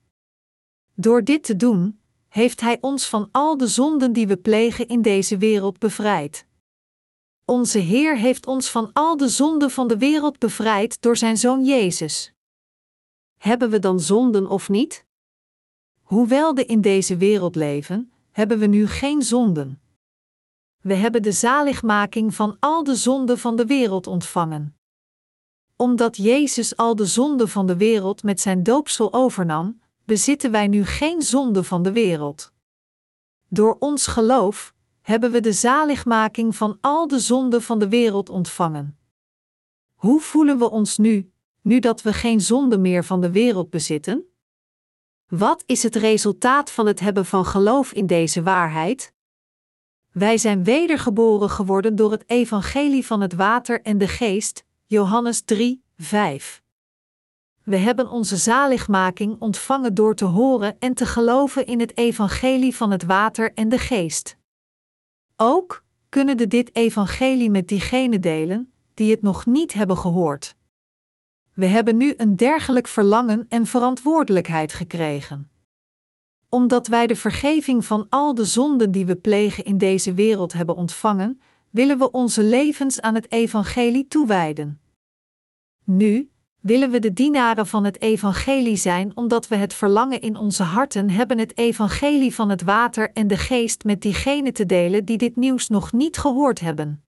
Door 0.94 1.24
dit 1.24 1.44
te 1.44 1.56
doen, 1.56 2.00
heeft 2.28 2.62
Hij 2.62 2.78
ons 2.82 3.08
van 3.08 3.30
al 3.32 3.58
de 3.58 3.68
zonden 3.68 4.14
die 4.14 4.28
we 4.28 4.38
plegen 4.38 4.88
in 4.88 5.02
deze 5.02 5.38
wereld 5.38 5.80
bevrijd. 5.80 6.48
Onze 7.50 7.80
Heer 7.80 8.18
heeft 8.18 8.48
ons 8.48 8.70
van 8.70 8.90
al 8.94 9.18
de 9.18 9.28
zonden 9.28 9.72
van 9.72 9.88
de 9.88 9.98
wereld 9.98 10.40
bevrijd 10.40 11.02
door 11.02 11.18
Zijn 11.18 11.38
Zoon 11.38 11.66
Jezus. 11.66 12.34
Hebben 13.38 13.70
we 13.70 13.80
dan 13.80 14.00
zonden 14.00 14.48
of 14.48 14.70
niet? 14.70 15.06
Hoewel 16.02 16.54
we 16.54 16.66
in 16.66 16.82
deze 16.82 17.18
wereld 17.18 17.56
leven, 17.56 18.12
hebben 18.32 18.60
we 18.60 18.66
nu 18.66 18.88
geen 18.88 19.22
zonden. 19.22 19.82
We 20.82 20.94
hebben 20.94 21.22
de 21.22 21.32
zaligmaking 21.32 22.36
van 22.36 22.58
al 22.60 22.84
de 22.84 22.96
zonden 22.96 23.38
van 23.38 23.56
de 23.56 23.66
wereld 23.66 24.08
ontvangen 24.08 24.74
omdat 25.76 26.18
Jezus 26.18 26.76
al 26.78 26.96
de 26.96 27.06
zonde 27.06 27.48
van 27.48 27.68
de 27.68 27.78
wereld 27.78 28.24
met 28.24 28.42
zijn 28.42 28.64
doopsel 28.64 29.14
overnam, 29.14 29.82
bezitten 30.06 30.52
wij 30.52 30.68
nu 30.68 30.86
geen 30.86 31.22
zonde 31.22 31.64
van 31.64 31.84
de 31.84 31.92
wereld. 31.92 32.52
Door 33.48 33.76
ons 33.80 34.08
geloof 34.08 34.74
hebben 35.10 35.32
we 35.32 35.40
de 35.40 35.54
zaligmaking 35.54 36.56
van 36.56 36.78
al 36.82 37.08
de 37.08 37.20
zonden 37.20 37.62
van 37.62 37.80
de 37.80 37.90
wereld 37.90 38.30
ontvangen. 38.30 38.98
Hoe 39.94 40.22
voelen 40.22 40.58
we 40.58 40.70
ons 40.70 40.98
nu, 40.98 41.32
nu 41.62 41.80
dat 41.80 42.02
we 42.02 42.14
geen 42.14 42.42
zonde 42.42 42.78
meer 42.78 43.04
van 43.04 43.22
de 43.22 43.32
wereld 43.32 43.70
bezitten? 43.70 44.26
Wat 45.28 45.64
is 45.66 45.84
het 45.84 45.96
resultaat 45.96 46.72
van 46.72 46.86
het 46.86 47.00
hebben 47.00 47.26
van 47.26 47.46
geloof 47.46 47.92
in 47.92 48.08
deze 48.08 48.44
waarheid? 48.44 49.14
Wij 50.12 50.38
zijn 50.38 50.64
wedergeboren 50.64 51.50
geworden 51.50 51.96
door 51.96 52.12
het 52.12 52.24
evangelie 52.28 53.06
van 53.06 53.22
het 53.22 53.34
water 53.34 53.82
en 53.82 53.98
de 53.98 54.08
geest, 54.08 54.66
Johannes 54.86 55.42
3, 55.42 55.84
5. 55.98 56.64
We 57.64 57.78
hebben 57.78 58.10
onze 58.10 58.38
zaligmaking 58.38 59.36
ontvangen 59.40 59.94
door 59.94 60.16
te 60.16 60.26
horen 60.26 60.76
en 60.80 60.94
te 60.94 61.06
geloven 61.06 61.66
in 61.66 61.80
het 61.80 61.98
evangelie 61.98 62.76
van 62.76 62.92
het 62.92 63.04
water 63.04 63.54
en 63.54 63.70
de 63.70 63.78
geest. 63.78 64.39
Ook 65.42 65.84
kunnen 66.10 66.38
we 66.38 66.48
dit 66.48 66.76
evangelie 66.76 67.50
met 67.50 67.68
diegenen 67.68 68.22
delen 68.22 68.72
die 68.94 69.12
het 69.12 69.22
nog 69.22 69.46
niet 69.46 69.74
hebben 69.74 69.98
gehoord. 69.98 70.56
We 71.54 71.66
hebben 71.66 71.98
nu 71.98 72.14
een 72.18 72.36
dergelijk 72.36 72.88
verlangen 72.88 73.46
en 73.50 73.66
verantwoordelijkheid 73.66 74.74
gekregen. 74.74 75.52
Omdat 76.50 76.88
wij 76.88 77.08
de 77.08 77.16
vergeving 77.16 77.86
van 77.86 78.06
al 78.10 78.34
de 78.34 78.46
zonden 78.46 78.92
die 78.92 79.06
we 79.06 79.16
plegen 79.16 79.66
in 79.66 79.78
deze 79.78 80.14
wereld 80.14 80.54
hebben 80.54 80.76
ontvangen, 80.76 81.42
willen 81.70 81.98
we 81.98 82.12
onze 82.12 82.44
levens 82.44 83.02
aan 83.02 83.16
het 83.16 83.32
evangelie 83.32 84.08
toewijden. 84.08 84.82
Nu 85.84 86.30
willen 86.70 86.92
we 86.92 87.00
de 87.00 87.14
dienaren 87.14 87.68
van 87.68 87.84
het 87.84 88.02
evangelie 88.02 88.76
zijn 88.76 89.18
omdat 89.18 89.48
we 89.48 89.56
het 89.56 89.74
verlangen 89.74 90.22
in 90.22 90.38
onze 90.38 90.64
harten 90.64 91.10
hebben 91.10 91.38
het 91.38 91.58
evangelie 91.58 92.36
van 92.36 92.50
het 92.50 92.62
water 92.62 93.12
en 93.12 93.28
de 93.28 93.38
geest 93.38 93.84
met 93.84 94.02
diegenen 94.02 94.54
te 94.54 94.66
delen 94.66 95.06
die 95.06 95.18
dit 95.18 95.36
nieuws 95.36 95.68
nog 95.68 95.92
niet 95.92 96.18
gehoord 96.18 96.60
hebben. 96.60 97.04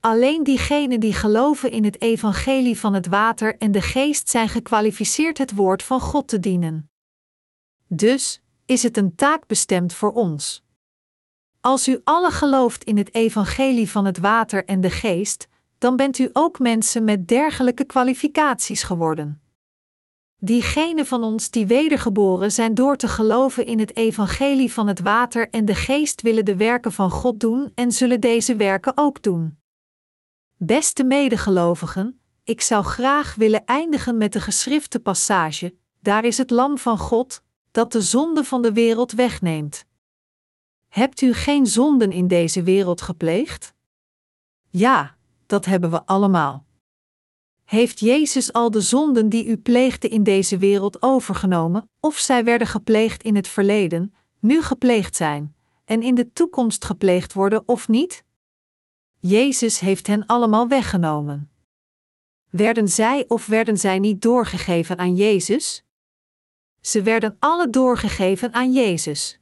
Alleen 0.00 0.44
diegenen 0.44 1.00
die 1.00 1.12
geloven 1.12 1.70
in 1.70 1.84
het 1.84 2.00
evangelie 2.00 2.78
van 2.78 2.94
het 2.94 3.06
water 3.06 3.58
en 3.58 3.72
de 3.72 3.82
geest 3.82 4.28
zijn 4.28 4.48
gekwalificeerd 4.48 5.38
het 5.38 5.54
woord 5.54 5.82
van 5.82 6.00
God 6.00 6.28
te 6.28 6.40
dienen. 6.40 6.90
Dus 7.88 8.42
is 8.64 8.82
het 8.82 8.96
een 8.96 9.14
taak 9.14 9.46
bestemd 9.46 9.92
voor 9.92 10.12
ons. 10.12 10.64
Als 11.60 11.88
u 11.88 12.00
alle 12.04 12.30
gelooft 12.30 12.84
in 12.84 12.96
het 12.96 13.14
evangelie 13.14 13.90
van 13.90 14.04
het 14.04 14.18
water 14.18 14.64
en 14.64 14.80
de 14.80 14.90
geest, 14.90 15.48
dan 15.78 15.96
bent 15.96 16.18
u 16.18 16.30
ook 16.32 16.58
mensen 16.58 17.04
met 17.04 17.28
dergelijke 17.28 17.84
kwalificaties 17.84 18.82
geworden. 18.82 19.40
Diegenen 20.38 21.06
van 21.06 21.22
ons 21.22 21.50
die 21.50 21.66
wedergeboren 21.66 22.52
zijn 22.52 22.74
door 22.74 22.96
te 22.96 23.08
geloven 23.08 23.66
in 23.66 23.78
het 23.78 23.96
evangelie 23.96 24.72
van 24.72 24.86
het 24.86 25.00
water 25.00 25.50
en 25.50 25.64
de 25.64 25.74
geest 25.74 26.22
willen 26.22 26.44
de 26.44 26.56
werken 26.56 26.92
van 26.92 27.10
God 27.10 27.40
doen 27.40 27.72
en 27.74 27.92
zullen 27.92 28.20
deze 28.20 28.56
werken 28.56 28.92
ook 28.94 29.22
doen. 29.22 29.58
Beste 30.56 31.04
medegelovigen, 31.04 32.20
ik 32.44 32.60
zou 32.60 32.84
graag 32.84 33.34
willen 33.34 33.64
eindigen 33.64 34.16
met 34.16 34.32
de 34.32 34.40
geschrifte 34.40 35.00
passage: 35.00 35.74
Daar 36.00 36.24
is 36.24 36.38
het 36.38 36.50
Lam 36.50 36.78
van 36.78 36.98
God, 36.98 37.42
dat 37.70 37.92
de 37.92 38.00
zonde 38.00 38.44
van 38.44 38.62
de 38.62 38.72
wereld 38.72 39.12
wegneemt. 39.12 39.84
Hebt 40.88 41.20
u 41.20 41.32
geen 41.32 41.66
zonden 41.66 42.12
in 42.12 42.28
deze 42.28 42.62
wereld 42.62 43.02
gepleegd? 43.02 43.74
Ja, 44.70 45.15
dat 45.46 45.64
hebben 45.64 45.90
we 45.90 46.06
allemaal. 46.06 46.64
Heeft 47.64 48.00
Jezus 48.00 48.52
al 48.52 48.70
de 48.70 48.80
zonden 48.80 49.28
die 49.28 49.46
u 49.46 49.56
pleegde 49.56 50.08
in 50.08 50.22
deze 50.22 50.58
wereld 50.58 51.02
overgenomen, 51.02 51.90
of 52.00 52.18
zij 52.18 52.44
werden 52.44 52.66
gepleegd 52.66 53.22
in 53.22 53.36
het 53.36 53.48
verleden, 53.48 54.14
nu 54.40 54.62
gepleegd 54.62 55.16
zijn, 55.16 55.56
en 55.84 56.02
in 56.02 56.14
de 56.14 56.32
toekomst 56.32 56.84
gepleegd 56.84 57.32
worden 57.32 57.62
of 57.68 57.88
niet? 57.88 58.24
Jezus 59.18 59.80
heeft 59.80 60.06
hen 60.06 60.26
allemaal 60.26 60.68
weggenomen. 60.68 61.50
Werden 62.50 62.88
zij 62.88 63.24
of 63.28 63.46
werden 63.46 63.78
zij 63.78 63.98
niet 63.98 64.22
doorgegeven 64.22 64.98
aan 64.98 65.14
Jezus? 65.14 65.84
Ze 66.80 67.02
werden 67.02 67.36
alle 67.38 67.70
doorgegeven 67.70 68.52
aan 68.52 68.72
Jezus. 68.72 69.40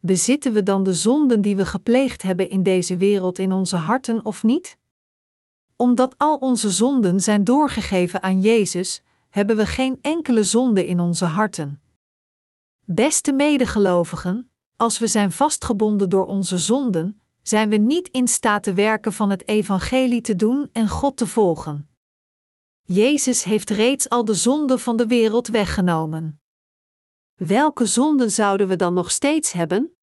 Bezitten 0.00 0.52
we 0.52 0.62
dan 0.62 0.82
de 0.82 0.94
zonden 0.94 1.40
die 1.40 1.56
we 1.56 1.66
gepleegd 1.66 2.22
hebben 2.22 2.50
in 2.50 2.62
deze 2.62 2.96
wereld 2.96 3.38
in 3.38 3.52
onze 3.52 3.76
harten 3.76 4.24
of 4.24 4.42
niet? 4.42 4.78
Omdat 5.80 6.14
al 6.18 6.36
onze 6.36 6.70
zonden 6.70 7.20
zijn 7.20 7.44
doorgegeven 7.44 8.22
aan 8.22 8.40
Jezus, 8.40 9.02
hebben 9.30 9.56
we 9.56 9.66
geen 9.66 9.98
enkele 10.00 10.44
zonde 10.44 10.86
in 10.86 11.00
onze 11.00 11.24
harten. 11.24 11.82
Beste 12.84 13.32
medegelovigen, 13.32 14.50
als 14.76 14.98
we 14.98 15.06
zijn 15.06 15.32
vastgebonden 15.32 16.08
door 16.08 16.26
onze 16.26 16.58
zonden, 16.58 17.20
zijn 17.42 17.68
we 17.68 17.76
niet 17.76 18.08
in 18.08 18.28
staat 18.28 18.62
te 18.62 18.74
werken 18.74 19.12
van 19.12 19.30
het 19.30 19.48
evangelie 19.48 20.20
te 20.20 20.36
doen 20.36 20.68
en 20.72 20.88
God 20.88 21.16
te 21.16 21.26
volgen. 21.26 21.88
Jezus 22.82 23.44
heeft 23.44 23.70
reeds 23.70 24.08
al 24.08 24.24
de 24.24 24.34
zonden 24.34 24.78
van 24.78 24.96
de 24.96 25.06
wereld 25.06 25.48
weggenomen. 25.48 26.40
Welke 27.34 27.86
zonden 27.86 28.30
zouden 28.30 28.68
we 28.68 28.76
dan 28.76 28.94
nog 28.94 29.10
steeds 29.10 29.52
hebben? 29.52 29.96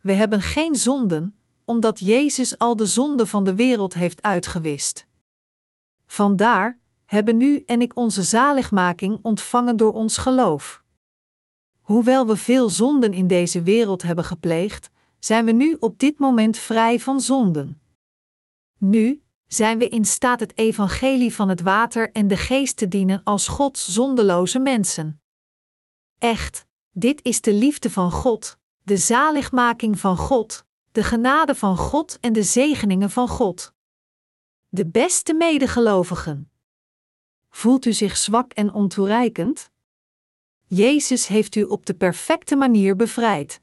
We 0.00 0.12
hebben 0.12 0.40
geen 0.40 0.74
zonden, 0.74 1.38
omdat 1.66 1.98
Jezus 1.98 2.58
al 2.58 2.76
de 2.76 2.86
zonden 2.86 3.26
van 3.26 3.44
de 3.44 3.54
wereld 3.54 3.94
heeft 3.94 4.22
uitgewist. 4.22 5.06
Vandaar 6.06 6.78
hebben 7.04 7.36
nu 7.36 7.62
en 7.66 7.80
ik 7.80 7.96
onze 7.96 8.22
zaligmaking 8.22 9.18
ontvangen 9.22 9.76
door 9.76 9.92
ons 9.92 10.16
geloof. 10.16 10.84
Hoewel 11.80 12.26
we 12.26 12.36
veel 12.36 12.70
zonden 12.70 13.12
in 13.12 13.26
deze 13.26 13.62
wereld 13.62 14.02
hebben 14.02 14.24
gepleegd, 14.24 14.90
zijn 15.18 15.44
we 15.44 15.52
nu 15.52 15.76
op 15.80 15.98
dit 15.98 16.18
moment 16.18 16.58
vrij 16.58 17.00
van 17.00 17.20
zonden. 17.20 17.80
Nu 18.78 19.22
zijn 19.46 19.78
we 19.78 19.88
in 19.88 20.04
staat 20.04 20.40
het 20.40 20.58
evangelie 20.58 21.34
van 21.34 21.48
het 21.48 21.60
water 21.60 22.12
en 22.12 22.28
de 22.28 22.36
geest 22.36 22.76
te 22.76 22.88
dienen 22.88 23.20
als 23.24 23.48
Gods 23.48 23.92
zondeloze 23.92 24.58
mensen. 24.58 25.20
Echt, 26.18 26.66
dit 26.90 27.24
is 27.24 27.40
de 27.40 27.52
liefde 27.52 27.90
van 27.90 28.10
God, 28.10 28.58
de 28.82 28.96
zaligmaking 28.96 29.98
van 29.98 30.16
God, 30.16 30.65
de 30.96 31.04
genade 31.04 31.54
van 31.54 31.76
God 31.76 32.20
en 32.20 32.32
de 32.32 32.42
zegeningen 32.42 33.10
van 33.10 33.28
God. 33.28 33.72
De 34.68 34.86
beste 34.86 35.34
medegelovigen. 35.34 36.50
Voelt 37.48 37.84
u 37.84 37.92
zich 37.92 38.16
zwak 38.16 38.52
en 38.52 38.72
ontoereikend? 38.72 39.70
Jezus 40.66 41.26
heeft 41.26 41.54
u 41.54 41.62
op 41.62 41.86
de 41.86 41.94
perfecte 41.94 42.56
manier 42.56 42.96
bevrijd. 42.96 43.60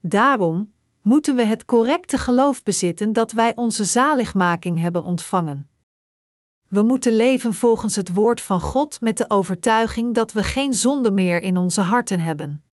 Daarom 0.00 0.74
moeten 1.02 1.36
we 1.36 1.44
het 1.44 1.64
correcte 1.64 2.18
geloof 2.18 2.62
bezitten 2.62 3.12
dat 3.12 3.32
wij 3.32 3.56
onze 3.56 3.84
zaligmaking 3.84 4.78
hebben 4.80 5.04
ontvangen. 5.04 5.70
We 6.68 6.82
moeten 6.82 7.12
leven 7.12 7.54
volgens 7.54 7.96
het 7.96 8.14
woord 8.14 8.40
van 8.40 8.60
God 8.60 9.00
met 9.00 9.16
de 9.16 9.30
overtuiging 9.30 10.14
dat 10.14 10.32
we 10.32 10.42
geen 10.42 10.74
zonde 10.74 11.10
meer 11.10 11.42
in 11.42 11.56
onze 11.56 11.80
harten 11.80 12.20
hebben. 12.20 12.67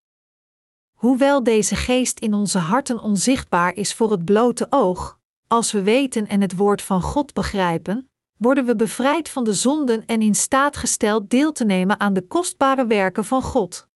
Hoewel 1.05 1.43
deze 1.43 1.75
geest 1.75 2.19
in 2.19 2.33
onze 2.33 2.57
harten 2.57 2.99
onzichtbaar 2.99 3.75
is 3.75 3.93
voor 3.93 4.11
het 4.11 4.25
blote 4.25 4.67
oog, 4.69 5.19
als 5.47 5.71
we 5.71 5.83
weten 5.83 6.27
en 6.27 6.41
het 6.41 6.55
woord 6.55 6.81
van 6.81 7.01
God 7.01 7.33
begrijpen, 7.33 8.09
worden 8.37 8.65
we 8.65 8.75
bevrijd 8.75 9.29
van 9.29 9.43
de 9.43 9.53
zonden 9.53 10.05
en 10.05 10.21
in 10.21 10.35
staat 10.35 10.77
gesteld 10.77 11.29
deel 11.29 11.51
te 11.51 11.65
nemen 11.65 11.99
aan 11.99 12.13
de 12.13 12.21
kostbare 12.21 12.85
werken 12.85 13.25
van 13.25 13.41
God. 13.41 13.87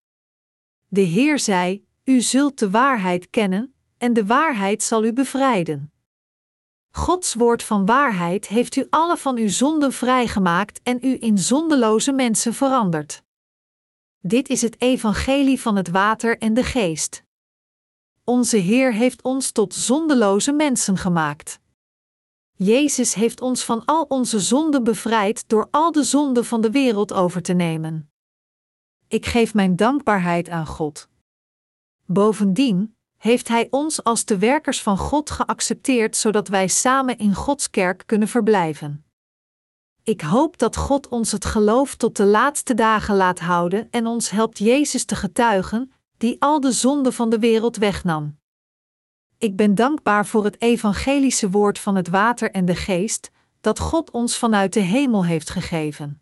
De 0.87 1.01
Heer 1.01 1.39
zei: 1.39 1.85
U 2.03 2.21
zult 2.21 2.59
de 2.59 2.69
waarheid 2.69 3.29
kennen, 3.29 3.73
en 3.97 4.13
de 4.13 4.25
waarheid 4.25 4.83
zal 4.83 5.03
u 5.03 5.13
bevrijden. 5.13 5.91
Gods 6.91 7.33
woord 7.33 7.63
van 7.63 7.85
waarheid 7.85 8.47
heeft 8.47 8.75
u 8.75 8.87
alle 8.89 9.17
van 9.17 9.37
uw 9.37 9.49
zonden 9.49 9.91
vrijgemaakt 9.91 10.79
en 10.83 10.97
u 11.01 11.17
in 11.19 11.37
zondeloze 11.37 12.11
mensen 12.11 12.53
veranderd. 12.53 13.23
Dit 14.21 14.49
is 14.49 14.61
het 14.61 14.81
evangelie 14.81 15.61
van 15.61 15.75
het 15.75 15.89
water 15.89 16.37
en 16.37 16.53
de 16.53 16.63
geest. 16.63 17.23
Onze 18.23 18.57
Heer 18.57 18.93
heeft 18.93 19.21
ons 19.21 19.51
tot 19.51 19.73
zondeloze 19.73 20.51
mensen 20.51 20.97
gemaakt. 20.97 21.59
Jezus 22.55 23.13
heeft 23.13 23.41
ons 23.41 23.63
van 23.63 23.85
al 23.85 24.03
onze 24.03 24.39
zonden 24.39 24.83
bevrijd 24.83 25.49
door 25.49 25.67
al 25.71 25.91
de 25.91 26.03
zonden 26.03 26.45
van 26.45 26.61
de 26.61 26.71
wereld 26.71 27.13
over 27.13 27.41
te 27.41 27.53
nemen. 27.53 28.11
Ik 29.07 29.25
geef 29.25 29.53
mijn 29.53 29.75
dankbaarheid 29.75 30.49
aan 30.49 30.65
God. 30.67 31.09
Bovendien 32.05 32.95
heeft 33.17 33.47
Hij 33.47 33.67
ons 33.69 34.03
als 34.03 34.25
de 34.25 34.37
werkers 34.37 34.81
van 34.81 34.97
God 34.97 35.29
geaccepteerd 35.29 36.15
zodat 36.15 36.47
wij 36.47 36.67
samen 36.67 37.17
in 37.17 37.33
Gods 37.33 37.69
kerk 37.69 38.03
kunnen 38.05 38.27
verblijven. 38.27 39.08
Ik 40.09 40.21
hoop 40.21 40.57
dat 40.57 40.75
God 40.75 41.07
ons 41.07 41.31
het 41.31 41.45
geloof 41.45 41.95
tot 41.95 42.17
de 42.17 42.25
laatste 42.25 42.73
dagen 42.73 43.15
laat 43.15 43.39
houden 43.39 43.87
en 43.91 44.05
ons 44.05 44.29
helpt 44.29 44.57
Jezus 44.57 45.05
te 45.05 45.15
getuigen, 45.15 45.91
die 46.17 46.35
al 46.39 46.59
de 46.59 46.71
zonden 46.71 47.13
van 47.13 47.29
de 47.29 47.39
wereld 47.39 47.77
wegnam. 47.77 48.37
Ik 49.37 49.55
ben 49.55 49.75
dankbaar 49.75 50.25
voor 50.25 50.43
het 50.43 50.61
evangelische 50.61 51.49
woord 51.49 51.79
van 51.79 51.95
het 51.95 52.07
water 52.07 52.51
en 52.51 52.65
de 52.65 52.75
geest, 52.75 53.31
dat 53.61 53.79
God 53.79 54.11
ons 54.11 54.37
vanuit 54.37 54.73
de 54.73 54.79
hemel 54.79 55.25
heeft 55.25 55.49
gegeven. 55.49 56.21